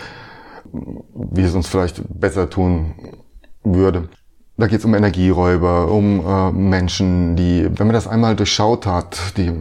wie 1.14 1.42
es 1.42 1.54
uns 1.54 1.68
vielleicht 1.68 2.02
besser 2.08 2.50
tun 2.50 2.94
würde. 3.62 4.08
Da 4.56 4.68
geht 4.68 4.78
es 4.78 4.84
um 4.84 4.94
Energieräuber, 4.94 5.90
um 5.90 6.24
äh, 6.24 6.52
Menschen, 6.52 7.34
die, 7.34 7.68
wenn 7.76 7.88
man 7.88 7.94
das 7.94 8.06
einmal 8.06 8.36
durchschaut 8.36 8.86
hat, 8.86 9.36
die, 9.36 9.52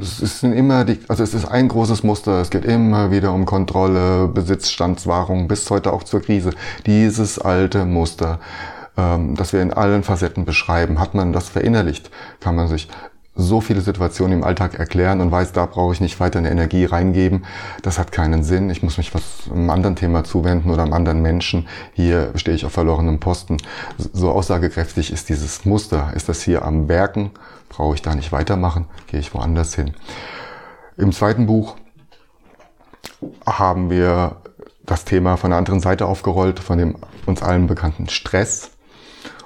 es 0.00 0.40
sind 0.40 0.54
immer 0.54 0.86
die, 0.86 0.98
also 1.06 1.22
es 1.22 1.34
ist 1.34 1.44
ein 1.44 1.68
großes 1.68 2.02
Muster. 2.02 2.40
Es 2.40 2.48
geht 2.48 2.64
immer 2.64 3.10
wieder 3.10 3.34
um 3.34 3.44
Kontrolle, 3.44 4.26
Besitzstandswahrung, 4.28 5.48
bis 5.48 5.68
heute 5.70 5.92
auch 5.92 6.02
zur 6.02 6.22
Krise. 6.22 6.52
Dieses 6.86 7.38
alte 7.38 7.84
Muster, 7.84 8.40
ähm, 8.96 9.34
das 9.36 9.52
wir 9.52 9.60
in 9.60 9.70
allen 9.70 10.02
Facetten 10.02 10.46
beschreiben, 10.46 10.98
hat 10.98 11.14
man 11.14 11.34
das 11.34 11.50
verinnerlicht, 11.50 12.10
kann 12.40 12.56
man 12.56 12.68
sich 12.68 12.88
so 13.38 13.60
viele 13.60 13.80
Situationen 13.80 14.38
im 14.38 14.44
Alltag 14.44 14.74
erklären 14.74 15.20
und 15.20 15.30
weiß, 15.30 15.52
da 15.52 15.64
brauche 15.64 15.94
ich 15.94 16.00
nicht 16.00 16.18
weiter 16.18 16.40
eine 16.40 16.50
Energie 16.50 16.84
reingeben. 16.84 17.46
Das 17.82 17.96
hat 17.98 18.10
keinen 18.10 18.42
Sinn. 18.42 18.68
Ich 18.68 18.82
muss 18.82 18.98
mich 18.98 19.14
was 19.14 19.48
einem 19.48 19.70
anderen 19.70 19.94
Thema 19.94 20.24
zuwenden 20.24 20.70
oder 20.70 20.82
einem 20.82 20.92
anderen 20.92 21.22
Menschen. 21.22 21.68
Hier 21.92 22.32
stehe 22.34 22.56
ich 22.56 22.66
auf 22.66 22.72
verlorenem 22.72 23.20
Posten. 23.20 23.58
So 24.12 24.32
aussagekräftig 24.32 25.12
ist 25.12 25.28
dieses 25.28 25.64
Muster. 25.64 26.12
Ist 26.16 26.28
das 26.28 26.42
hier 26.42 26.64
am 26.64 26.88
Werken? 26.88 27.30
Brauche 27.68 27.94
ich 27.94 28.02
da 28.02 28.14
nicht 28.16 28.32
weitermachen? 28.32 28.86
Gehe 29.06 29.20
ich 29.20 29.32
woanders 29.32 29.72
hin? 29.72 29.94
Im 30.96 31.12
zweiten 31.12 31.46
Buch 31.46 31.76
haben 33.46 33.88
wir 33.88 34.38
das 34.84 35.04
Thema 35.04 35.36
von 35.36 35.50
der 35.50 35.58
anderen 35.58 35.78
Seite 35.78 36.06
aufgerollt, 36.06 36.58
von 36.58 36.76
dem 36.76 36.96
uns 37.24 37.40
allen 37.40 37.68
bekannten 37.68 38.08
Stress. 38.08 38.72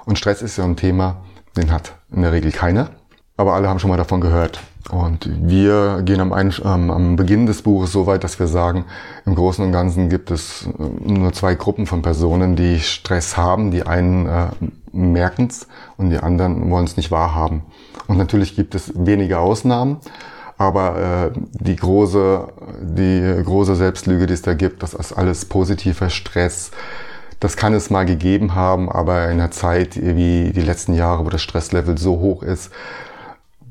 Und 0.05 0.17
Stress 0.17 0.41
ist 0.41 0.57
ja 0.57 0.63
ein 0.63 0.77
Thema, 0.77 1.17
den 1.55 1.71
hat 1.71 1.93
in 2.11 2.23
der 2.23 2.31
Regel 2.31 2.51
keiner 2.51 2.89
aber 3.37 3.53
alle 3.53 3.69
haben 3.69 3.79
schon 3.79 3.89
mal 3.89 3.97
davon 3.97 4.21
gehört. 4.21 4.59
Und 4.91 5.29
wir 5.47 6.01
gehen 6.03 6.19
am, 6.19 6.33
ein, 6.33 6.53
ähm, 6.63 6.91
am 6.91 7.15
Beginn 7.15 7.45
des 7.45 7.61
Buches 7.61 7.91
so 7.91 8.05
weit, 8.05 8.23
dass 8.23 8.37
wir 8.39 8.47
sagen, 8.47 8.85
im 9.25 9.33
Großen 9.33 9.63
und 9.63 9.71
Ganzen 9.71 10.09
gibt 10.09 10.29
es 10.29 10.67
äh, 10.67 11.11
nur 11.11 11.31
zwei 11.33 11.55
Gruppen 11.55 11.87
von 11.87 12.01
Personen, 12.01 12.55
die 12.55 12.79
Stress 12.79 13.37
haben. 13.37 13.71
Die 13.71 13.87
einen 13.87 14.27
äh, 14.27 14.47
merken 14.91 15.47
es 15.47 15.67
und 15.97 16.09
die 16.09 16.17
anderen 16.17 16.69
wollen 16.69 16.85
es 16.85 16.97
nicht 16.97 17.11
wahrhaben. 17.11 17.63
Und 18.07 18.17
natürlich 18.17 18.55
gibt 18.55 18.75
es 18.75 18.91
wenige 18.95 19.39
Ausnahmen, 19.39 19.97
aber 20.57 21.31
äh, 21.33 21.39
die 21.53 21.77
große, 21.77 22.47
die 22.81 23.41
große 23.43 23.75
Selbstlüge, 23.75 24.27
die 24.27 24.33
es 24.33 24.41
da 24.41 24.53
gibt, 24.53 24.83
das 24.83 24.93
ist 24.93 25.13
alles 25.13 25.45
positiver 25.45 26.09
Stress. 26.09 26.71
Das 27.39 27.57
kann 27.57 27.73
es 27.73 27.89
mal 27.89 28.05
gegeben 28.05 28.53
haben, 28.53 28.89
aber 28.89 29.25
in 29.25 29.39
einer 29.39 29.51
Zeit 29.51 29.95
wie 29.95 30.51
die 30.53 30.61
letzten 30.61 30.93
Jahre, 30.93 31.25
wo 31.25 31.29
das 31.29 31.41
Stresslevel 31.41 31.97
so 31.97 32.19
hoch 32.19 32.43
ist, 32.43 32.71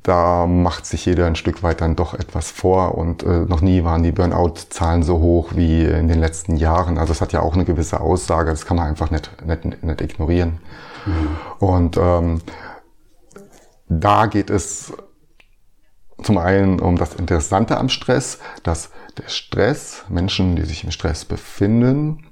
da 0.03 0.47
macht 0.47 0.85
sich 0.85 1.07
jeder 1.07 1.27
ein 1.27 1.37
Stück 1.37 1.63
weit 1.63 1.81
dann 1.81 1.95
doch 1.95 2.15
etwas 2.15 2.51
vor 2.51 2.97
und 2.97 3.23
äh, 3.23 3.41
noch 3.47 3.61
nie 3.61 3.85
waren 3.85 4.03
die 4.03 4.11
Burnout-Zahlen 4.11 5.03
so 5.03 5.21
hoch 5.21 5.53
wie 5.55 5.85
in 5.85 6.09
den 6.09 6.19
letzten 6.19 6.57
Jahren. 6.57 6.99
Also 6.99 7.13
es 7.13 7.21
hat 7.21 7.33
ja 7.33 7.41
auch 7.41 7.55
eine 7.55 7.65
gewisse 7.65 8.01
Aussage, 8.01 8.51
das 8.51 8.67
kann 8.67 8.77
man 8.77 8.89
einfach 8.89 9.11
nicht, 9.11 9.31
nicht, 9.47 9.83
nicht 9.83 10.01
ignorieren. 10.01 10.59
Mhm. 11.07 11.37
Und 11.61 11.97
ähm, 11.99 12.41
da 13.89 14.27
geht 14.27 14.51
es 14.51 14.93
zum 16.23 16.39
einen 16.39 16.81
um 16.81 16.97
das 16.97 17.15
Interessante 17.15 17.77
am 17.79 17.89
Stress, 17.89 18.39
dass 18.63 18.91
der 19.19 19.29
Stress, 19.29 20.05
Menschen, 20.09 20.57
die 20.57 20.65
sich 20.65 20.85
im 20.85 20.91
Stress 20.91 21.25
befinden, 21.25 22.27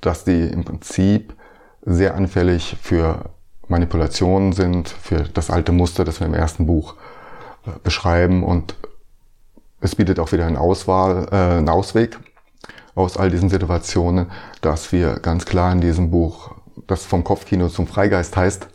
dass 0.00 0.24
die 0.24 0.48
im 0.48 0.64
Prinzip 0.64 1.34
sehr 1.82 2.14
anfällig 2.14 2.76
für 2.80 3.30
Manipulationen 3.68 4.52
sind, 4.52 4.88
für 4.88 5.22
das 5.22 5.50
alte 5.50 5.72
Muster, 5.72 6.04
das 6.04 6.20
wir 6.20 6.26
im 6.26 6.34
ersten 6.34 6.66
Buch 6.66 6.96
beschreiben. 7.82 8.42
Und 8.42 8.74
es 9.80 9.96
bietet 9.96 10.18
auch 10.20 10.32
wieder 10.32 10.46
eine 10.46 10.60
Auswahl, 10.60 11.28
äh, 11.30 11.58
einen 11.58 11.68
Ausweg 11.68 12.18
aus 12.94 13.16
all 13.16 13.30
diesen 13.30 13.48
Situationen, 13.48 14.30
dass 14.60 14.92
wir 14.92 15.14
ganz 15.20 15.44
klar 15.44 15.72
in 15.72 15.80
diesem 15.80 16.10
Buch, 16.10 16.54
das 16.86 17.04
vom 17.04 17.24
Kopfkino 17.24 17.68
zum 17.68 17.86
Freigeist 17.86 18.36
heißt, 18.36 18.68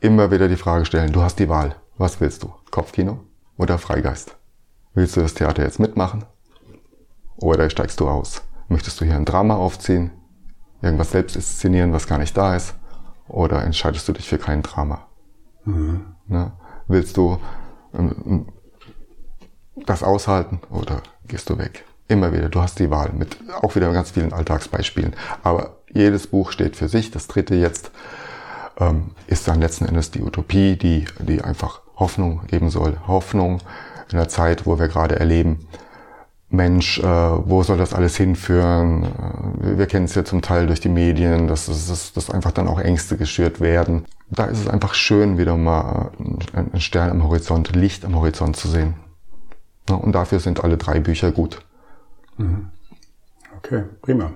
immer 0.00 0.30
wieder 0.30 0.48
die 0.48 0.56
Frage 0.56 0.84
stellen, 0.84 1.12
du 1.12 1.22
hast 1.22 1.38
die 1.38 1.48
Wahl. 1.48 1.76
Was 1.96 2.20
willst 2.20 2.42
du? 2.42 2.52
Kopfkino 2.70 3.20
oder 3.56 3.78
Freigeist? 3.78 4.36
Willst 4.94 5.16
du 5.16 5.20
das 5.20 5.34
Theater 5.34 5.62
jetzt 5.62 5.78
mitmachen? 5.78 6.24
Oder 7.36 7.70
steigst 7.70 8.00
du 8.00 8.08
aus? 8.08 8.42
Möchtest 8.68 9.00
du 9.00 9.04
hier 9.04 9.16
ein 9.16 9.24
Drama 9.24 9.56
aufziehen? 9.56 10.10
Irgendwas 10.82 11.12
selbst 11.12 11.36
inszenieren, 11.36 11.92
was 11.92 12.06
gar 12.06 12.18
nicht 12.18 12.36
da 12.36 12.56
ist? 12.56 12.74
Oder 13.28 13.64
entscheidest 13.64 14.06
du 14.08 14.12
dich 14.12 14.28
für 14.28 14.38
kein 14.38 14.62
Drama? 14.62 15.06
Mhm. 15.64 16.14
Ne? 16.26 16.52
Willst 16.86 17.16
du 17.16 17.38
das 19.86 20.02
aushalten 20.02 20.60
oder 20.70 21.02
gehst 21.26 21.50
du 21.50 21.58
weg? 21.58 21.84
Immer 22.06 22.32
wieder. 22.32 22.48
Du 22.48 22.60
hast 22.60 22.78
die 22.78 22.90
Wahl 22.90 23.12
mit 23.12 23.38
auch 23.62 23.74
wieder 23.76 23.92
ganz 23.92 24.10
vielen 24.10 24.32
Alltagsbeispielen. 24.32 25.14
Aber 25.42 25.76
jedes 25.92 26.26
Buch 26.26 26.52
steht 26.52 26.76
für 26.76 26.88
sich. 26.88 27.10
Das 27.10 27.28
dritte 27.28 27.54
jetzt 27.54 27.90
ähm, 28.78 29.12
ist 29.26 29.48
dann 29.48 29.60
letzten 29.60 29.86
Endes 29.86 30.10
die 30.10 30.22
Utopie, 30.22 30.76
die, 30.76 31.06
die 31.20 31.42
einfach 31.42 31.80
Hoffnung 31.96 32.42
geben 32.46 32.68
soll. 32.70 32.98
Hoffnung 33.06 33.60
in 34.10 34.18
der 34.18 34.28
Zeit, 34.28 34.66
wo 34.66 34.78
wir 34.78 34.88
gerade 34.88 35.18
erleben. 35.18 35.66
Mensch, 36.50 36.98
äh, 36.98 37.04
wo 37.04 37.62
soll 37.62 37.78
das 37.78 37.94
alles 37.94 38.16
hinführen? 38.16 39.04
Äh, 39.62 39.78
wir 39.78 39.86
kennen 39.86 40.04
es 40.04 40.14
ja 40.14 40.24
zum 40.24 40.42
Teil 40.42 40.66
durch 40.66 40.80
die 40.80 40.88
Medien, 40.88 41.48
dass, 41.48 41.66
dass, 41.66 42.12
dass 42.12 42.30
einfach 42.30 42.52
dann 42.52 42.68
auch 42.68 42.78
Ängste 42.78 43.16
geschürt 43.16 43.60
werden. 43.60 44.04
Da 44.30 44.46
ist 44.46 44.60
es 44.60 44.68
einfach 44.68 44.94
schön, 44.94 45.38
wieder 45.38 45.56
mal 45.56 46.10
einen 46.52 46.80
Stern 46.80 47.10
am 47.10 47.24
Horizont, 47.24 47.76
Licht 47.76 48.04
am 48.04 48.16
Horizont 48.16 48.56
zu 48.56 48.68
sehen. 48.68 48.94
Und 49.88 50.12
dafür 50.14 50.40
sind 50.40 50.64
alle 50.64 50.76
drei 50.76 51.00
Bücher 51.00 51.30
gut. 51.30 51.60
Mhm. 52.38 52.70
Okay, 53.58 53.84
prima. 54.02 54.30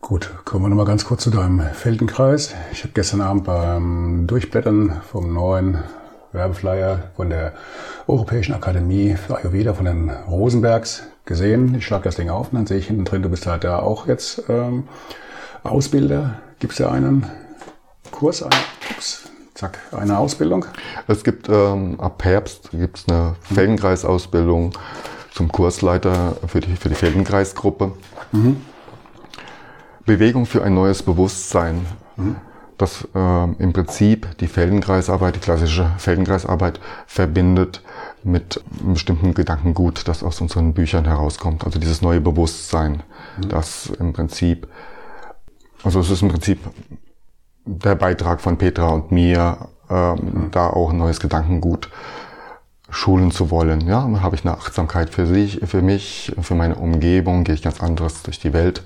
Gut, 0.00 0.30
kommen 0.44 0.64
wir 0.64 0.68
nochmal 0.68 0.86
ganz 0.86 1.04
kurz 1.04 1.22
zu 1.22 1.30
deinem 1.30 1.60
Feldenkreis. 1.60 2.54
Ich 2.72 2.82
habe 2.82 2.92
gestern 2.92 3.20
Abend 3.20 3.44
beim 3.44 4.26
Durchblättern 4.26 5.00
vom 5.10 5.32
neuen 5.32 5.78
Werbeflyer 6.32 7.10
von 7.14 7.30
der 7.30 7.52
Europäischen 8.06 8.54
Akademie 8.54 9.14
für 9.14 9.36
Ayurveda 9.36 9.74
von 9.74 9.84
den 9.84 10.10
Rosenbergs 10.10 11.04
gesehen. 11.24 11.74
Ich 11.76 11.86
schlage 11.86 12.04
das 12.04 12.16
Ding 12.16 12.30
auf 12.30 12.48
und 12.52 12.56
dann 12.58 12.66
sehe 12.66 12.78
ich 12.78 12.88
hinten 12.88 13.04
drin, 13.04 13.22
du 13.22 13.28
bist 13.28 13.46
halt 13.46 13.64
da 13.64 13.78
auch 13.78 14.06
jetzt 14.06 14.42
ähm, 14.48 14.88
Ausbilder. 15.62 16.40
Gibt 16.58 16.72
es 16.72 16.78
da 16.78 16.90
einen 16.90 17.26
Kurs, 18.22 18.40
eine, 18.40 18.54
ups, 18.92 19.28
zack, 19.52 19.80
eine 19.90 20.16
Ausbildung? 20.16 20.64
Es 21.08 21.24
gibt 21.24 21.48
ähm, 21.48 21.98
ab 21.98 22.22
Herbst 22.22 22.70
gibt's 22.70 23.04
eine 23.08 23.34
Feldenkreisausbildung 23.52 24.74
zum 25.34 25.50
Kursleiter 25.50 26.36
für 26.46 26.60
die, 26.60 26.76
für 26.76 26.88
die 26.88 26.94
Feldenkreisgruppe. 26.94 27.90
Mhm. 28.30 28.60
Bewegung 30.06 30.46
für 30.46 30.62
ein 30.62 30.72
neues 30.72 31.02
Bewusstsein. 31.02 31.84
Mhm. 32.14 32.36
Das 32.78 33.08
äh, 33.12 33.44
im 33.58 33.72
Prinzip 33.72 34.38
die 34.38 34.46
Feldenkreisarbeit, 34.46 35.34
die 35.34 35.40
klassische 35.40 35.90
Feldenkreisarbeit 35.98 36.78
verbindet 37.08 37.82
mit 38.22 38.62
einem 38.78 38.92
bestimmten 38.92 39.34
Gedankengut, 39.34 40.06
das 40.06 40.22
aus 40.22 40.40
unseren 40.40 40.74
Büchern 40.74 41.06
herauskommt. 41.06 41.64
Also 41.64 41.80
dieses 41.80 42.02
neue 42.02 42.20
Bewusstsein, 42.20 43.02
mhm. 43.38 43.48
das 43.48 43.86
im 43.98 44.12
Prinzip, 44.12 44.68
also 45.82 45.98
es 45.98 46.08
ist 46.08 46.22
im 46.22 46.28
Prinzip 46.28 46.60
der 47.64 47.94
Beitrag 47.94 48.40
von 48.40 48.58
Petra 48.58 48.88
und 48.88 49.12
mir, 49.12 49.68
ähm, 49.90 50.16
mhm. 50.16 50.50
da 50.50 50.68
auch 50.68 50.90
ein 50.90 50.98
neues 50.98 51.20
Gedankengut 51.20 51.90
schulen 52.90 53.30
zu 53.30 53.50
wollen. 53.50 53.80
Ja, 53.88 54.02
dann 54.02 54.22
habe 54.22 54.36
ich 54.36 54.44
eine 54.44 54.54
Achtsamkeit 54.56 55.10
für 55.10 55.26
sich, 55.26 55.60
für 55.64 55.80
mich, 55.80 56.34
für 56.40 56.54
meine 56.54 56.74
Umgebung, 56.74 57.44
gehe 57.44 57.54
ich 57.54 57.62
ganz 57.62 57.82
anderes 57.82 58.22
durch 58.22 58.38
die 58.38 58.52
Welt. 58.52 58.82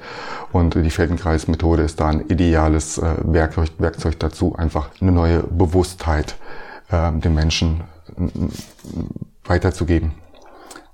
Und 0.52 0.74
die 0.74 0.90
Feldenkreismethode 0.90 1.82
ist 1.82 2.00
da 2.00 2.08
ein 2.08 2.20
ideales 2.28 2.98
äh, 2.98 3.16
Werkzeug, 3.22 3.70
Werkzeug 3.78 4.18
dazu, 4.20 4.54
einfach 4.54 4.90
eine 5.00 5.12
neue 5.12 5.42
Bewusstheit 5.42 6.36
äh, 6.90 7.12
den 7.12 7.34
Menschen 7.34 7.82
weiterzugeben. 9.44 10.12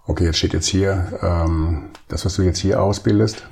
Okay, 0.07 0.25
jetzt 0.25 0.39
steht 0.39 0.55
jetzt 0.55 0.67
hier, 0.67 1.19
ähm, 1.23 1.91
das, 2.09 2.25
was 2.25 2.35
du 2.35 2.43
jetzt 2.43 2.59
hier 2.59 2.83
ausbildest, 2.83 3.47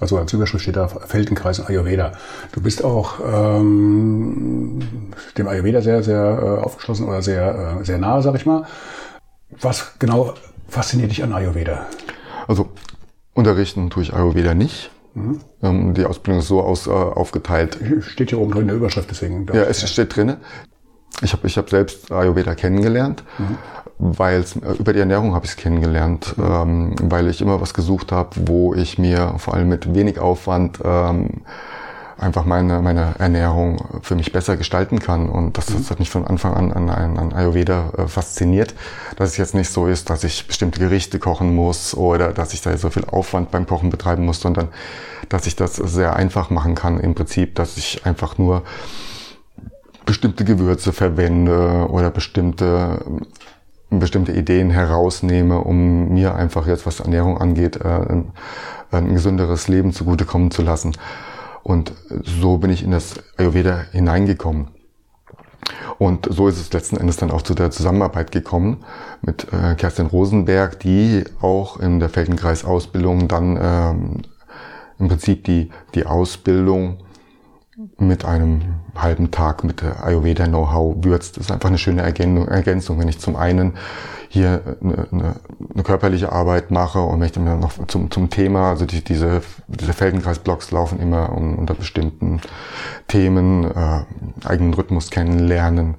also 0.00 0.18
als 0.18 0.32
Überschrift 0.32 0.62
steht 0.62 0.76
da 0.76 0.88
Feldenkreis 0.88 1.60
und 1.60 1.68
Ayurveda. 1.68 2.12
Du 2.52 2.60
bist 2.60 2.82
auch 2.82 3.20
ähm, 3.20 4.80
dem 5.36 5.46
Ayurveda 5.46 5.82
sehr, 5.82 6.02
sehr 6.02 6.58
äh, 6.60 6.64
aufgeschlossen 6.64 7.06
oder 7.06 7.22
sehr, 7.22 7.78
äh, 7.80 7.84
sehr 7.84 7.98
nahe, 7.98 8.22
sag 8.22 8.34
ich 8.34 8.46
mal. 8.46 8.66
Was 9.60 9.98
genau 9.98 10.34
fasziniert 10.68 11.10
dich 11.10 11.22
an 11.22 11.32
Ayurveda? 11.32 11.86
Also 12.48 12.70
unterrichten 13.34 13.90
tue 13.90 14.02
ich 14.02 14.14
Ayurveda 14.14 14.54
nicht. 14.54 14.90
Mhm. 15.14 15.40
Ähm, 15.62 15.94
die 15.94 16.04
Ausbildung 16.04 16.40
ist 16.40 16.48
so 16.48 16.62
aus, 16.62 16.86
äh, 16.86 16.90
aufgeteilt. 16.90 17.78
Steht 18.00 18.30
hier 18.30 18.40
oben 18.40 18.52
drin 18.52 18.62
in 18.62 18.68
der 18.68 18.76
Überschrift, 18.76 19.10
deswegen. 19.10 19.46
Ja, 19.52 19.62
es 19.62 19.82
ja. 19.82 19.88
steht 19.88 20.16
drinne. 20.16 20.38
Ich 21.22 21.32
habe 21.32 21.46
ich 21.46 21.58
hab 21.58 21.68
selbst 21.68 22.10
Ayurveda 22.10 22.54
kennengelernt, 22.54 23.22
mhm. 23.38 23.58
Weil 24.00 24.40
äh, 24.40 24.72
über 24.78 24.92
die 24.92 25.00
Ernährung 25.00 25.34
habe 25.34 25.44
ich 25.44 25.52
es 25.52 25.56
kennengelernt, 25.56 26.34
mhm. 26.36 26.44
ähm, 26.44 26.94
weil 27.02 27.28
ich 27.28 27.40
immer 27.40 27.60
was 27.60 27.74
gesucht 27.74 28.12
habe, 28.12 28.30
wo 28.46 28.74
ich 28.74 28.98
mir 28.98 29.34
vor 29.38 29.54
allem 29.54 29.68
mit 29.68 29.94
wenig 29.94 30.18
Aufwand 30.18 30.78
ähm, 30.84 31.42
einfach 32.18 32.44
meine, 32.44 32.80
meine 32.80 33.14
Ernährung 33.18 34.00
für 34.02 34.14
mich 34.14 34.30
besser 34.32 34.56
gestalten 34.56 34.98
kann. 34.98 35.28
Und 35.28 35.56
das, 35.56 35.66
das 35.66 35.74
mhm. 35.74 35.90
hat 35.90 35.98
mich 36.00 36.10
von 36.10 36.26
Anfang 36.26 36.54
an 36.54 36.72
an, 36.72 36.90
an, 36.90 37.18
an 37.18 37.32
Ayurveda 37.32 37.92
äh, 37.96 38.08
fasziniert, 38.08 38.74
dass 39.16 39.30
es 39.30 39.36
jetzt 39.36 39.54
nicht 39.54 39.70
so 39.70 39.86
ist, 39.86 40.10
dass 40.10 40.24
ich 40.24 40.46
bestimmte 40.46 40.80
Gerichte 40.80 41.18
kochen 41.18 41.54
muss 41.54 41.94
oder 41.94 42.32
dass 42.32 42.52
ich 42.52 42.62
da 42.62 42.76
so 42.76 42.90
viel 42.90 43.04
Aufwand 43.04 43.50
beim 43.50 43.66
Kochen 43.66 43.90
betreiben 43.90 44.24
muss, 44.24 44.40
sondern 44.40 44.68
dass 45.28 45.46
ich 45.46 45.56
das 45.56 45.76
sehr 45.76 46.16
einfach 46.16 46.50
machen 46.50 46.74
kann. 46.74 47.00
Im 47.00 47.14
Prinzip, 47.14 47.54
dass 47.54 47.76
ich 47.76 48.04
einfach 48.04 48.36
nur 48.38 48.62
bestimmte 50.04 50.44
Gewürze 50.44 50.92
verwende 50.92 51.86
oder 51.88 52.10
bestimmte 52.10 53.04
bestimmte 53.90 54.32
Ideen 54.32 54.70
herausnehme, 54.70 55.60
um 55.60 56.12
mir 56.12 56.34
einfach 56.34 56.66
jetzt, 56.66 56.86
was 56.86 57.00
Ernährung 57.00 57.38
angeht, 57.38 57.76
äh, 57.76 57.88
ein, 57.88 58.32
ein 58.90 59.12
gesünderes 59.12 59.68
Leben 59.68 59.92
zugutekommen 59.92 60.50
zu 60.50 60.62
lassen. 60.62 60.96
Und 61.62 61.92
so 62.22 62.58
bin 62.58 62.70
ich 62.70 62.82
in 62.82 62.92
das 62.92 63.22
Ayurveda 63.36 63.84
hineingekommen. 63.92 64.68
Und 65.98 66.26
so 66.30 66.48
ist 66.48 66.58
es 66.58 66.72
letzten 66.72 66.96
Endes 66.96 67.16
dann 67.16 67.30
auch 67.30 67.42
zu 67.42 67.54
der 67.54 67.70
Zusammenarbeit 67.70 68.32
gekommen 68.32 68.78
mit 69.20 69.52
äh, 69.52 69.74
Kerstin 69.74 70.06
Rosenberg, 70.06 70.80
die 70.80 71.24
auch 71.40 71.78
in 71.78 72.00
der 72.00 72.08
Feldenkreis-Ausbildung 72.08 73.28
dann 73.28 73.58
ähm, 73.60 74.22
im 74.98 75.08
Prinzip 75.08 75.44
die, 75.44 75.70
die 75.94 76.06
Ausbildung 76.06 76.98
mit 77.98 78.24
einem 78.24 78.62
halben 78.96 79.30
Tag 79.30 79.64
mit 79.64 79.82
der 79.82 80.04
Ayurveda 80.04 80.46
Know-how 80.46 80.96
würzt. 81.00 81.36
Das 81.36 81.46
ist 81.46 81.52
einfach 81.52 81.68
eine 81.68 81.78
schöne 81.78 82.02
Ergänzung, 82.02 82.98
wenn 82.98 83.08
ich 83.08 83.18
zum 83.18 83.36
einen 83.36 83.74
hier 84.28 84.76
eine, 84.80 85.08
eine, 85.10 85.34
eine 85.74 85.82
körperliche 85.82 86.30
Arbeit 86.30 86.70
mache 86.70 87.00
und 87.00 87.18
möchte 87.18 87.40
mir 87.40 87.56
noch 87.56 87.72
zum, 87.88 88.12
zum 88.12 88.30
Thema, 88.30 88.70
also 88.70 88.86
die, 88.86 89.02
diese, 89.02 89.42
diese 89.66 89.92
Feldenkreis-Blogs 89.92 90.70
laufen 90.70 91.00
immer 91.00 91.32
um, 91.32 91.58
unter 91.58 91.74
bestimmten 91.74 92.40
Themen, 93.08 93.64
äh, 93.64 94.04
eigenen 94.44 94.72
Rhythmus 94.74 95.10
kennenlernen. 95.10 95.96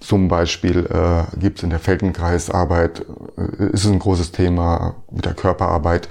Zum 0.00 0.28
Beispiel 0.28 0.84
äh, 0.86 1.38
gibt 1.38 1.58
es 1.58 1.64
in 1.64 1.70
der 1.70 1.78
Feldenkreisarbeit, 1.78 3.06
äh, 3.38 3.64
ist 3.72 3.84
es 3.84 3.90
ein 3.90 4.00
großes 4.00 4.32
Thema 4.32 4.96
mit 5.10 5.24
der 5.24 5.34
Körperarbeit. 5.34 6.10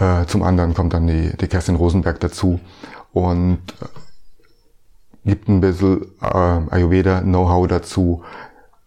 Äh, 0.00 0.24
zum 0.26 0.42
anderen 0.42 0.74
kommt 0.74 0.92
dann 0.92 1.06
die, 1.06 1.36
die 1.36 1.46
Kerstin 1.46 1.76
Rosenberg 1.76 2.18
dazu. 2.18 2.58
Und 3.12 3.60
gibt 5.24 5.48
ein 5.48 5.60
bisschen 5.60 6.06
äh, 6.20 6.26
Ayurveda-Know-how 6.26 7.66
dazu, 7.66 8.22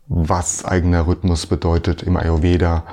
was 0.07 0.63
eigener 0.65 1.07
Rhythmus 1.07 1.45
bedeutet 1.45 2.03
im 2.03 2.17
Ayurveda. 2.17 2.83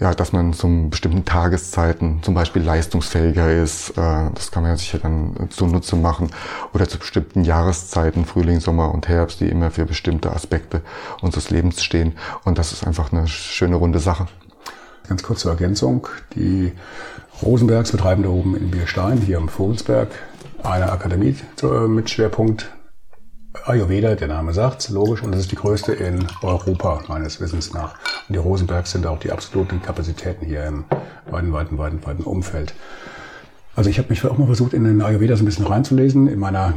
Ja, 0.00 0.14
dass 0.14 0.32
man 0.32 0.54
zum 0.54 0.88
bestimmten 0.88 1.26
Tageszeiten 1.26 2.22
zum 2.22 2.32
Beispiel 2.32 2.62
leistungsfähiger 2.62 3.52
ist. 3.52 3.90
Äh, 3.90 4.30
das 4.34 4.50
kann 4.50 4.62
man 4.62 4.76
ja 4.76 4.98
dann 4.98 5.48
zunutze 5.50 5.96
machen. 5.96 6.30
Oder 6.72 6.88
zu 6.88 6.98
bestimmten 6.98 7.44
Jahreszeiten, 7.44 8.24
Frühling, 8.24 8.60
Sommer 8.60 8.92
und 8.92 9.08
Herbst, 9.08 9.40
die 9.40 9.48
immer 9.48 9.70
für 9.70 9.84
bestimmte 9.84 10.32
Aspekte 10.32 10.80
unseres 11.20 11.50
Lebens 11.50 11.82
stehen. 11.82 12.14
Und 12.44 12.58
das 12.58 12.72
ist 12.72 12.86
einfach 12.86 13.12
eine 13.12 13.28
schöne 13.28 13.76
runde 13.76 13.98
Sache. 13.98 14.28
Ganz 15.08 15.22
kurz 15.22 15.40
zur 15.40 15.50
Ergänzung. 15.50 16.08
Die 16.36 16.72
Rosenbergs 17.42 17.92
betreiben 17.92 18.22
da 18.22 18.30
oben 18.30 18.56
in 18.56 18.70
Bierstein, 18.70 19.18
hier 19.18 19.36
am 19.36 19.48
Vogelsberg, 19.48 20.08
eine 20.62 20.90
Akademie 20.90 21.36
mit 21.88 22.08
Schwerpunkt 22.08 22.70
Ayurveda, 23.64 24.14
der 24.14 24.28
Name 24.28 24.52
sagt's, 24.52 24.88
logisch, 24.88 25.22
und 25.22 25.32
das 25.32 25.42
ist 25.42 25.52
die 25.52 25.56
größte 25.56 25.92
in 25.92 26.26
Europa, 26.42 27.00
meines 27.08 27.40
Wissens 27.40 27.72
nach. 27.72 27.94
Und 28.28 28.34
die 28.34 28.38
Rosenbergs 28.38 28.92
sind 28.92 29.06
auch 29.06 29.18
die 29.18 29.30
absoluten 29.30 29.82
Kapazitäten 29.82 30.46
hier 30.46 30.64
im 30.64 30.84
weiten, 31.30 31.52
weiten, 31.52 31.78
weiten, 31.78 32.04
weiten 32.04 32.22
Umfeld. 32.22 32.74
Also 33.76 33.88
ich 33.90 33.98
habe 33.98 34.08
mich 34.08 34.24
auch 34.24 34.36
mal 34.36 34.46
versucht, 34.46 34.72
in 34.72 34.84
den 34.84 35.00
Ayurveda 35.00 35.36
so 35.36 35.42
ein 35.42 35.46
bisschen 35.46 35.66
reinzulesen, 35.66 36.28
in 36.28 36.38
meiner 36.38 36.74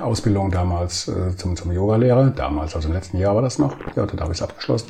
Ausbildung 0.00 0.50
damals 0.50 1.08
äh, 1.08 1.36
zum, 1.36 1.56
zum 1.56 1.72
Yoga-Lehrer. 1.72 2.30
Damals, 2.30 2.74
also 2.74 2.88
im 2.88 2.94
letzten 2.94 3.18
Jahr 3.18 3.34
war 3.34 3.42
das 3.42 3.58
noch. 3.58 3.76
Ja, 3.96 4.06
da 4.06 4.22
habe 4.22 4.32
ich 4.32 4.38
es 4.38 4.42
abgeschlossen. 4.42 4.88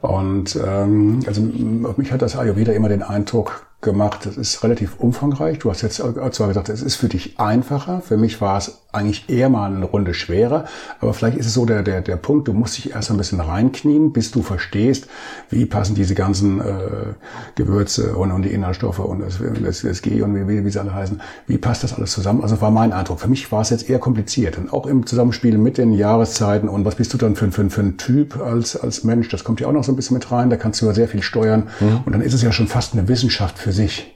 Und 0.00 0.56
ähm, 0.64 1.20
also 1.26 1.42
auf 1.84 1.98
mich 1.98 2.12
hat 2.12 2.22
das 2.22 2.36
Ayurveda 2.36 2.72
immer 2.72 2.88
den 2.88 3.02
Eindruck 3.02 3.66
gemacht. 3.80 4.26
Das 4.26 4.36
ist 4.36 4.62
relativ 4.62 4.98
umfangreich. 4.98 5.58
Du 5.58 5.70
hast 5.70 5.82
jetzt 5.82 5.96
zwar 5.96 6.48
gesagt, 6.48 6.68
es 6.68 6.82
ist 6.82 6.96
für 6.96 7.08
dich 7.08 7.38
einfacher. 7.38 8.00
Für 8.00 8.16
mich 8.16 8.40
war 8.40 8.58
es 8.58 8.82
eigentlich 8.90 9.28
eher 9.28 9.50
mal 9.50 9.70
eine 9.70 9.84
Runde 9.84 10.14
schwerer. 10.14 10.64
Aber 11.00 11.12
vielleicht 11.12 11.36
ist 11.36 11.46
es 11.46 11.52
so 11.52 11.66
der, 11.66 11.82
der, 11.82 12.00
der 12.00 12.16
Punkt, 12.16 12.48
du 12.48 12.54
musst 12.54 12.78
dich 12.78 12.92
erst 12.92 13.10
ein 13.10 13.18
bisschen 13.18 13.40
reinknien, 13.40 14.12
bis 14.12 14.30
du 14.30 14.40
verstehst, 14.42 15.08
wie 15.50 15.66
passen 15.66 15.94
diese 15.94 16.14
ganzen 16.14 16.60
äh, 16.60 17.14
Gewürze 17.54 18.16
und, 18.16 18.32
und 18.32 18.42
die 18.42 18.48
Inhaltsstoffe 18.48 19.00
und 19.00 19.20
das, 19.20 19.40
das, 19.62 19.82
das 19.82 20.00
G 20.00 20.22
und 20.22 20.34
wie, 20.48 20.64
wie 20.64 20.70
sie 20.70 20.80
alle 20.80 20.94
heißen. 20.94 21.20
Wie 21.46 21.58
passt 21.58 21.84
das 21.84 21.92
alles 21.92 22.12
zusammen? 22.12 22.42
Also 22.42 22.62
war 22.62 22.70
mein 22.70 22.94
Eindruck. 22.94 23.20
Für 23.20 23.28
mich 23.28 23.52
war 23.52 23.60
es 23.60 23.68
jetzt 23.68 23.90
eher 23.90 23.98
kompliziert. 23.98 24.56
Und 24.56 24.72
auch 24.72 24.86
im 24.86 25.04
Zusammenspiel 25.04 25.58
mit 25.58 25.76
den 25.76 25.92
Jahreszeiten 25.92 26.70
und 26.70 26.86
was 26.86 26.94
bist 26.94 27.12
du 27.12 27.18
dann 27.18 27.36
für, 27.36 27.52
für, 27.52 27.68
für 27.68 27.82
ein 27.82 27.98
Typ 27.98 28.40
als, 28.40 28.74
als 28.74 29.04
Mensch? 29.04 29.28
Das 29.28 29.44
kommt 29.44 29.60
ja 29.60 29.68
auch 29.68 29.72
noch 29.72 29.84
so 29.84 29.92
ein 29.92 29.96
bisschen 29.96 30.14
mit 30.14 30.32
rein. 30.32 30.48
Da 30.48 30.56
kannst 30.56 30.80
du 30.80 30.86
ja 30.86 30.94
sehr 30.94 31.08
viel 31.08 31.22
steuern. 31.22 31.68
Mhm. 31.80 32.00
Und 32.06 32.12
dann 32.12 32.22
ist 32.22 32.32
es 32.32 32.40
ja 32.40 32.52
schon 32.52 32.68
fast 32.68 32.94
eine 32.94 33.06
Wissenschaft 33.06 33.58
für 33.58 33.72
sich. 33.72 34.14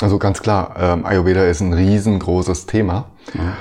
Also 0.00 0.18
ganz 0.18 0.40
klar, 0.40 0.76
ähm, 0.78 1.04
Ayurveda 1.04 1.44
ist 1.44 1.60
ein 1.60 1.72
riesengroßes 1.72 2.66
Thema. 2.66 3.10
Mhm. 3.34 3.52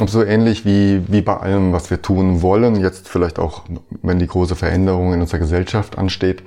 Und 0.00 0.10
so 0.10 0.24
ähnlich 0.24 0.64
wie, 0.64 1.02
wie 1.06 1.22
bei 1.22 1.36
allem, 1.36 1.72
was 1.72 1.88
wir 1.88 2.02
tun 2.02 2.42
wollen, 2.42 2.80
jetzt 2.80 3.08
vielleicht 3.08 3.38
auch, 3.38 3.62
wenn 4.02 4.18
die 4.18 4.26
große 4.26 4.56
Veränderung 4.56 5.12
in 5.12 5.20
unserer 5.20 5.38
Gesellschaft 5.38 5.98
ansteht, 5.98 6.42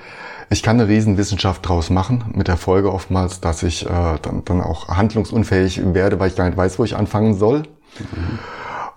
ich 0.50 0.64
kann 0.64 0.80
eine 0.80 0.90
Riesenwissenschaft 0.90 1.68
draus 1.68 1.90
machen, 1.90 2.26
mit 2.34 2.48
der 2.50 2.58
Folge 2.58 2.92
oftmals, 2.92 3.40
dass 3.40 3.64
ich 3.64 3.86
äh, 3.86 4.18
dann, 4.22 4.44
dann 4.44 4.62
auch 4.62 4.90
handlungsunfähig 4.90 5.94
werde, 5.94 6.20
weil 6.20 6.30
ich 6.30 6.36
gar 6.36 6.46
nicht 6.46 6.58
weiß, 6.58 6.78
wo 6.78 6.84
ich 6.84 6.96
anfangen 6.96 7.36
soll. 7.36 7.60
Mhm. 8.00 8.40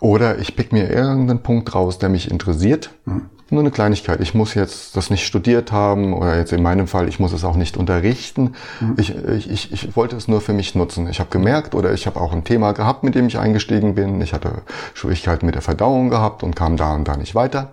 Oder 0.00 0.38
ich 0.38 0.56
pick 0.56 0.72
mir 0.72 0.90
irgendeinen 0.90 1.42
Punkt 1.42 1.74
raus, 1.74 1.98
der 1.98 2.08
mich 2.08 2.30
interessiert. 2.30 2.90
Mhm. 3.04 3.26
Nur 3.50 3.60
eine 3.60 3.72
Kleinigkeit. 3.72 4.20
Ich 4.20 4.32
muss 4.32 4.54
jetzt 4.54 4.96
das 4.96 5.10
nicht 5.10 5.26
studiert 5.26 5.72
haben 5.72 6.14
oder 6.14 6.36
jetzt 6.36 6.52
in 6.52 6.62
meinem 6.62 6.86
Fall, 6.86 7.08
ich 7.08 7.18
muss 7.18 7.32
es 7.32 7.44
auch 7.44 7.56
nicht 7.56 7.76
unterrichten. 7.76 8.54
Mhm. 8.80 8.94
Ich, 8.96 9.14
ich, 9.50 9.72
ich 9.72 9.96
wollte 9.96 10.14
es 10.14 10.28
nur 10.28 10.40
für 10.40 10.52
mich 10.52 10.76
nutzen. 10.76 11.08
Ich 11.08 11.18
habe 11.18 11.30
gemerkt 11.30 11.74
oder 11.74 11.92
ich 11.92 12.06
habe 12.06 12.20
auch 12.20 12.32
ein 12.32 12.44
Thema 12.44 12.72
gehabt, 12.72 13.02
mit 13.02 13.16
dem 13.16 13.26
ich 13.26 13.38
eingestiegen 13.38 13.96
bin. 13.96 14.20
Ich 14.20 14.32
hatte 14.32 14.62
Schwierigkeiten 14.94 15.46
mit 15.46 15.56
der 15.56 15.62
Verdauung 15.62 16.10
gehabt 16.10 16.44
und 16.44 16.54
kam 16.54 16.76
da 16.76 16.94
und 16.94 17.08
da 17.08 17.16
nicht 17.16 17.34
weiter. 17.34 17.72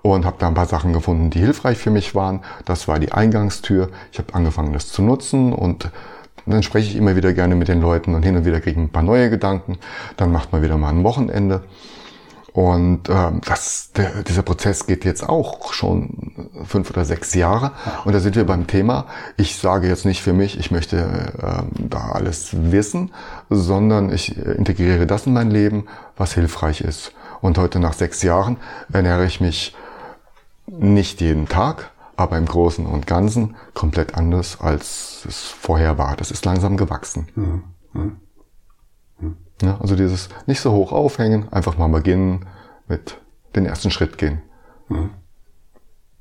Und 0.00 0.24
habe 0.24 0.36
da 0.38 0.48
ein 0.48 0.54
paar 0.54 0.66
Sachen 0.66 0.94
gefunden, 0.94 1.28
die 1.28 1.40
hilfreich 1.40 1.76
für 1.76 1.90
mich 1.90 2.14
waren. 2.14 2.40
Das 2.64 2.88
war 2.88 2.98
die 2.98 3.12
Eingangstür. 3.12 3.90
Ich 4.12 4.18
habe 4.18 4.34
angefangen, 4.34 4.72
das 4.72 4.88
zu 4.88 5.02
nutzen 5.02 5.52
und 5.52 5.90
dann 6.46 6.62
spreche 6.62 6.88
ich 6.88 6.96
immer 6.96 7.16
wieder 7.16 7.32
gerne 7.32 7.56
mit 7.56 7.68
den 7.68 7.80
Leuten 7.80 8.14
und 8.14 8.22
hin 8.22 8.36
und 8.36 8.44
wieder 8.44 8.60
kriege 8.60 8.80
ich 8.80 8.86
ein 8.86 8.88
paar 8.88 9.02
neue 9.02 9.28
Gedanken. 9.30 9.78
Dann 10.16 10.30
macht 10.30 10.52
man 10.52 10.62
wieder 10.62 10.78
mal 10.78 10.90
ein 10.90 11.02
Wochenende. 11.02 11.64
Und 12.56 13.10
ähm, 13.10 13.42
das, 13.44 13.92
der, 13.92 14.22
dieser 14.22 14.40
Prozess 14.40 14.86
geht 14.86 15.04
jetzt 15.04 15.28
auch 15.28 15.74
schon 15.74 16.48
fünf 16.64 16.88
oder 16.88 17.04
sechs 17.04 17.34
Jahre. 17.34 17.72
Und 18.06 18.14
da 18.14 18.20
sind 18.20 18.34
wir 18.34 18.46
beim 18.46 18.66
Thema. 18.66 19.04
Ich 19.36 19.58
sage 19.58 19.88
jetzt 19.88 20.06
nicht 20.06 20.22
für 20.22 20.32
mich, 20.32 20.58
ich 20.58 20.70
möchte 20.70 21.34
ähm, 21.42 21.68
da 21.90 22.12
alles 22.12 22.56
wissen, 22.72 23.12
sondern 23.50 24.10
ich 24.10 24.38
integriere 24.38 25.06
das 25.06 25.26
in 25.26 25.34
mein 25.34 25.50
Leben, 25.50 25.84
was 26.16 26.32
hilfreich 26.32 26.80
ist. 26.80 27.12
Und 27.42 27.58
heute 27.58 27.78
nach 27.78 27.92
sechs 27.92 28.22
Jahren 28.22 28.56
ernähre 28.90 29.26
ich 29.26 29.42
mich 29.42 29.76
nicht 30.66 31.20
jeden 31.20 31.48
Tag, 31.48 31.90
aber 32.16 32.38
im 32.38 32.46
Großen 32.46 32.86
und 32.86 33.06
Ganzen 33.06 33.54
komplett 33.74 34.14
anders, 34.14 34.62
als 34.62 35.26
es 35.28 35.42
vorher 35.42 35.98
war. 35.98 36.16
Das 36.16 36.30
ist 36.30 36.46
langsam 36.46 36.78
gewachsen. 36.78 37.28
Mhm. 37.34 37.64
Mhm. 37.92 38.16
Ja, 39.62 39.78
also 39.80 39.96
dieses 39.96 40.28
nicht 40.46 40.60
so 40.60 40.72
hoch 40.72 40.92
aufhängen, 40.92 41.50
einfach 41.50 41.78
mal 41.78 41.88
beginnen 41.88 42.46
mit 42.88 43.18
den 43.54 43.66
ersten 43.66 43.90
Schritt 43.90 44.18
gehen. 44.18 44.42
Mhm. 44.88 45.10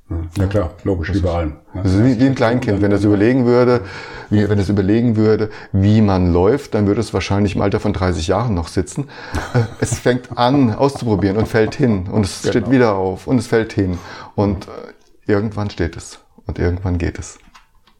mhm. 0.07 0.29
Ja 0.37 0.47
klar, 0.47 0.71
logisch, 0.83 1.13
wie 1.13 1.19
bei 1.19 1.31
allem. 1.31 1.49
Ne? 1.73 1.83
Das 1.83 1.93
ist 1.93 2.03
wie, 2.03 2.19
wie 2.19 2.25
ein 2.25 2.35
Kleinkind. 2.35 2.81
Wenn 2.81 2.93
es 2.93 3.03
überlegen 3.03 3.45
würde, 3.45 3.81
wie, 4.29 4.47
wenn 4.49 4.57
es 4.57 4.69
überlegen 4.69 5.17
würde, 5.17 5.49
wie 5.73 6.01
man 6.01 6.31
läuft, 6.31 6.75
dann 6.75 6.87
würde 6.87 7.01
es 7.01 7.13
wahrscheinlich 7.13 7.55
im 7.55 7.61
Alter 7.61 7.81
von 7.81 7.91
30 7.91 8.27
Jahren 8.27 8.53
noch 8.53 8.69
sitzen. 8.69 9.09
Äh, 9.53 9.63
es 9.81 9.99
fängt 9.99 10.37
an, 10.37 10.73
auszuprobieren 10.73 11.35
und 11.37 11.47
fällt 11.47 11.75
hin. 11.75 12.07
Und 12.07 12.25
es 12.25 12.41
genau. 12.41 12.51
steht 12.51 12.71
wieder 12.71 12.95
auf 12.95 13.27
und 13.27 13.37
es 13.37 13.47
fällt 13.47 13.73
hin. 13.73 13.97
Und 14.35 14.67
äh, 14.67 15.31
irgendwann 15.31 15.69
steht 15.69 15.97
es. 15.97 16.19
Und 16.45 16.57
irgendwann 16.57 16.97
geht 16.97 17.19
es. 17.19 17.37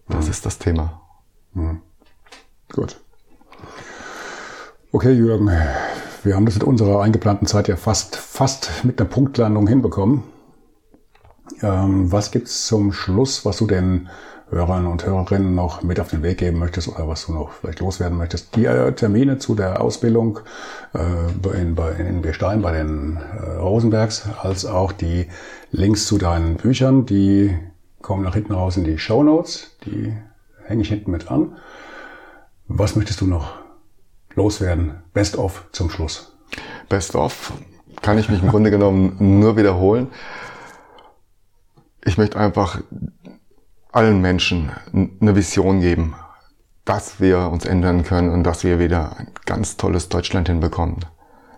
Das 0.08 0.26
mhm. 0.26 0.32
ist 0.32 0.46
das 0.46 0.60
Thema. 0.60 1.02
Mhm. 1.54 1.82
Gut. 2.72 3.02
Okay, 4.96 5.12
Jürgen, 5.12 5.52
wir 6.24 6.36
haben 6.36 6.46
das 6.46 6.56
in 6.56 6.62
unserer 6.62 7.02
eingeplanten 7.02 7.48
Zeit 7.48 7.68
ja 7.68 7.76
fast, 7.76 8.16
fast 8.16 8.86
mit 8.86 8.98
einer 8.98 9.10
Punktlandung 9.10 9.68
hinbekommen. 9.68 10.24
Ähm, 11.62 12.10
was 12.14 12.32
gibt's 12.32 12.66
zum 12.66 12.94
Schluss, 12.94 13.44
was 13.44 13.58
du 13.58 13.68
den 13.68 14.08
Hörern 14.50 14.88
und 14.88 15.06
Hörerinnen 15.06 15.54
noch 15.54 15.84
mit 15.84 16.00
auf 16.00 16.12
den 16.12 16.24
Weg 16.24 16.38
geben 16.38 16.60
möchtest 16.60 16.88
oder 16.88 17.10
was 17.10 17.26
du 17.26 17.34
noch 17.34 17.52
vielleicht 17.52 17.82
loswerden 17.82 18.18
möchtest? 18.18 18.56
Die 18.56 18.64
äh, 18.64 18.94
Termine 18.94 19.38
zu 19.38 19.54
der 19.54 19.82
Ausbildung 19.82 20.40
äh, 20.94 21.60
in, 21.62 21.76
bei, 21.76 21.92
in 21.92 22.22
Bestein 22.22 22.62
bei 22.62 22.72
den 22.72 23.18
äh, 23.18 23.58
Rosenbergs, 23.58 24.30
als 24.42 24.66
auch 24.66 24.94
die 24.94 25.28
Links 25.72 26.08
zu 26.08 26.18
deinen 26.18 26.56
Büchern, 26.56 27.06
die 27.06 27.54
kommen 28.02 28.24
nach 28.24 28.36
hinten 28.36 28.54
raus 28.54 28.78
in 28.78 28.86
die 28.86 28.98
Show 28.98 29.24
Notes. 29.24 29.72
Die 29.86 30.16
hänge 30.64 30.84
ich 30.84 30.88
hinten 30.88 31.12
mit 31.12 31.30
an. 31.30 31.58
Was 32.70 32.96
möchtest 32.96 33.20
du 33.20 33.28
noch 33.28 33.65
loswerden? 34.36 35.04
Best 35.14 35.38
of 35.38 35.66
zum 35.72 35.90
Schluss. 35.90 36.38
Best 36.90 37.16
of 37.16 37.54
kann 38.02 38.18
ich 38.18 38.30
mich 38.30 38.42
im 38.42 38.50
Grunde 38.50 38.72
genommen 38.72 39.16
nur 39.40 39.58
wiederholen. 39.58 40.08
Ich 42.04 42.18
möchte 42.18 42.38
einfach 42.38 42.82
allen 43.92 44.22
Menschen 44.22 44.72
eine 44.94 45.36
Vision 45.36 45.80
geben, 45.80 46.16
dass 46.84 47.20
wir 47.20 47.50
uns 47.50 47.66
ändern 47.66 48.04
können 48.04 48.30
und 48.30 48.44
dass 48.44 48.64
wir 48.64 48.78
wieder 48.78 49.18
ein 49.18 49.32
ganz 49.46 49.78
tolles 49.78 50.10
Deutschland 50.10 50.48
hinbekommen. 50.48 50.98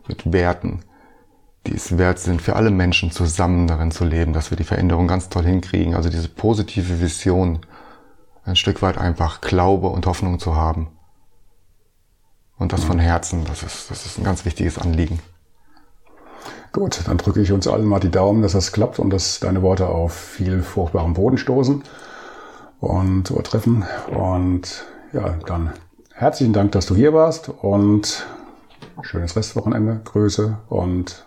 Mit 0.08 0.32
Werten, 0.32 0.82
die 1.66 1.76
es 1.76 1.98
wert 1.98 2.20
sind, 2.20 2.42
für 2.42 2.56
alle 2.56 2.72
Menschen 2.72 3.12
zusammen 3.12 3.68
darin 3.68 3.92
zu 3.92 4.06
leben, 4.06 4.32
dass 4.32 4.52
wir 4.52 4.58
die 4.58 4.64
Veränderung 4.64 5.08
ganz 5.08 5.28
toll 5.28 5.44
hinkriegen. 5.44 5.96
Also 5.96 6.10
diese 6.10 6.30
positive 6.30 7.02
Vision, 7.02 7.60
ein 8.46 8.56
Stück 8.56 8.82
weit 8.82 8.98
einfach 8.98 9.42
Glaube 9.42 9.90
und 9.90 10.06
Hoffnung 10.06 10.40
zu 10.40 10.56
haben. 10.56 10.97
Und 12.60 12.74
das 12.74 12.84
von 12.84 13.00
Herzen, 13.00 13.46
das 13.46 13.64
ist, 13.64 13.92
das 13.92 14.06
ist 14.06 14.18
ein 14.18 14.24
ganz 14.24 14.46
wichtiges 14.46 14.78
Anliegen. 14.78 15.20
Gut, 16.74 17.02
dann 17.08 17.18
drücke 17.18 17.42
ich 17.42 17.52
uns 17.52 17.68
allen 17.68 17.86
mal 17.86 18.00
die 18.00 18.12
Daumen, 18.12 18.42
dass 18.42 18.52
das 18.52 18.72
klappt 18.72 19.00
und 19.00 19.10
dass 19.10 19.40
deine 19.40 19.62
Worte 19.62 19.88
auf 19.88 20.14
viel 20.14 20.62
fruchtbaren 20.62 21.14
Boden 21.14 21.38
stoßen 21.38 21.84
und 22.80 23.30
übertreffen. 23.30 23.86
Und 24.16 24.86
ja, 25.14 25.36
dann 25.46 25.72
herzlichen 26.14 26.54
Dank, 26.54 26.72
dass 26.74 26.86
du 26.88 26.96
hier 26.96 27.14
warst 27.14 27.50
und 27.50 28.26
schönes 29.02 29.36
Restwochenende, 29.36 30.02
Grüße 30.04 30.58
und 30.70 31.26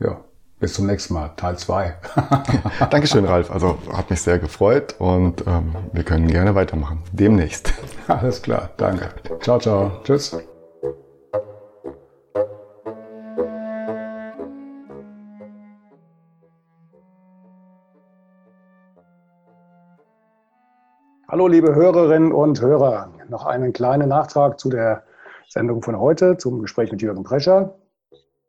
ja, 0.00 0.20
bis 0.58 0.74
zum 0.74 0.86
nächsten 0.86 1.14
Mal, 1.14 1.30
Teil 1.36 1.58
2. 1.58 1.94
Dankeschön, 2.90 3.24
Ralf. 3.24 3.50
Also 3.50 3.78
hat 3.92 4.10
mich 4.10 4.22
sehr 4.22 4.38
gefreut 4.38 4.94
und 4.98 5.44
ähm, 5.46 5.74
wir 5.92 6.04
können 6.04 6.28
gerne 6.28 6.54
weitermachen. 6.54 7.02
Demnächst. 7.12 7.72
Alles 8.08 8.42
klar, 8.42 8.70
danke. 8.76 9.08
Ciao, 9.40 9.58
ciao. 9.58 10.00
Tschüss. 10.04 10.36
Hallo, 21.32 21.48
liebe 21.48 21.74
Hörerinnen 21.74 22.30
und 22.30 22.60
Hörer. 22.60 23.08
Noch 23.30 23.46
einen 23.46 23.72
kleinen 23.72 24.10
Nachtrag 24.10 24.60
zu 24.60 24.68
der 24.68 25.04
Sendung 25.48 25.80
von 25.80 25.98
heute, 25.98 26.36
zum 26.36 26.60
Gespräch 26.60 26.92
mit 26.92 27.00
Jürgen 27.00 27.22
Prescher. 27.22 27.74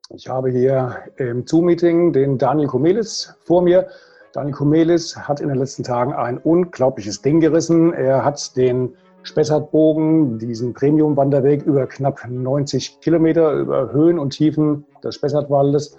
Ich 0.10 0.28
habe 0.28 0.50
hier 0.50 0.98
im 1.16 1.48
Zoom-Meeting 1.48 2.12
den 2.12 2.38
Daniel 2.38 2.68
Komelis 2.68 3.36
vor 3.46 3.62
mir. 3.62 3.88
Daniel 4.34 4.54
Komelis 4.54 5.16
hat 5.16 5.40
in 5.40 5.48
den 5.48 5.60
letzten 5.60 5.84
Tagen 5.84 6.12
ein 6.12 6.38
unglaubliches 6.38 7.22
Ding 7.22 7.40
gerissen. 7.40 7.94
Er 7.94 8.26
hat 8.26 8.58
den 8.58 8.98
Spessartbogen, 9.22 10.38
diesen 10.38 10.74
Premium-Wanderweg 10.74 11.64
über 11.64 11.88
knapp 11.88 12.28
90 12.28 13.00
Kilometer, 13.00 13.54
über 13.54 13.94
Höhen 13.94 14.20
und 14.20 14.32
Tiefen 14.32 14.86
des 15.02 15.16
Spessartwaldes, 15.16 15.98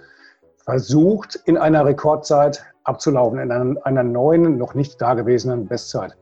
versucht 0.57 1.41
in 1.45 1.57
einer 1.57 1.83
Rekordzeit 1.83 2.63
abzulaufen, 2.83 3.39
in 3.39 3.51
einer, 3.51 3.83
einer 3.87 4.03
neuen, 4.03 4.59
noch 4.59 4.75
nicht 4.75 5.01
dagewesenen 5.01 5.65
Bestzeit. 5.65 6.15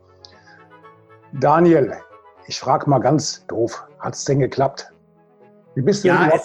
Daniel, 1.40 1.94
ich 2.46 2.60
frage 2.60 2.88
mal 2.88 3.00
ganz 3.00 3.44
doof, 3.46 3.84
hat 3.98 4.14
es 4.14 4.24
denn 4.24 4.38
geklappt? 4.38 4.92
Wie 5.74 5.82
bist 5.82 6.04
du, 6.04 6.08
ja, 6.08 6.28
denn, 6.28 6.40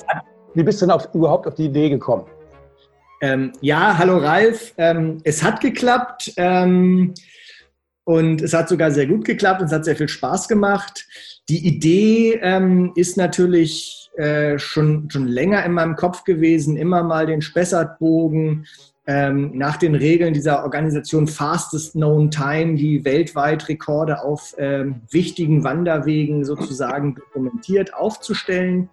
wie 0.55 0.63
bist 0.63 0.81
du 0.81 0.87
denn 0.87 0.95
auf, 0.95 1.13
überhaupt 1.13 1.45
auf 1.45 1.53
die 1.53 1.65
Idee 1.65 1.89
gekommen? 1.89 2.25
Ähm, 3.21 3.51
ja, 3.61 3.97
hallo 3.97 4.17
Ralf. 4.17 4.73
Ähm, 4.77 5.19
es 5.23 5.43
hat 5.43 5.61
geklappt 5.61 6.33
ähm, 6.37 7.13
und 8.05 8.41
es 8.41 8.53
hat 8.53 8.69
sogar 8.69 8.89
sehr 8.89 9.05
gut 9.05 9.25
geklappt 9.25 9.61
und 9.61 9.67
es 9.67 9.73
hat 9.73 9.85
sehr 9.85 9.95
viel 9.95 10.07
Spaß 10.07 10.47
gemacht. 10.47 11.05
Die 11.49 11.67
Idee 11.67 12.39
ähm, 12.41 12.91
ist 12.95 13.15
natürlich 13.15 14.09
äh, 14.17 14.57
schon, 14.57 15.07
schon 15.11 15.27
länger 15.27 15.63
in 15.65 15.73
meinem 15.73 15.95
Kopf 15.95 16.23
gewesen, 16.23 16.77
immer 16.77 17.03
mal 17.03 17.27
den 17.27 17.41
Spessartbogen 17.41 18.65
ähm, 19.09 19.57
nach 19.57 19.77
den 19.77 19.95
Regeln 19.95 20.35
dieser 20.35 20.63
Organisation 20.63 21.25
Fastest 21.25 21.93
Known 21.93 22.29
Time, 22.29 22.75
die 22.75 23.03
weltweit 23.05 23.67
Rekorde 23.67 24.23
auf 24.23 24.53
ähm, 24.59 25.01
wichtigen 25.09 25.63
Wanderwegen 25.63 26.45
sozusagen 26.45 27.15
dokumentiert, 27.15 27.91
aufzustellen. 27.95 28.87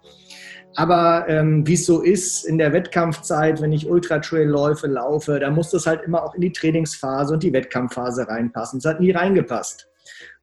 Aber 0.75 1.29
ähm, 1.29 1.67
wie 1.67 1.75
es 1.75 1.85
so 1.85 2.01
ist 2.01 2.45
in 2.45 2.57
der 2.57 2.73
Wettkampfzeit, 2.73 3.61
wenn 3.61 3.71
ich 3.71 3.87
Ultratrail-Läufe 3.87 4.87
laufe, 4.87 5.39
da 5.39 5.51
muss 5.51 5.69
das 5.69 5.85
halt 5.85 6.01
immer 6.01 6.23
auch 6.23 6.33
in 6.33 6.41
die 6.41 6.51
Trainingsphase 6.51 7.35
und 7.35 7.43
die 7.43 7.53
Wettkampfphase 7.53 8.27
reinpassen. 8.27 8.79
Es 8.79 8.85
hat 8.85 8.99
nie 8.99 9.11
reingepasst. 9.11 9.87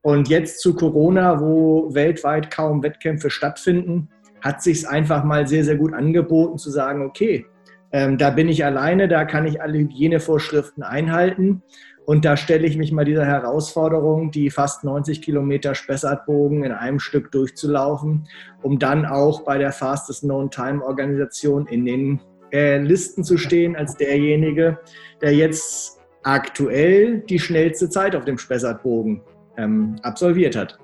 Und 0.03 0.29
jetzt 0.29 0.61
zu 0.61 0.77
Corona, 0.77 1.41
wo 1.41 1.93
weltweit 1.93 2.49
kaum 2.53 2.85
Wettkämpfe 2.85 3.29
stattfinden, 3.29 4.09
hat 4.41 4.62
sich 4.62 4.79
es 4.79 4.85
einfach 4.85 5.25
mal 5.25 5.49
sehr, 5.49 5.64
sehr 5.64 5.77
gut 5.77 5.95
angeboten 5.95 6.59
zu 6.59 6.70
sagen, 6.70 7.05
okay, 7.05 7.47
ähm, 7.95 8.18
da 8.18 8.30
bin 8.30 8.49
ich 8.49 8.64
alleine, 8.64 9.07
da 9.07 9.24
kann 9.24 9.47
ich 9.47 9.62
alle 9.62 9.78
Hygienevorschriften 9.78 10.82
einhalten. 10.82 11.62
Und 12.07 12.24
da 12.24 12.36
stelle 12.36 12.66
ich 12.66 12.76
mich 12.76 12.90
mal 12.90 13.05
dieser 13.05 13.24
Herausforderung, 13.24 14.32
die 14.32 14.51
fast 14.51 14.82
90 14.82 15.22
Kilometer 15.22 15.76
Spessartbogen 15.76 16.64
in 16.64 16.72
einem 16.72 16.99
Stück 16.99 17.30
durchzulaufen, 17.30 18.26
um 18.62 18.80
dann 18.80 19.07
auch 19.07 19.45
bei 19.45 19.59
der 19.59 19.70
Fastest 19.70 20.22
Known 20.22 20.51
Time 20.51 20.84
Organisation 20.84 21.68
in 21.68 21.86
den 21.86 22.20
äh, 22.53 22.78
Listen 22.78 23.22
zu 23.22 23.38
stehen 23.38 23.76
als 23.76 23.97
derjenige, 23.97 24.76
der 25.22 25.32
jetzt 25.32 26.01
aktuell 26.24 27.20
die 27.20 27.38
schnellste 27.38 27.88
Zeit 27.88 28.16
auf 28.16 28.24
dem 28.24 28.38
Spessartbogen 28.38 29.22
ähm, 29.57 29.95
absolviert 30.03 30.57
hat. 30.57 30.80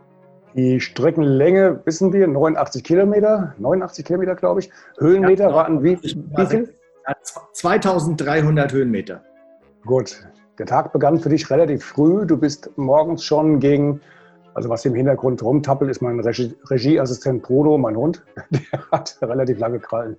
Die 0.54 0.78
Streckenlänge 0.78 1.80
wissen 1.84 2.12
wir, 2.12 2.28
89 2.28 2.84
Kilometer, 2.84 3.56
89 3.58 4.04
Kilometer 4.04 4.36
glaube 4.36 4.60
ich. 4.60 4.70
Höhenmeter 4.98 5.48
ja, 5.48 5.54
waren 5.54 5.82
wie, 5.82 5.98
wie 6.00 6.46
viel? 6.46 6.72
2300 7.52 8.72
Höhenmeter. 8.72 9.22
Gut, 9.84 10.26
der 10.58 10.66
Tag 10.66 10.92
begann 10.92 11.18
für 11.18 11.30
dich 11.30 11.50
relativ 11.50 11.84
früh. 11.84 12.26
Du 12.26 12.36
bist 12.36 12.70
morgens 12.76 13.24
schon 13.24 13.60
gegen, 13.60 14.00
also 14.54 14.68
was 14.68 14.84
im 14.84 14.94
Hintergrund 14.94 15.42
rumtappelt, 15.42 15.90
ist 15.90 16.02
mein 16.02 16.20
Regie, 16.20 16.54
Regieassistent 16.68 17.42
Prodo, 17.42 17.78
mein 17.78 17.96
Hund. 17.96 18.22
Der 18.50 18.90
hat 18.92 19.16
relativ 19.22 19.58
lange 19.58 19.80
Krallen. 19.80 20.16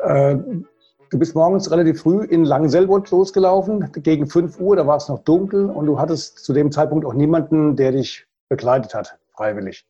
Äh, 0.00 0.36
du 1.10 1.18
bist 1.18 1.34
morgens 1.34 1.70
relativ 1.70 2.02
früh 2.02 2.24
in 2.24 2.44
Langselbund 2.44 3.10
losgelaufen, 3.10 3.90
gegen 3.92 4.26
5 4.26 4.58
Uhr, 4.58 4.76
da 4.76 4.86
war 4.86 4.96
es 4.96 5.08
noch 5.08 5.20
dunkel 5.20 5.66
und 5.66 5.86
du 5.86 5.98
hattest 5.98 6.40
zu 6.40 6.52
dem 6.52 6.72
Zeitpunkt 6.72 7.06
auch 7.06 7.14
niemanden, 7.14 7.76
der 7.76 7.92
dich 7.92 8.26
begleitet 8.48 8.94
hat, 8.94 9.18
freiwillig. 9.32 9.86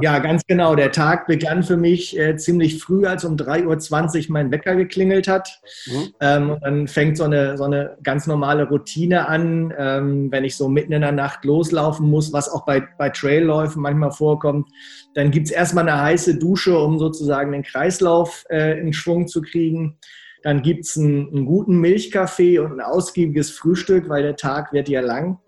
Ja, 0.00 0.18
ganz 0.18 0.42
genau. 0.46 0.74
Der 0.74 0.92
Tag 0.92 1.26
begann 1.26 1.62
für 1.62 1.76
mich 1.76 2.18
äh, 2.18 2.36
ziemlich 2.36 2.82
früh, 2.82 3.06
als 3.06 3.24
um 3.24 3.36
3.20 3.36 4.26
Uhr 4.28 4.32
mein 4.32 4.50
Wecker 4.50 4.76
geklingelt 4.76 5.28
hat. 5.28 5.60
Mhm. 5.86 6.14
Ähm, 6.20 6.56
dann 6.60 6.88
fängt 6.88 7.16
so 7.16 7.24
eine, 7.24 7.56
so 7.56 7.64
eine 7.64 7.96
ganz 8.02 8.26
normale 8.26 8.68
Routine 8.68 9.28
an, 9.28 9.72
ähm, 9.76 10.30
wenn 10.30 10.44
ich 10.44 10.56
so 10.56 10.68
mitten 10.68 10.92
in 10.92 11.00
der 11.00 11.12
Nacht 11.12 11.44
loslaufen 11.44 12.08
muss, 12.08 12.32
was 12.32 12.48
auch 12.48 12.64
bei, 12.64 12.86
bei 12.98 13.10
Trailläufen 13.10 13.82
manchmal 13.82 14.12
vorkommt. 14.12 14.68
Dann 15.14 15.30
gibt 15.30 15.46
es 15.46 15.52
erstmal 15.52 15.88
eine 15.88 16.00
heiße 16.00 16.38
Dusche, 16.38 16.78
um 16.78 16.98
sozusagen 16.98 17.52
den 17.52 17.62
Kreislauf 17.62 18.44
äh, 18.50 18.78
in 18.80 18.92
Schwung 18.92 19.26
zu 19.26 19.42
kriegen. 19.42 19.98
Dann 20.42 20.62
gibt 20.62 20.84
es 20.84 20.96
einen, 20.96 21.28
einen, 21.28 21.46
guten 21.46 21.80
Milchkaffee 21.80 22.58
und 22.58 22.72
ein 22.72 22.80
ausgiebiges 22.80 23.50
Frühstück, 23.50 24.08
weil 24.08 24.22
der 24.22 24.36
Tag 24.36 24.72
wird 24.72 24.88
ja 24.88 25.00
lang. 25.00 25.38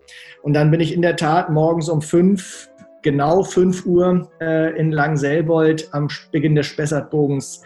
Und 0.42 0.54
dann 0.54 0.70
bin 0.70 0.80
ich 0.80 0.92
in 0.92 1.02
der 1.02 1.16
Tat 1.16 1.50
morgens 1.50 1.88
um 1.88 2.02
fünf 2.02 2.69
genau 3.02 3.42
5 3.42 3.86
Uhr 3.86 4.30
äh, 4.40 4.78
in 4.78 4.92
Langselbold 4.92 5.88
am 5.92 6.08
Beginn 6.32 6.54
des 6.54 6.66
Spessartbogens 6.66 7.62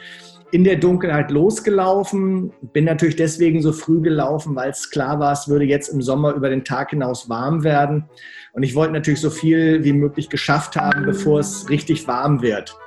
in 0.55 0.63
der 0.63 0.77
Dunkelheit 0.77 1.31
losgelaufen. 1.33 2.53
Bin 2.73 2.85
natürlich 2.85 3.17
deswegen 3.17 3.61
so 3.61 3.73
früh 3.73 4.01
gelaufen, 4.01 4.55
weil 4.55 4.71
es 4.71 4.91
klar 4.91 5.19
war, 5.19 5.33
es 5.33 5.49
würde 5.49 5.65
jetzt 5.65 5.89
im 5.89 6.01
Sommer 6.01 6.33
über 6.35 6.49
den 6.49 6.65
Tag 6.65 6.91
hinaus 6.91 7.29
warm 7.29 7.65
werden. 7.65 8.05
Und 8.53 8.63
ich 8.63 8.77
wollte 8.77 8.93
natürlich 8.93 9.21
so 9.21 9.31
viel 9.31 9.83
wie 9.83 9.93
möglich 9.93 10.29
geschafft 10.29 10.77
haben, 10.77 11.07
bevor 11.07 11.41
es 11.41 11.69
richtig 11.69 12.07
warm 12.07 12.41
wird. 12.41 12.79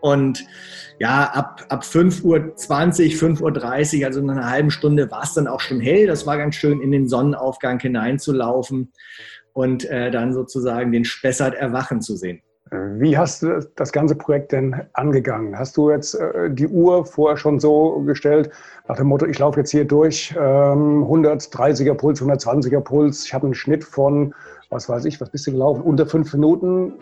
Und 0.00 0.44
ja, 0.98 1.30
ab, 1.32 1.64
ab 1.68 1.82
5.20 1.82 2.24
Uhr, 2.24 2.36
5.30 2.58 4.00
Uhr, 4.00 4.06
also 4.06 4.20
in 4.20 4.30
einer 4.30 4.50
halben 4.50 4.70
Stunde 4.70 5.10
war 5.10 5.22
es 5.22 5.34
dann 5.34 5.46
auch 5.46 5.60
schon 5.60 5.80
hell. 5.80 6.06
Das 6.06 6.26
war 6.26 6.38
ganz 6.38 6.56
schön, 6.56 6.80
in 6.80 6.90
den 6.90 7.06
Sonnenaufgang 7.06 7.78
hineinzulaufen 7.78 8.90
und 9.60 9.84
äh, 9.90 10.10
dann 10.10 10.32
sozusagen 10.32 10.90
den 10.90 11.04
Spessart 11.04 11.54
erwachen 11.54 12.00
zu 12.00 12.16
sehen. 12.16 12.40
Wie 12.72 13.18
hast 13.18 13.42
du 13.42 13.68
das 13.74 13.90
ganze 13.90 14.14
Projekt 14.14 14.52
denn 14.52 14.80
angegangen? 14.92 15.58
Hast 15.58 15.76
du 15.76 15.90
jetzt 15.90 16.14
äh, 16.14 16.50
die 16.50 16.68
Uhr 16.68 17.04
vorher 17.04 17.36
schon 17.36 17.58
so 17.58 18.00
gestellt, 18.06 18.50
nach 18.88 18.96
dem 18.96 19.08
Motto, 19.08 19.26
ich 19.26 19.38
laufe 19.38 19.58
jetzt 19.58 19.70
hier 19.70 19.84
durch, 19.84 20.32
ähm, 20.36 21.04
130er 21.04 21.94
Puls, 21.94 22.22
120er 22.22 22.80
Puls, 22.80 23.26
ich 23.26 23.34
habe 23.34 23.46
einen 23.46 23.54
Schnitt 23.54 23.82
von, 23.82 24.34
was 24.70 24.88
weiß 24.88 25.04
ich, 25.06 25.20
was 25.20 25.30
bist 25.30 25.46
du 25.48 25.52
gelaufen, 25.52 25.82
unter 25.82 26.06
fünf 26.06 26.32
Minuten 26.32 26.92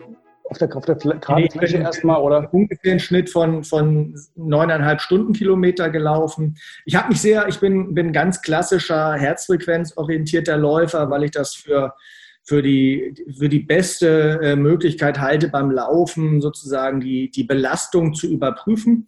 auf 0.49 0.57
der, 0.57 0.75
auf 0.75 0.85
der 0.85 0.95
geraden 0.95 1.43
nee, 1.43 1.49
Fläche 1.51 1.77
erstmal, 1.77 2.19
oder? 2.19 2.51
Ungefähr 2.51 2.91
einen 2.91 2.99
Schnitt 2.99 3.29
von, 3.29 3.63
von 3.63 4.15
neuneinhalb 4.35 4.99
Stundenkilometer 4.99 5.91
gelaufen. 5.91 6.57
Ich 6.85 6.95
habe 6.95 7.09
mich 7.09 7.21
sehr, 7.21 7.47
ich 7.47 7.59
bin, 7.59 7.93
bin 7.93 8.11
ganz 8.11 8.41
klassischer, 8.41 9.13
herzfrequenzorientierter 9.13 10.57
Läufer, 10.57 11.11
weil 11.11 11.25
ich 11.25 11.31
das 11.31 11.53
für 11.53 11.93
für 12.49 12.63
die, 12.63 13.13
für 13.37 13.47
die 13.47 13.59
beste 13.59 14.39
äh, 14.41 14.55
Möglichkeit 14.55 15.19
halte, 15.19 15.49
beim 15.49 15.69
Laufen 15.69 16.41
sozusagen 16.41 16.99
die, 16.99 17.29
die 17.29 17.43
Belastung 17.43 18.15
zu 18.15 18.25
überprüfen 18.25 19.07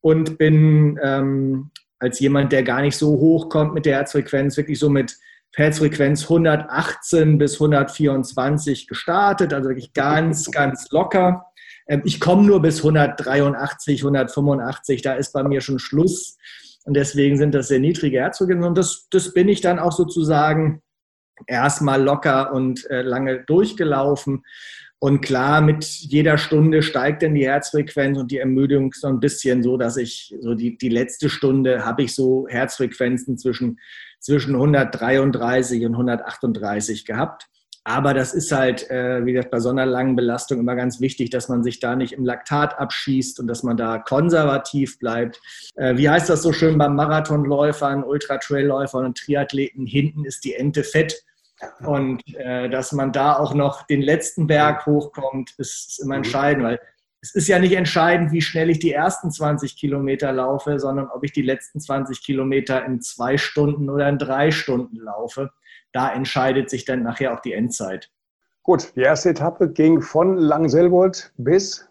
und 0.00 0.38
bin 0.38 0.96
ähm, 1.02 1.72
als 1.98 2.20
jemand, 2.20 2.52
der 2.52 2.62
gar 2.62 2.82
nicht 2.82 2.96
so 2.96 3.08
hoch 3.08 3.48
kommt 3.48 3.74
mit 3.74 3.86
der 3.86 3.96
Herzfrequenz, 3.96 4.56
wirklich 4.56 4.78
so 4.78 4.88
mit 4.88 5.16
Herzfrequenz 5.56 6.22
118 6.22 7.38
bis 7.38 7.54
124 7.54 8.86
gestartet, 8.86 9.52
also 9.52 9.68
wirklich 9.68 9.92
ganz, 9.92 10.48
ganz 10.52 10.88
locker. 10.92 11.46
Ähm, 11.88 12.02
ich 12.04 12.20
komme 12.20 12.46
nur 12.46 12.62
bis 12.62 12.78
183, 12.78 14.02
185, 14.02 15.02
da 15.02 15.14
ist 15.14 15.32
bei 15.32 15.42
mir 15.42 15.60
schon 15.60 15.80
Schluss. 15.80 16.36
Und 16.84 16.94
deswegen 16.94 17.36
sind 17.36 17.52
das 17.52 17.66
sehr 17.66 17.80
niedrige 17.80 18.20
Herzfrequenzen. 18.20 18.68
Und 18.68 18.78
das, 18.78 19.08
das 19.10 19.34
bin 19.34 19.48
ich 19.48 19.60
dann 19.60 19.80
auch 19.80 19.90
sozusagen 19.90 20.82
erstmal 21.46 22.02
locker 22.02 22.52
und 22.52 22.88
äh, 22.90 23.02
lange 23.02 23.44
durchgelaufen. 23.44 24.44
Und 24.98 25.20
klar, 25.20 25.60
mit 25.60 25.84
jeder 25.84 26.38
Stunde 26.38 26.82
steigt 26.82 27.22
dann 27.22 27.34
die 27.34 27.46
Herzfrequenz 27.46 28.18
und 28.18 28.30
die 28.30 28.38
Ermüdung 28.38 28.92
so 28.94 29.08
ein 29.08 29.20
bisschen 29.20 29.62
so, 29.62 29.76
dass 29.76 29.98
ich 29.98 30.34
so 30.40 30.54
die, 30.54 30.78
die 30.78 30.88
letzte 30.88 31.28
Stunde 31.28 31.84
habe 31.84 32.02
ich 32.02 32.14
so 32.14 32.46
Herzfrequenzen 32.48 33.36
zwischen, 33.36 33.78
zwischen 34.20 34.54
133 34.54 35.84
und 35.84 35.92
138 35.92 37.04
gehabt. 37.04 37.46
Aber 37.88 38.14
das 38.14 38.34
ist 38.34 38.50
halt, 38.50 38.90
äh, 38.90 39.24
wie 39.24 39.32
gesagt, 39.32 39.52
bei 39.52 39.60
so 39.60 39.68
einer 39.68 39.86
langen 39.86 40.16
Belastung 40.16 40.58
immer 40.58 40.74
ganz 40.74 41.00
wichtig, 41.00 41.30
dass 41.30 41.48
man 41.48 41.62
sich 41.62 41.78
da 41.78 41.94
nicht 41.94 42.14
im 42.14 42.24
Laktat 42.24 42.80
abschießt 42.80 43.38
und 43.38 43.46
dass 43.46 43.62
man 43.62 43.76
da 43.76 43.98
konservativ 43.98 44.98
bleibt. 44.98 45.40
Äh, 45.76 45.96
wie 45.96 46.10
heißt 46.10 46.28
das 46.28 46.42
so 46.42 46.52
schön 46.52 46.78
beim 46.78 46.96
Marathonläufern, 46.96 48.02
Ultra-Trail-Läufern 48.02 49.04
und 49.04 49.16
Triathleten? 49.16 49.86
Hinten 49.86 50.24
ist 50.24 50.44
die 50.44 50.54
Ente 50.54 50.82
fett. 50.82 51.22
Und 51.84 52.22
äh, 52.34 52.68
dass 52.68 52.90
man 52.90 53.12
da 53.12 53.36
auch 53.36 53.54
noch 53.54 53.86
den 53.86 54.02
letzten 54.02 54.48
Berg 54.48 54.84
hochkommt, 54.86 55.52
ist, 55.56 55.90
ist 55.90 56.00
immer 56.00 56.16
mhm. 56.16 56.24
entscheidend, 56.24 56.64
weil 56.64 56.80
es 57.20 57.36
ist 57.36 57.46
ja 57.46 57.60
nicht 57.60 57.76
entscheidend, 57.76 58.32
wie 58.32 58.42
schnell 58.42 58.68
ich 58.68 58.80
die 58.80 58.92
ersten 58.92 59.30
20 59.30 59.76
Kilometer 59.76 60.32
laufe, 60.32 60.80
sondern 60.80 61.06
ob 61.06 61.22
ich 61.22 61.30
die 61.30 61.42
letzten 61.42 61.78
20 61.78 62.20
Kilometer 62.20 62.84
in 62.84 63.00
zwei 63.00 63.38
Stunden 63.38 63.88
oder 63.88 64.08
in 64.08 64.18
drei 64.18 64.50
Stunden 64.50 64.96
laufe 64.96 65.52
da 65.96 66.12
entscheidet 66.12 66.68
sich 66.68 66.84
dann 66.84 67.02
nachher 67.02 67.32
auch 67.32 67.40
die 67.40 67.54
Endzeit. 67.54 68.10
Gut, 68.62 68.94
die 68.96 69.00
erste 69.00 69.30
Etappe 69.30 69.72
ging 69.72 70.02
von 70.02 70.36
Langselbold 70.36 71.32
bis 71.38 71.88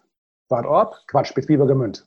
Bad 0.48 0.66
Orb, 0.66 0.96
Quatsch, 1.08 1.34
bis 1.34 1.48
Biebergemünd. 1.48 2.06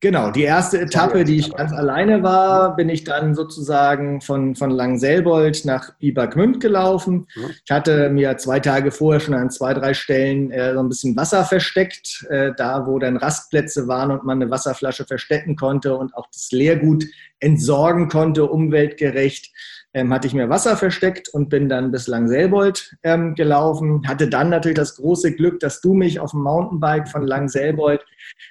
Genau, 0.00 0.30
die 0.30 0.42
erste 0.42 0.78
Etappe, 0.78 1.24
die 1.24 1.36
ich 1.36 1.54
ganz 1.54 1.72
alleine 1.72 2.22
war, 2.22 2.76
bin 2.76 2.90
ich 2.90 3.04
dann 3.04 3.34
sozusagen 3.34 4.20
von, 4.20 4.54
von 4.54 4.68
Langselbold 4.70 5.64
nach 5.64 5.96
Biebergmünd 5.96 6.60
gelaufen. 6.60 7.26
Mhm. 7.34 7.50
Ich 7.64 7.70
hatte 7.70 8.10
mir 8.10 8.36
zwei 8.36 8.60
Tage 8.60 8.90
vorher 8.90 9.20
schon 9.20 9.32
an 9.32 9.48
zwei, 9.48 9.72
drei 9.72 9.94
Stellen 9.94 10.50
äh, 10.50 10.74
so 10.74 10.80
ein 10.80 10.90
bisschen 10.90 11.16
Wasser 11.16 11.44
versteckt, 11.44 12.26
äh, 12.28 12.52
da 12.54 12.86
wo 12.86 12.98
dann 12.98 13.16
Rastplätze 13.16 13.88
waren 13.88 14.10
und 14.10 14.24
man 14.24 14.42
eine 14.42 14.50
Wasserflasche 14.50 15.06
verstecken 15.06 15.56
konnte 15.56 15.96
und 15.96 16.14
auch 16.14 16.26
das 16.30 16.50
Leergut 16.50 17.04
entsorgen 17.40 18.08
konnte, 18.08 18.44
umweltgerecht 18.44 19.50
ähm, 19.94 20.12
hatte 20.12 20.26
ich 20.26 20.34
mir 20.34 20.50
Wasser 20.50 20.76
versteckt 20.76 21.28
und 21.28 21.48
bin 21.48 21.68
dann 21.68 21.92
bislang 21.92 22.26
Selbold 22.26 22.96
ähm, 23.04 23.34
gelaufen. 23.36 24.06
Hatte 24.06 24.28
dann 24.28 24.50
natürlich 24.50 24.76
das 24.76 24.96
große 24.96 25.32
Glück, 25.32 25.60
dass 25.60 25.80
du 25.80 25.94
mich 25.94 26.18
auf 26.18 26.32
dem 26.32 26.42
Mountainbike 26.42 27.08
von 27.08 27.22
Langselbold 27.22 28.04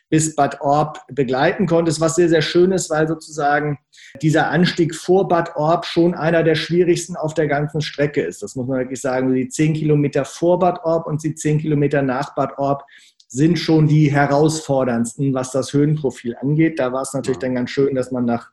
bis 0.10 0.36
Bad 0.36 0.62
Orb 0.62 1.02
begleiten 1.10 1.68
konntest, 1.68 2.00
was 2.00 2.16
sehr, 2.16 2.30
sehr 2.30 2.41
schön 2.41 2.72
ist, 2.72 2.89
weil 2.89 3.08
sozusagen 3.08 3.78
dieser 4.22 4.50
Anstieg 4.50 4.96
vor 4.96 5.28
Bad 5.28 5.56
Orb 5.58 5.86
schon 5.86 6.14
einer 6.14 6.44
der 6.44 6.56
schwierigsten 6.56 7.18
auf 7.18 7.34
der 7.34 7.48
ganzen 7.48 7.82
Strecke 7.82 8.22
ist. 8.22 8.41
Das 8.41 8.56
muss 8.56 8.68
man 8.68 8.80
wirklich 8.80 9.02
sagen. 9.02 9.34
Die 9.34 9.50
zehn 9.50 9.74
Kilometer 9.74 10.24
vor 10.24 10.60
Bad 10.60 10.80
Orb 10.86 11.08
und 11.08 11.22
die 11.24 11.36
zehn 11.36 11.60
Kilometer 11.60 12.02
nach 12.02 12.36
Bad 12.36 12.58
Orb 12.58 12.86
sind 13.28 13.58
schon 13.58 13.88
die 13.88 14.12
herausforderndsten, 14.12 15.34
was 15.34 15.52
das 15.52 15.74
Höhenprofil 15.74 16.36
angeht. 16.39 16.78
Da 16.78 16.94
war 16.94 17.02
es 17.02 17.14
natürlich 17.14 17.39
dann 17.39 17.56
ganz 17.56 17.72
schön, 17.72 17.96
dass 17.96 18.12
man 18.12 18.26
nach 18.26 18.52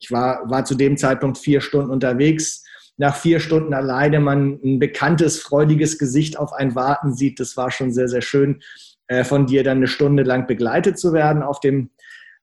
Ich 0.00 0.10
war, 0.10 0.48
war 0.48 0.64
zu 0.64 0.74
dem 0.74 0.96
Zeitpunkt 0.96 1.38
vier 1.38 1.60
Stunden 1.60 1.90
unterwegs. 1.90 2.64
Nach 2.96 3.14
vier 3.14 3.40
Stunden 3.40 3.74
alleine 3.74 4.20
man 4.20 4.58
ein 4.64 4.78
bekanntes, 4.78 5.38
freudiges 5.38 5.98
Gesicht 5.98 6.38
auf 6.38 6.52
ein 6.52 6.74
Warten 6.74 7.14
sieht, 7.14 7.38
das 7.38 7.56
war 7.56 7.70
schon 7.70 7.92
sehr, 7.92 8.08
sehr 8.08 8.22
schön, 8.22 8.60
äh, 9.06 9.24
von 9.24 9.46
dir 9.46 9.62
dann 9.62 9.78
eine 9.78 9.86
Stunde 9.86 10.22
lang 10.22 10.46
begleitet 10.46 10.98
zu 10.98 11.12
werden 11.12 11.42
auf 11.42 11.60
dem, 11.60 11.90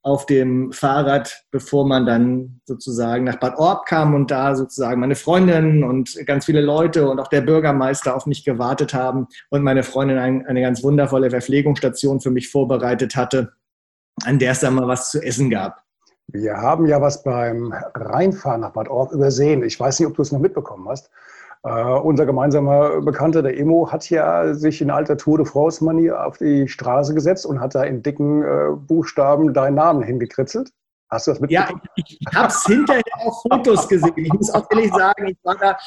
auf 0.01 0.26
dem 0.28 0.72
Fahrrad, 0.72 1.45
bevor 1.51 1.86
man 1.86 2.06
dann 2.06 2.62
sozusagen 2.66 3.24
nach 3.24 3.38
Bad 3.38 3.58
Orb 3.58 3.86
kam 3.86 4.14
und 4.14 4.32
da 4.32 4.56
sozusagen 4.56 5.01
meine 5.01 5.16
Freundin 5.16 5.84
und 5.84 6.16
ganz 6.26 6.45
viele 6.45 6.62
Leute 6.62 7.10
und 7.10 7.20
auch 7.20 7.28
der 7.28 7.41
Bürgermeister 7.41 8.16
auf 8.16 8.26
mich 8.26 8.45
gewartet 8.45 8.93
haben 8.93 9.28
und 9.49 9.64
meine 9.64 9.84
Freundin 9.84 10.20
ein, 10.20 10.45
eine 10.45 10.62
ganz 10.62 10.84
wundervolle 10.84 11.32
Verpflegungsstation 11.32 12.22
für 12.22 12.32
mich 12.32 12.49
vorbereitet 12.49 13.16
hatte, 13.16 13.53
an 14.24 14.39
der 14.39 14.51
es 14.51 14.60
dann 14.60 14.76
mal 14.76 14.88
was 14.88 15.12
zu 15.12 15.22
essen 15.22 15.49
gab. 15.49 15.85
Wir 16.28 16.57
haben 16.57 16.86
ja 16.88 17.01
was 17.01 17.23
beim 17.23 17.73
Reinfahren 17.93 18.61
nach 18.61 18.71
Bad 18.71 18.89
Orb 18.89 19.11
übersehen. 19.11 19.63
Ich 19.63 19.80
weiß 19.80 19.99
nicht, 19.99 20.07
ob 20.07 20.15
du 20.15 20.21
es 20.21 20.32
noch 20.32 20.39
mitbekommen 20.39 20.88
hast. 20.89 21.09
Uh, 21.67 21.99
unser 21.99 22.28
gemeinsamer 22.28 23.01
Bekannter, 23.01 23.41
der 23.41 23.57
Emo, 23.57 23.91
hat 23.91 24.07
ja 24.11 24.53
sich 24.53 24.84
in 24.84 24.91
alter 24.91 25.17
Tour 25.17 25.39
de 25.39 25.47
France-Manier 25.47 26.23
auf 26.23 26.38
die 26.38 26.67
Straße 26.67 27.15
gesetzt 27.15 27.43
und 27.43 27.59
hat 27.59 27.73
da 27.73 27.84
in 27.84 28.03
dicken 28.03 28.43
uh, 28.43 28.76
Buchstaben 28.76 29.51
deinen 29.51 29.73
Namen 29.73 30.03
hingekritzelt. 30.03 30.69
Hast 31.09 31.26
du 31.26 31.32
das 31.32 31.39
mitbekommen? 31.39 31.82
Ja, 31.84 31.91
ich, 31.95 32.17
ich 32.19 32.36
habe 32.36 32.49
es 32.49 32.63
hinterher 32.65 33.01
auf 33.15 33.41
Fotos 33.41 33.88
gesehen. 33.88 34.13
Ich 34.15 34.34
muss 34.34 34.53
auch 34.53 34.67
ehrlich 34.69 34.91
sagen, 34.93 35.28
ich 35.28 35.38
war 35.43 35.55
da, 35.55 35.78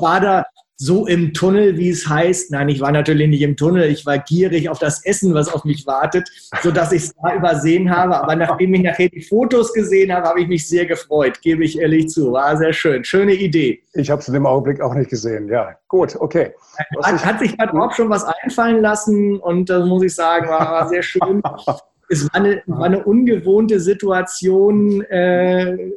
war 0.00 0.20
da 0.20 0.44
so 0.80 1.06
im 1.06 1.34
Tunnel, 1.34 1.76
wie 1.76 1.90
es 1.90 2.08
heißt. 2.08 2.50
Nein, 2.52 2.70
ich 2.70 2.80
war 2.80 2.90
natürlich 2.90 3.28
nicht 3.28 3.42
im 3.42 3.54
Tunnel. 3.54 3.90
Ich 3.90 4.06
war 4.06 4.18
gierig 4.18 4.70
auf 4.70 4.78
das 4.78 5.04
Essen, 5.04 5.34
was 5.34 5.52
auf 5.52 5.64
mich 5.64 5.86
wartet, 5.86 6.26
sodass 6.62 6.90
ich 6.92 7.02
es 7.02 7.14
da 7.22 7.34
übersehen 7.34 7.94
habe. 7.94 8.16
Aber 8.16 8.34
nachdem 8.34 8.72
ich 8.72 8.82
nachher 8.82 9.10
die 9.10 9.20
Fotos 9.20 9.74
gesehen 9.74 10.10
habe, 10.10 10.26
habe 10.26 10.40
ich 10.40 10.48
mich 10.48 10.66
sehr 10.66 10.86
gefreut, 10.86 11.42
gebe 11.42 11.64
ich 11.64 11.78
ehrlich 11.78 12.08
zu. 12.08 12.32
War 12.32 12.56
sehr 12.56 12.72
schön. 12.72 13.04
Schöne 13.04 13.34
Idee. 13.34 13.82
Ich 13.92 14.10
habe 14.10 14.22
es 14.22 14.28
in 14.28 14.32
dem 14.32 14.46
Augenblick 14.46 14.80
auch 14.80 14.94
nicht 14.94 15.10
gesehen. 15.10 15.48
Ja, 15.48 15.76
gut, 15.86 16.16
okay. 16.18 16.54
Hat, 17.02 17.26
hat 17.26 17.40
sich 17.40 17.54
da 17.58 17.70
überhaupt 17.70 17.96
schon 17.96 18.08
was 18.08 18.24
einfallen 18.24 18.80
lassen 18.80 19.38
und 19.38 19.68
das 19.68 19.86
muss 19.86 20.02
ich 20.02 20.14
sagen, 20.14 20.48
war, 20.48 20.60
war 20.60 20.88
sehr 20.88 21.02
schön. 21.02 21.42
es 22.08 22.24
war 22.24 22.40
eine, 22.40 22.62
war 22.64 22.86
eine 22.86 23.04
ungewohnte 23.04 23.80
Situation. 23.80 25.02
Äh, 25.02 25.92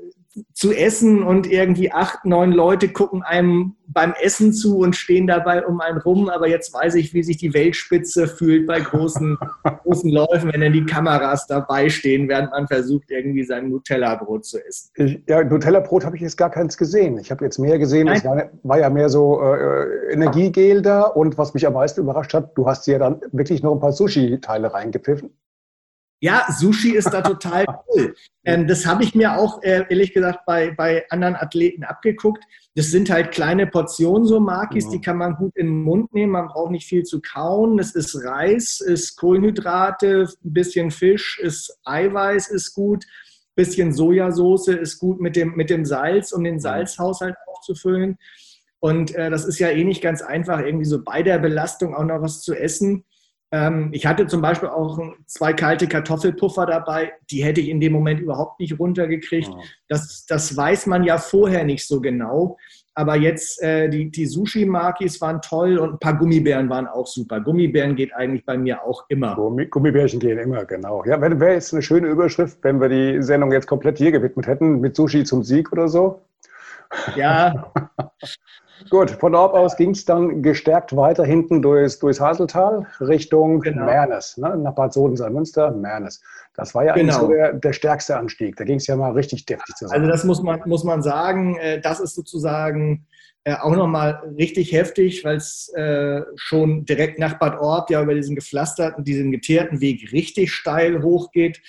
zu 0.53 0.71
essen 0.71 1.21
und 1.21 1.49
irgendwie 1.49 1.91
acht, 1.91 2.25
neun 2.25 2.51
Leute 2.51 2.89
gucken 2.89 3.21
einem 3.21 3.75
beim 3.85 4.13
Essen 4.19 4.53
zu 4.53 4.79
und 4.79 4.95
stehen 4.95 5.27
dabei 5.27 5.65
um 5.65 5.79
einen 5.79 5.99
rum. 5.99 6.29
Aber 6.29 6.47
jetzt 6.47 6.73
weiß 6.73 6.95
ich, 6.95 7.13
wie 7.13 7.21
sich 7.21 7.37
die 7.37 7.53
Weltspitze 7.53 8.27
fühlt 8.27 8.65
bei 8.65 8.79
großen, 8.79 9.37
großen 9.83 10.09
Läufen, 10.09 10.51
wenn 10.51 10.61
dann 10.61 10.73
die 10.73 10.85
Kameras 10.85 11.45
dabei 11.45 11.89
stehen, 11.89 12.27
während 12.27 12.51
man 12.51 12.67
versucht, 12.67 13.11
irgendwie 13.11 13.43
sein 13.43 13.69
Nutella-Brot 13.69 14.45
zu 14.45 14.65
essen. 14.65 14.89
Ich, 14.95 15.21
ja, 15.27 15.43
Nutella-Brot 15.43 16.05
habe 16.05 16.15
ich 16.15 16.23
jetzt 16.23 16.37
gar 16.37 16.49
keins 16.49 16.77
gesehen. 16.77 17.17
Ich 17.19 17.29
habe 17.29 17.45
jetzt 17.45 17.59
mehr 17.59 17.77
gesehen. 17.77 18.07
Es 18.07 18.25
war, 18.25 18.49
war, 18.63 18.79
ja 18.79 18.89
mehr 18.89 19.09
so 19.09 19.41
äh, 19.41 20.11
Energiegel 20.11 20.81
da. 20.81 21.03
Und 21.03 21.37
was 21.37 21.53
mich 21.53 21.67
am 21.67 21.73
meisten 21.73 22.01
überrascht 22.01 22.33
hat, 22.33 22.57
du 22.57 22.65
hast 22.65 22.87
ja 22.87 22.97
dann 22.97 23.21
wirklich 23.31 23.61
noch 23.61 23.73
ein 23.73 23.79
paar 23.79 23.91
Sushi-Teile 23.91 24.73
reingepfiffen. 24.73 25.29
Ja, 26.23 26.45
Sushi 26.49 26.95
ist 26.95 27.09
da 27.13 27.21
total 27.21 27.65
cool. 27.89 28.15
Ähm, 28.45 28.65
das 28.65 28.85
habe 28.85 29.03
ich 29.03 29.13
mir 29.13 29.37
auch, 29.37 29.61
äh, 29.61 29.83
ehrlich 29.89 30.13
gesagt, 30.13 30.45
bei, 30.45 30.71
bei 30.71 31.03
anderen 31.09 31.35
Athleten 31.35 31.83
abgeguckt. 31.83 32.41
Das 32.75 32.91
sind 32.91 33.09
halt 33.09 33.31
kleine 33.31 33.67
Portionen, 33.67 34.25
so 34.25 34.39
Makis, 34.39 34.87
die 34.87 35.01
kann 35.01 35.17
man 35.17 35.35
gut 35.35 35.51
in 35.57 35.67
den 35.67 35.83
Mund 35.83 36.13
nehmen. 36.13 36.31
Man 36.31 36.47
braucht 36.47 36.71
nicht 36.71 36.87
viel 36.87 37.03
zu 37.03 37.19
kauen. 37.19 37.77
Es 37.77 37.93
ist 37.93 38.15
Reis, 38.23 38.79
ist 38.79 39.17
Kohlenhydrate, 39.17 40.29
ein 40.45 40.53
bisschen 40.53 40.91
Fisch, 40.91 41.39
ist 41.39 41.77
Eiweiß, 41.83 42.47
ist 42.51 42.73
gut. 42.73 43.03
Ein 43.03 43.55
bisschen 43.55 43.91
Sojasauce 43.91 44.69
ist 44.69 44.99
gut 44.99 45.19
mit 45.19 45.35
dem, 45.35 45.57
mit 45.57 45.69
dem 45.69 45.83
Salz, 45.83 46.31
um 46.31 46.45
den 46.45 46.61
Salzhaushalt 46.61 47.35
aufzufüllen. 47.47 48.17
Und 48.79 49.13
äh, 49.13 49.29
das 49.29 49.43
ist 49.43 49.59
ja 49.59 49.67
eh 49.71 49.83
nicht 49.83 50.01
ganz 50.01 50.21
einfach, 50.21 50.61
irgendwie 50.61 50.85
so 50.85 51.03
bei 51.03 51.21
der 51.21 51.39
Belastung 51.39 51.93
auch 51.93 52.05
noch 52.05 52.21
was 52.21 52.41
zu 52.41 52.53
essen. 52.53 53.03
Ähm, 53.53 53.89
ich 53.91 54.07
hatte 54.07 54.25
zum 54.25 54.41
Beispiel 54.41 54.69
auch 54.69 54.99
zwei 55.27 55.53
kalte 55.53 55.87
Kartoffelpuffer 55.87 56.65
dabei, 56.65 57.13
die 57.29 57.43
hätte 57.43 57.61
ich 57.61 57.69
in 57.69 57.79
dem 57.79 57.93
Moment 57.93 58.19
überhaupt 58.19 58.59
nicht 58.59 58.79
runtergekriegt. 58.79 59.47
Oh. 59.53 59.61
Das, 59.87 60.25
das 60.25 60.57
weiß 60.57 60.87
man 60.87 61.03
ja 61.03 61.19
vorher 61.19 61.63
nicht 61.63 61.87
so 61.87 62.01
genau. 62.01 62.57
Aber 62.95 63.15
jetzt 63.15 63.61
äh, 63.61 63.89
die, 63.89 64.09
die 64.09 64.25
Sushi-Makis 64.25 65.21
waren 65.21 65.39
toll 65.41 65.77
und 65.77 65.93
ein 65.93 65.99
paar 65.99 66.17
Gummibären 66.17 66.67
waren 66.69 66.87
auch 66.87 67.05
super. 67.05 67.41
Gummibären 67.41 67.95
geht 67.95 68.11
eigentlich 68.15 68.43
bei 68.43 68.57
mir 68.57 68.83
auch 68.83 69.05
immer. 69.09 69.35
Gummi, 69.35 69.67
Gummibärchen 69.67 70.19
gehen 70.19 70.39
immer, 70.39 70.65
genau. 70.65 71.03
Ja, 71.05 71.21
wäre 71.21 71.53
jetzt 71.53 71.73
eine 71.73 71.83
schöne 71.83 72.07
Überschrift, 72.07 72.57
wenn 72.63 72.81
wir 72.81 72.89
die 72.89 73.21
Sendung 73.21 73.51
jetzt 73.51 73.67
komplett 73.67 73.99
hier 73.99 74.11
gewidmet 74.11 74.47
hätten, 74.47 74.79
mit 74.79 74.95
Sushi 74.95 75.23
zum 75.23 75.43
Sieg 75.43 75.71
oder 75.71 75.87
so. 75.87 76.21
Ja. 77.15 77.71
Gut, 78.89 79.11
von 79.11 79.33
dort 79.33 79.53
aus 79.53 79.75
ging 79.75 79.91
es 79.91 80.05
dann 80.05 80.41
gestärkt 80.41 80.95
weiter 80.95 81.25
hinten 81.25 81.61
durchs, 81.61 81.99
durchs 81.99 82.19
Haseltal 82.19 82.85
Richtung 82.99 83.59
genau. 83.59 83.85
Mernes, 83.85 84.37
ne? 84.37 84.57
nach 84.57 84.73
Bad 84.73 84.93
Sodensalmünster, 84.93 85.71
Mernes. 85.71 86.21
Das 86.55 86.75
war 86.75 86.85
ja 86.85 86.93
genau. 86.93 87.21
so 87.21 87.27
der, 87.29 87.53
der, 87.53 87.73
stärkste 87.73 88.17
Anstieg. 88.17 88.55
Da 88.57 88.63
ging 88.63 88.77
es 88.77 88.87
ja 88.87 88.95
mal 88.95 89.11
richtig 89.11 89.45
deftig 89.45 89.75
zusammen. 89.75 90.01
Also 90.01 90.11
das 90.11 90.23
muss 90.23 90.41
man, 90.41 90.61
muss 90.65 90.83
man 90.83 91.01
sagen, 91.01 91.57
äh, 91.57 91.81
das 91.81 91.99
ist 91.99 92.15
sozusagen 92.15 93.05
äh, 93.45 93.55
auch 93.55 93.75
nochmal 93.75 94.21
richtig 94.37 94.71
heftig, 94.71 95.25
weil 95.25 95.37
es 95.37 95.69
äh, 95.75 96.21
schon 96.35 96.85
direkt 96.85 97.19
nach 97.19 97.39
Bad 97.39 97.59
Orb 97.59 97.89
ja 97.89 98.01
über 98.01 98.13
diesen 98.13 98.35
gepflasterten, 98.35 99.03
diesen 99.03 99.31
geteerten 99.31 99.81
Weg 99.81 100.11
richtig 100.11 100.53
steil 100.53 101.01
hochgeht. 101.01 101.61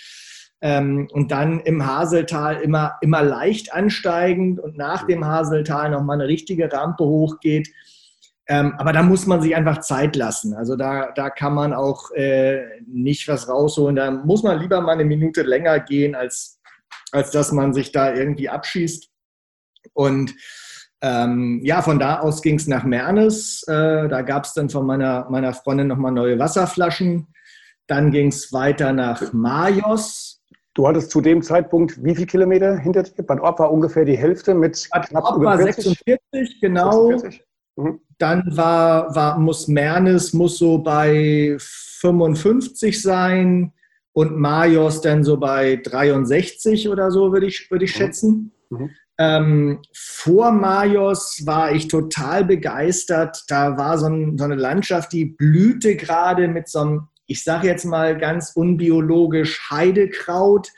Ähm, 0.64 1.08
und 1.12 1.30
dann 1.30 1.60
im 1.60 1.86
Haseltal 1.86 2.62
immer, 2.62 2.96
immer 3.02 3.22
leicht 3.22 3.74
ansteigend 3.74 4.58
und 4.58 4.78
nach 4.78 5.06
dem 5.06 5.26
Haseltal 5.26 5.90
nochmal 5.90 6.18
eine 6.18 6.26
richtige 6.26 6.72
Rampe 6.72 7.04
hochgeht. 7.04 7.68
Ähm, 8.46 8.74
aber 8.78 8.94
da 8.94 9.02
muss 9.02 9.26
man 9.26 9.42
sich 9.42 9.54
einfach 9.54 9.80
Zeit 9.80 10.16
lassen. 10.16 10.54
Also 10.54 10.74
da, 10.74 11.12
da 11.14 11.28
kann 11.28 11.52
man 11.52 11.74
auch 11.74 12.10
äh, 12.12 12.62
nicht 12.86 13.28
was 13.28 13.46
rausholen. 13.46 13.94
Da 13.94 14.10
muss 14.10 14.42
man 14.42 14.58
lieber 14.58 14.80
mal 14.80 14.92
eine 14.92 15.04
Minute 15.04 15.42
länger 15.42 15.80
gehen, 15.80 16.14
als, 16.14 16.58
als 17.12 17.30
dass 17.30 17.52
man 17.52 17.74
sich 17.74 17.92
da 17.92 18.14
irgendwie 18.14 18.48
abschießt. 18.48 19.10
Und 19.92 20.34
ähm, 21.02 21.60
ja, 21.62 21.82
von 21.82 21.98
da 21.98 22.20
aus 22.20 22.40
ging 22.40 22.56
es 22.56 22.66
nach 22.66 22.84
Mernes. 22.84 23.64
Äh, 23.68 24.08
da 24.08 24.22
gab 24.22 24.44
es 24.44 24.54
dann 24.54 24.70
von 24.70 24.86
meiner, 24.86 25.28
meiner 25.28 25.52
Freundin 25.52 25.88
nochmal 25.88 26.12
neue 26.12 26.38
Wasserflaschen. 26.38 27.26
Dann 27.86 28.12
ging 28.12 28.28
es 28.28 28.50
weiter 28.50 28.94
nach 28.94 29.34
Majos. 29.34 30.23
Du 30.74 30.88
hattest 30.88 31.10
zu 31.10 31.20
dem 31.20 31.40
Zeitpunkt 31.40 32.02
wie 32.02 32.14
viele 32.14 32.26
Kilometer 32.26 32.76
hinter 32.76 33.04
dir? 33.04 33.22
Bad 33.22 33.40
Orb 33.40 33.60
war 33.60 33.72
ungefähr 33.72 34.04
die 34.04 34.18
Hälfte 34.18 34.54
mit 34.54 34.88
Bad 34.90 35.08
knapp 35.08 35.24
Orb 35.24 35.36
über 35.36 35.46
war 35.46 35.58
46, 35.58 36.60
genau. 36.60 37.10
46. 37.10 37.44
Mhm. 37.76 38.00
Dann 38.18 38.44
war, 38.56 39.14
war, 39.14 39.38
muss 39.38 39.68
Mernes 39.68 40.32
muss 40.32 40.58
so 40.58 40.78
bei 40.78 41.56
55 41.58 43.00
sein 43.00 43.72
und 44.12 44.36
Majos 44.36 45.00
dann 45.00 45.24
so 45.24 45.36
bei 45.36 45.76
63 45.76 46.88
oder 46.88 47.10
so, 47.10 47.32
würde 47.32 47.46
ich, 47.46 47.70
würde 47.70 47.84
ich 47.84 47.94
mhm. 47.94 47.98
schätzen. 47.98 48.52
Mhm. 48.70 48.90
Ähm, 49.16 49.82
vor 49.92 50.50
Majos 50.50 51.42
war 51.44 51.72
ich 51.72 51.86
total 51.86 52.44
begeistert. 52.44 53.44
Da 53.48 53.76
war 53.76 53.96
so, 53.98 54.06
ein, 54.06 54.36
so 54.38 54.44
eine 54.44 54.56
Landschaft, 54.56 55.12
die 55.12 55.24
blühte 55.24 55.94
gerade 55.94 56.48
mit 56.48 56.68
so 56.68 56.80
einem 56.80 57.08
ich 57.26 57.42
sage 57.44 57.66
jetzt 57.66 57.84
mal 57.84 58.16
ganz 58.18 58.52
unbiologisch 58.54 59.70
Heidekraut. 59.70 60.70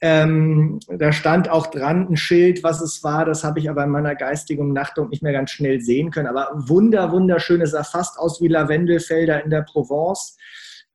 Ähm, 0.00 0.78
da 0.88 1.10
stand 1.10 1.48
auch 1.48 1.68
dran 1.68 2.08
ein 2.10 2.16
Schild, 2.16 2.62
was 2.62 2.80
es 2.80 3.02
war. 3.02 3.24
Das 3.24 3.44
habe 3.44 3.58
ich 3.60 3.70
aber 3.70 3.84
in 3.84 3.90
meiner 3.90 4.14
geistigen 4.14 4.62
Umnachtung 4.62 5.08
nicht 5.08 5.22
mehr 5.22 5.32
ganz 5.32 5.50
schnell 5.50 5.80
sehen 5.80 6.10
können. 6.10 6.28
Aber 6.28 6.50
wunder, 6.54 7.12
wunderschön. 7.12 7.62
Es 7.62 7.70
sah 7.70 7.82
fast 7.82 8.18
aus 8.18 8.40
wie 8.42 8.48
Lavendelfelder 8.48 9.42
in 9.42 9.50
der 9.50 9.62
Provence. 9.62 10.36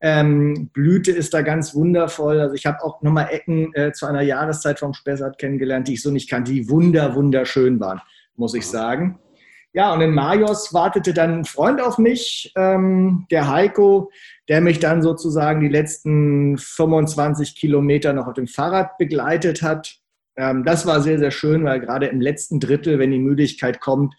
Ähm, 0.00 0.70
Blüte 0.72 1.12
ist 1.12 1.34
da 1.34 1.42
ganz 1.42 1.74
wundervoll. 1.74 2.40
Also 2.40 2.54
ich 2.54 2.66
habe 2.66 2.82
auch 2.82 3.02
nochmal 3.02 3.28
Ecken 3.30 3.72
äh, 3.74 3.92
zu 3.92 4.06
einer 4.06 4.22
Jahreszeit 4.22 4.78
vom 4.78 4.94
Spessart 4.94 5.38
kennengelernt, 5.38 5.88
die 5.88 5.94
ich 5.94 6.02
so 6.02 6.10
nicht 6.10 6.28
kannte, 6.28 6.52
die 6.52 6.68
wunder, 6.68 7.14
wunderschön 7.14 7.78
waren, 7.80 8.00
muss 8.36 8.54
ich 8.54 8.66
sagen. 8.66 9.20
Ja, 9.74 9.94
und 9.94 10.02
in 10.02 10.12
Majos 10.12 10.74
wartete 10.74 11.14
dann 11.14 11.40
ein 11.40 11.44
Freund 11.46 11.80
auf 11.80 11.96
mich, 11.96 12.52
ähm, 12.56 13.26
der 13.30 13.50
Heiko, 13.50 14.10
der 14.48 14.60
mich 14.60 14.80
dann 14.80 15.00
sozusagen 15.00 15.60
die 15.60 15.68
letzten 15.68 16.58
25 16.58 17.56
Kilometer 17.56 18.12
noch 18.12 18.26
auf 18.26 18.34
dem 18.34 18.46
Fahrrad 18.46 18.98
begleitet 18.98 19.62
hat. 19.62 19.96
Ähm, 20.36 20.64
das 20.64 20.84
war 20.84 21.00
sehr, 21.00 21.18
sehr 21.18 21.30
schön, 21.30 21.64
weil 21.64 21.80
gerade 21.80 22.06
im 22.06 22.20
letzten 22.20 22.60
Drittel, 22.60 22.98
wenn 22.98 23.12
die 23.12 23.18
Müdigkeit 23.18 23.80
kommt, 23.80 24.14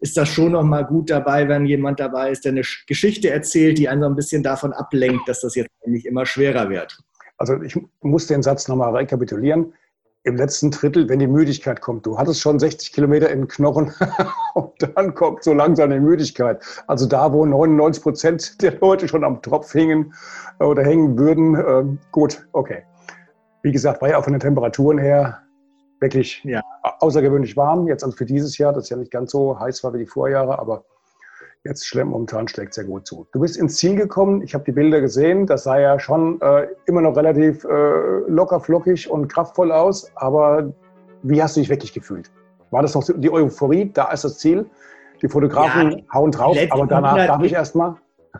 ist 0.00 0.16
das 0.16 0.28
schon 0.28 0.52
noch 0.52 0.64
mal 0.64 0.84
gut 0.84 1.08
dabei, 1.08 1.48
wenn 1.48 1.66
jemand 1.66 2.00
dabei 2.00 2.30
ist, 2.30 2.44
der 2.44 2.52
eine 2.52 2.62
Geschichte 2.86 3.30
erzählt, 3.30 3.78
die 3.78 3.88
einen 3.88 4.02
so 4.02 4.08
ein 4.08 4.16
bisschen 4.16 4.42
davon 4.42 4.72
ablenkt, 4.72 5.28
dass 5.28 5.40
das 5.40 5.54
jetzt 5.54 5.70
eigentlich 5.84 6.04
immer 6.04 6.26
schwerer 6.26 6.68
wird. 6.68 6.98
Also 7.38 7.62
ich 7.62 7.78
muss 8.00 8.26
den 8.26 8.42
Satz 8.42 8.66
nochmal 8.66 8.94
rekapitulieren 8.94 9.72
im 10.26 10.36
letzten 10.36 10.72
Drittel, 10.72 11.08
wenn 11.08 11.20
die 11.20 11.28
Müdigkeit 11.28 11.80
kommt. 11.80 12.04
Du 12.04 12.18
hattest 12.18 12.40
schon 12.40 12.58
60 12.58 12.92
Kilometer 12.92 13.30
in 13.30 13.42
den 13.42 13.48
Knochen 13.48 13.94
und 14.54 14.72
dann 14.94 15.14
kommt 15.14 15.44
so 15.44 15.54
langsam 15.54 15.90
die 15.90 16.00
Müdigkeit. 16.00 16.62
Also 16.88 17.06
da, 17.06 17.32
wo 17.32 17.46
99 17.46 18.02
Prozent 18.02 18.62
der 18.62 18.78
Leute 18.80 19.06
schon 19.06 19.22
am 19.22 19.40
Tropf 19.40 19.72
hingen 19.72 20.12
oder 20.58 20.82
hängen 20.82 21.16
würden, 21.16 21.54
äh, 21.54 21.98
gut, 22.10 22.44
okay. 22.52 22.82
Wie 23.62 23.70
gesagt, 23.70 24.02
war 24.02 24.08
ja 24.08 24.18
auch 24.18 24.24
von 24.24 24.32
den 24.32 24.40
Temperaturen 24.40 24.98
her 24.98 25.42
wirklich 26.00 26.42
ja. 26.44 26.60
außergewöhnlich 26.82 27.56
warm. 27.56 27.86
Jetzt 27.86 28.02
also 28.02 28.16
für 28.16 28.26
dieses 28.26 28.58
Jahr, 28.58 28.72
das 28.72 28.88
ja 28.88 28.96
nicht 28.96 29.12
ganz 29.12 29.30
so 29.30 29.58
heiß 29.58 29.84
war 29.84 29.94
wie 29.94 29.98
die 29.98 30.06
Vorjahre, 30.06 30.58
aber 30.58 30.84
jetzt 31.66 31.86
schlimm, 31.86 32.08
momentan 32.08 32.48
schlägt 32.48 32.74
sehr 32.74 32.84
gut 32.84 33.06
zu. 33.06 33.26
Du 33.32 33.40
bist 33.40 33.56
ins 33.56 33.76
Ziel 33.76 33.96
gekommen, 33.96 34.42
ich 34.42 34.54
habe 34.54 34.64
die 34.64 34.72
Bilder 34.72 35.00
gesehen, 35.00 35.46
das 35.46 35.64
sah 35.64 35.78
ja 35.78 35.98
schon 35.98 36.40
äh, 36.40 36.68
immer 36.86 37.00
noch 37.00 37.16
relativ 37.16 37.64
äh, 37.64 37.68
locker, 38.28 38.60
flockig 38.60 39.10
und 39.10 39.28
kraftvoll 39.28 39.72
aus, 39.72 40.10
aber 40.14 40.72
wie 41.22 41.42
hast 41.42 41.56
du 41.56 41.60
dich 41.60 41.68
wirklich 41.68 41.92
gefühlt? 41.92 42.30
War 42.70 42.82
das 42.82 42.94
noch 42.94 43.04
die 43.16 43.30
Euphorie, 43.30 43.90
da 43.92 44.10
ist 44.12 44.24
das 44.24 44.38
Ziel? 44.38 44.66
Die 45.22 45.28
Fotografen 45.28 45.90
ja, 45.90 46.04
hauen 46.12 46.30
drauf, 46.30 46.56
aber 46.70 46.86
danach 46.86 47.16
darf 47.26 47.42
ich 47.42 47.52
erstmal. 47.52 47.96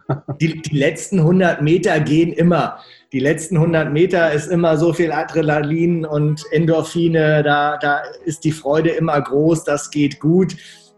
Die, 0.43 0.61
die 0.61 0.77
letzten 0.77 1.21
100 1.21 1.63
Meter 1.63 2.01
gehen 2.01 2.31
immer. 2.31 2.81
Die 3.15 3.19
letzten 3.19 3.57
100 3.57 3.91
Meter 3.91 4.31
ist 4.31 4.47
immer 4.49 4.77
so 4.77 4.93
viel 4.93 5.11
Adrenalin 5.11 6.05
und 6.05 6.45
Endorphine. 6.53 7.43
Da, 7.43 7.79
da 7.79 8.03
ist 8.27 8.45
die 8.45 8.53
Freude 8.53 8.91
immer 8.91 9.19
groß. 9.19 9.65
Das 9.65 9.91
geht 9.91 10.21
gut. 10.21 10.55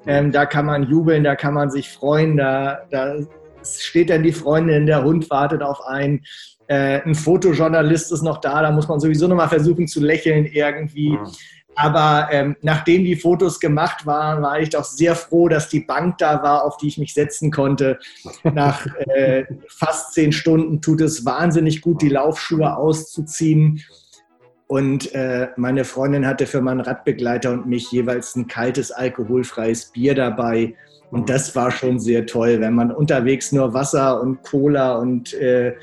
Ähm, 0.07 0.33
da 0.33 0.47
kann 0.47 0.67
man 0.67 0.89
jubeln, 0.89 1.25
da 1.25 1.37
kann 1.37 1.55
man 1.55 1.71
sich 1.71 1.91
freuen. 1.91 2.37
Da, 2.37 2.81
da 2.91 3.17
steht 3.63 4.11
dann 4.11 4.23
die 4.23 4.33
Freundin, 4.33 4.87
der 4.87 5.05
Hund 5.05 5.29
wartet 5.31 5.63
auf 5.63 5.85
einen. 5.87 6.25
Äh, 6.67 7.03
ein 7.03 7.15
Fotojournalist 7.15 8.13
ist 8.13 8.23
noch 8.23 8.41
da. 8.41 8.63
Da 8.63 8.71
muss 8.71 8.89
man 8.89 9.01
sowieso 9.01 9.27
noch 9.27 9.37
mal 9.37 9.49
versuchen 9.49 9.87
zu 9.87 10.01
lächeln 10.01 10.47
irgendwie. 10.47 11.11
Mhm. 11.11 11.27
Aber 11.79 12.27
ähm, 12.33 12.57
nachdem 12.61 13.05
die 13.05 13.15
Fotos 13.15 13.61
gemacht 13.61 14.05
waren, 14.05 14.43
war 14.43 14.59
ich 14.59 14.71
doch 14.71 14.83
sehr 14.83 15.15
froh, 15.15 15.49
dass 15.49 15.69
die 15.69 15.79
Bank 15.79 16.19
da 16.19 16.43
war, 16.43 16.65
auf 16.65 16.77
die 16.77 16.89
ich 16.89 16.99
mich 16.99 17.15
setzen 17.15 17.53
konnte. 17.53 18.01
Nach 18.43 18.85
äh, 19.07 19.45
fast 19.69 20.13
zehn 20.13 20.33
Stunden 20.33 20.83
tut 20.83 21.01
es 21.01 21.25
wahnsinnig 21.25 21.81
gut, 21.81 22.03
die 22.03 22.09
Laufschuhe 22.09 22.77
auszuziehen. 22.77 23.81
Und 24.69 25.15
äh, 25.15 25.49
meine 25.57 25.85
Freundin 25.85 26.27
hatte 26.27 26.47
für 26.47 26.61
meinen 26.61 26.81
Radbegleiter 26.81 27.53
und 27.53 27.67
mich 27.67 27.91
jeweils 27.91 28.37
ein 28.37 28.47
kaltes, 28.47 28.93
alkoholfreies 28.93 29.87
Bier 29.87 30.15
dabei. 30.15 30.75
Und 31.11 31.31
das 31.31 31.57
war 31.57 31.71
schon 31.71 31.99
sehr 31.99 32.27
toll, 32.27 32.61
wenn 32.61 32.75
man 32.75 32.93
unterwegs 32.93 33.51
nur 33.51 33.73
Wasser 33.73 34.21
und 34.21 34.43
Cola 34.43 34.97
und 34.97 35.33
äh, 35.33 35.75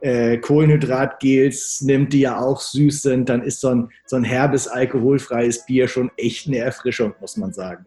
äh, 0.00 0.38
Kohlenhydratgels 0.38 1.82
nimmt, 1.82 2.12
die 2.12 2.20
ja 2.20 2.38
auch 2.38 2.60
süß 2.60 3.02
sind, 3.02 3.28
dann 3.28 3.42
ist 3.42 3.60
so 3.60 3.68
ein, 3.68 3.88
so 4.06 4.14
ein 4.14 4.24
herbes, 4.24 4.68
alkoholfreies 4.68 5.66
Bier 5.66 5.88
schon 5.88 6.10
echt 6.16 6.46
eine 6.46 6.58
Erfrischung, 6.58 7.12
muss 7.20 7.36
man 7.36 7.52
sagen. 7.52 7.84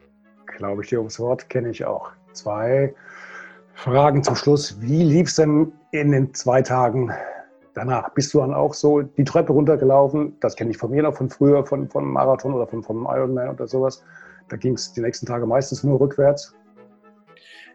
Glaube 0.57 0.83
ich 0.83 0.89
dir 0.89 0.99
ums 0.99 1.19
Wort, 1.19 1.49
kenne 1.49 1.69
ich 1.69 1.85
auch. 1.85 2.11
Zwei 2.33 2.93
Fragen 3.75 4.23
zum 4.23 4.35
Schluss. 4.35 4.79
Wie 4.81 5.03
lief 5.03 5.29
es 5.29 5.35
denn 5.35 5.71
in 5.91 6.11
den 6.11 6.33
zwei 6.33 6.61
Tagen 6.61 7.11
danach? 7.73 8.13
Bist 8.13 8.33
du 8.33 8.39
dann 8.39 8.53
auch 8.53 8.73
so 8.73 9.01
die 9.01 9.23
Treppe 9.23 9.53
runtergelaufen? 9.53 10.37
Das 10.39 10.55
kenne 10.55 10.71
ich 10.71 10.77
von 10.77 10.91
mir 10.91 11.03
noch 11.03 11.15
von 11.15 11.29
früher, 11.29 11.65
von, 11.65 11.89
von 11.89 12.05
Marathon 12.05 12.53
oder 12.53 12.67
von, 12.67 12.83
vom 12.83 13.07
Ironman 13.09 13.49
oder 13.49 13.67
sowas. 13.67 14.03
Da 14.49 14.57
ging 14.57 14.73
es 14.73 14.93
die 14.93 15.01
nächsten 15.01 15.25
Tage 15.25 15.45
meistens 15.45 15.83
nur 15.83 15.99
rückwärts. 15.99 16.53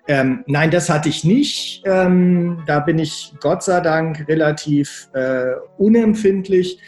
Ähm, 0.07 0.43
nein, 0.47 0.71
das 0.71 0.89
hatte 0.89 1.11
ich 1.11 1.23
nicht. 1.23 1.83
Ähm, 1.85 2.63
da 2.67 2.81
bin 2.81 2.99
ich 2.99 3.35
Gott 3.41 3.63
sei 3.63 3.81
Dank 3.81 4.27
relativ 4.27 5.09
äh, 5.13 5.53
unempfindlich. 5.77 6.81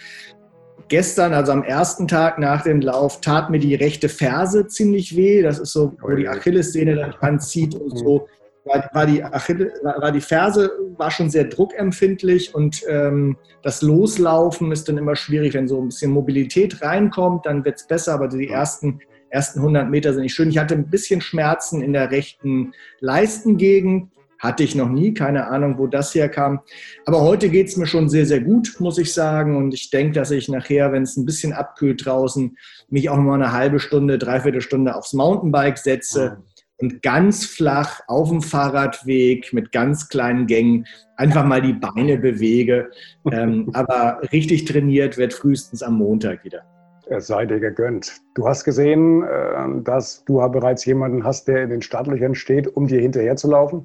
Gestern, 0.88 1.34
also 1.34 1.52
am 1.52 1.62
ersten 1.62 2.08
Tag 2.08 2.38
nach 2.38 2.62
dem 2.62 2.80
Lauf, 2.80 3.20
tat 3.20 3.50
mir 3.50 3.60
die 3.60 3.74
rechte 3.74 4.08
Ferse 4.08 4.66
ziemlich 4.66 5.16
weh. 5.16 5.42
Das 5.42 5.58
ist 5.58 5.72
so, 5.72 5.92
wo 6.00 6.08
die 6.14 6.28
Achillessehne 6.28 6.96
dann 6.96 7.14
anzieht 7.20 7.74
und 7.74 7.96
so. 7.96 8.26
War, 8.64 8.90
war, 8.92 9.06
die 9.06 9.24
Achille, 9.24 9.72
war, 9.82 10.00
war, 10.00 10.12
die 10.12 10.20
Ferse 10.20 10.70
war 10.96 11.10
schon 11.10 11.30
sehr 11.30 11.44
druckempfindlich 11.44 12.54
und 12.54 12.82
ähm, 12.88 13.36
das 13.62 13.80
Loslaufen 13.80 14.70
ist 14.70 14.88
dann 14.88 14.98
immer 14.98 15.16
schwierig, 15.16 15.54
wenn 15.54 15.66
so 15.66 15.80
ein 15.80 15.88
bisschen 15.88 16.10
Mobilität 16.10 16.82
reinkommt, 16.82 17.46
dann 17.46 17.64
wird 17.64 17.76
es 17.76 17.86
besser, 17.86 18.14
aber 18.14 18.28
die 18.28 18.48
ersten 18.48 19.00
ersten 19.30 19.60
100 19.60 19.88
Meter 19.88 20.12
sind 20.12 20.22
nicht 20.22 20.34
schön. 20.34 20.50
Ich 20.50 20.58
hatte 20.58 20.74
ein 20.74 20.90
bisschen 20.90 21.20
Schmerzen 21.20 21.82
in 21.82 21.92
der 21.92 22.10
rechten 22.10 22.72
Leistengegend. 23.00 24.10
Hatte 24.38 24.62
ich 24.62 24.74
noch 24.74 24.88
nie, 24.88 25.12
keine 25.12 25.48
Ahnung, 25.48 25.76
wo 25.76 25.86
das 25.86 26.14
herkam. 26.14 26.60
Aber 27.04 27.20
heute 27.20 27.50
geht 27.50 27.68
es 27.68 27.76
mir 27.76 27.86
schon 27.86 28.08
sehr, 28.08 28.24
sehr 28.24 28.40
gut, 28.40 28.74
muss 28.78 28.96
ich 28.96 29.12
sagen. 29.12 29.54
Und 29.58 29.74
ich 29.74 29.90
denke, 29.90 30.14
dass 30.14 30.30
ich 30.30 30.48
nachher, 30.48 30.92
wenn 30.92 31.02
es 31.02 31.18
ein 31.18 31.26
bisschen 31.26 31.52
abkühlt 31.52 32.06
draußen, 32.06 32.56
mich 32.88 33.10
auch 33.10 33.18
noch 33.18 33.24
mal 33.24 33.34
eine 33.34 33.52
halbe 33.52 33.78
Stunde, 33.78 34.16
dreiviertel 34.16 34.62
Stunde 34.62 34.96
aufs 34.96 35.12
Mountainbike 35.12 35.76
setze 35.76 36.38
und 36.80 37.02
ganz 37.02 37.46
flach 37.46 38.00
auf 38.06 38.30
dem 38.30 38.42
Fahrradweg 38.42 39.52
mit 39.52 39.72
ganz 39.72 40.08
kleinen 40.08 40.46
Gängen 40.46 40.86
einfach 41.16 41.44
mal 41.44 41.60
die 41.60 41.74
Beine 41.74 42.18
bewege. 42.18 42.90
ähm, 43.30 43.70
aber 43.74 44.20
richtig 44.32 44.64
trainiert 44.64 45.18
wird 45.18 45.34
frühestens 45.34 45.82
am 45.82 45.98
Montag 45.98 46.44
wieder. 46.44 46.62
Es 47.06 47.26
sei 47.26 47.44
dir 47.44 47.58
gegönnt. 47.58 48.20
Du 48.34 48.46
hast 48.46 48.64
gesehen, 48.64 49.24
äh, 49.24 49.82
dass 49.82 50.24
du 50.24 50.36
bereits 50.50 50.84
jemanden 50.84 51.24
hast, 51.24 51.48
der 51.48 51.64
in 51.64 51.70
den 51.70 51.82
Startlöchern 51.82 52.34
steht, 52.34 52.68
um 52.68 52.86
dir 52.86 53.00
hinterher 53.00 53.36
zu 53.36 53.50
laufen. 53.50 53.84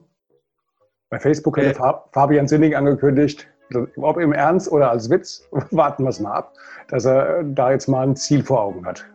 Bei 1.09 1.19
Facebook 1.19 1.57
hat 1.57 1.65
äh, 1.65 1.93
Fabian 2.11 2.47
Sinning 2.47 2.75
angekündigt, 2.75 3.47
ob 3.97 4.17
im 4.17 4.31
Ernst 4.31 4.71
oder 4.71 4.91
als 4.91 5.09
Witz, 5.09 5.47
warten 5.71 6.03
wir 6.03 6.09
es 6.09 6.19
mal 6.19 6.33
ab, 6.33 6.53
dass 6.87 7.05
er 7.05 7.43
da 7.43 7.71
jetzt 7.71 7.87
mal 7.87 8.07
ein 8.07 8.15
Ziel 8.15 8.43
vor 8.43 8.61
Augen 8.61 8.85
hat. 8.85 9.05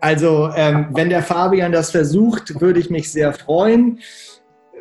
Also, 0.00 0.50
ähm, 0.54 0.88
wenn 0.92 1.08
der 1.08 1.22
Fabian 1.22 1.72
das 1.72 1.90
versucht, 1.90 2.60
würde 2.60 2.80
ich 2.80 2.90
mich 2.90 3.10
sehr 3.10 3.32
freuen 3.32 4.00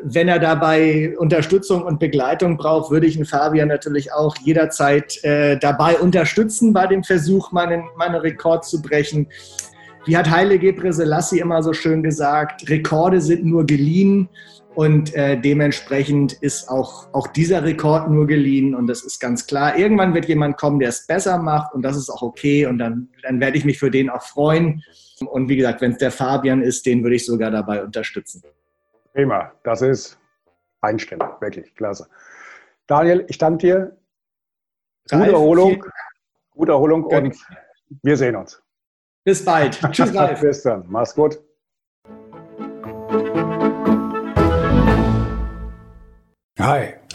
wenn 0.03 0.27
er 0.27 0.39
dabei 0.39 1.15
Unterstützung 1.17 1.83
und 1.83 1.99
Begleitung 1.99 2.57
braucht, 2.57 2.91
würde 2.91 3.07
ich 3.07 3.15
den 3.15 3.25
Fabian 3.25 3.67
natürlich 3.67 4.11
auch 4.13 4.35
jederzeit 4.37 5.23
äh, 5.23 5.57
dabei 5.57 5.99
unterstützen 5.99 6.73
bei 6.73 6.87
dem 6.87 7.03
Versuch, 7.03 7.51
meinen, 7.51 7.83
meinen 7.97 8.15
Rekord 8.15 8.65
zu 8.65 8.81
brechen. 8.81 9.27
Wie 10.05 10.15
hat 10.15 10.29
Heile 10.29 10.59
Gebre 10.59 10.93
Selassie 10.93 11.39
immer 11.39 11.61
so 11.63 11.73
schön 11.73 12.03
gesagt, 12.03 12.69
Rekorde 12.69 13.19
sind 13.21 13.45
nur 13.45 13.65
geliehen 13.65 14.29
und 14.75 15.13
äh, 15.15 15.39
dementsprechend 15.39 16.33
ist 16.33 16.69
auch, 16.69 17.07
auch 17.13 17.27
dieser 17.27 17.63
Rekord 17.63 18.09
nur 18.09 18.27
geliehen 18.27 18.75
und 18.75 18.87
das 18.87 19.03
ist 19.03 19.19
ganz 19.19 19.47
klar. 19.47 19.77
Irgendwann 19.77 20.13
wird 20.13 20.25
jemand 20.25 20.57
kommen, 20.57 20.79
der 20.79 20.89
es 20.89 21.07
besser 21.07 21.39
macht 21.39 21.73
und 21.73 21.81
das 21.81 21.97
ist 21.97 22.09
auch 22.09 22.21
okay 22.21 22.67
und 22.67 22.77
dann, 22.77 23.09
dann 23.23 23.39
werde 23.39 23.57
ich 23.57 23.65
mich 23.65 23.79
für 23.79 23.91
den 23.91 24.09
auch 24.09 24.21
freuen. 24.23 24.83
Und 25.25 25.49
wie 25.49 25.55
gesagt, 25.55 25.81
wenn 25.81 25.93
es 25.93 25.97
der 25.97 26.11
Fabian 26.11 26.61
ist, 26.61 26.85
den 26.85 27.03
würde 27.03 27.15
ich 27.15 27.25
sogar 27.25 27.49
dabei 27.49 27.83
unterstützen. 27.83 28.43
Prima, 29.13 29.51
das 29.63 29.81
ist 29.81 30.19
Einstellung, 30.81 31.29
wirklich 31.39 31.73
klasse. 31.75 32.07
Daniel, 32.85 33.25
ich 33.27 33.37
danke 33.37 33.57
dir. 33.57 33.97
Gute 35.09 35.21
Ralf, 35.21 35.33
Erholung, 35.33 35.83
gute 36.51 36.71
Erholung 36.71 37.03
und 37.05 37.35
wir 38.03 38.17
sehen 38.17 38.35
uns. 38.35 38.61
Bis 39.23 39.43
bald. 39.43 39.79
Tschüss, 39.91 40.13
Ralf. 40.13 40.41
Bis 40.41 40.61
dann. 40.61 40.85
Mach's 40.87 41.15
gut. 41.15 41.39
Hi. 46.59 46.96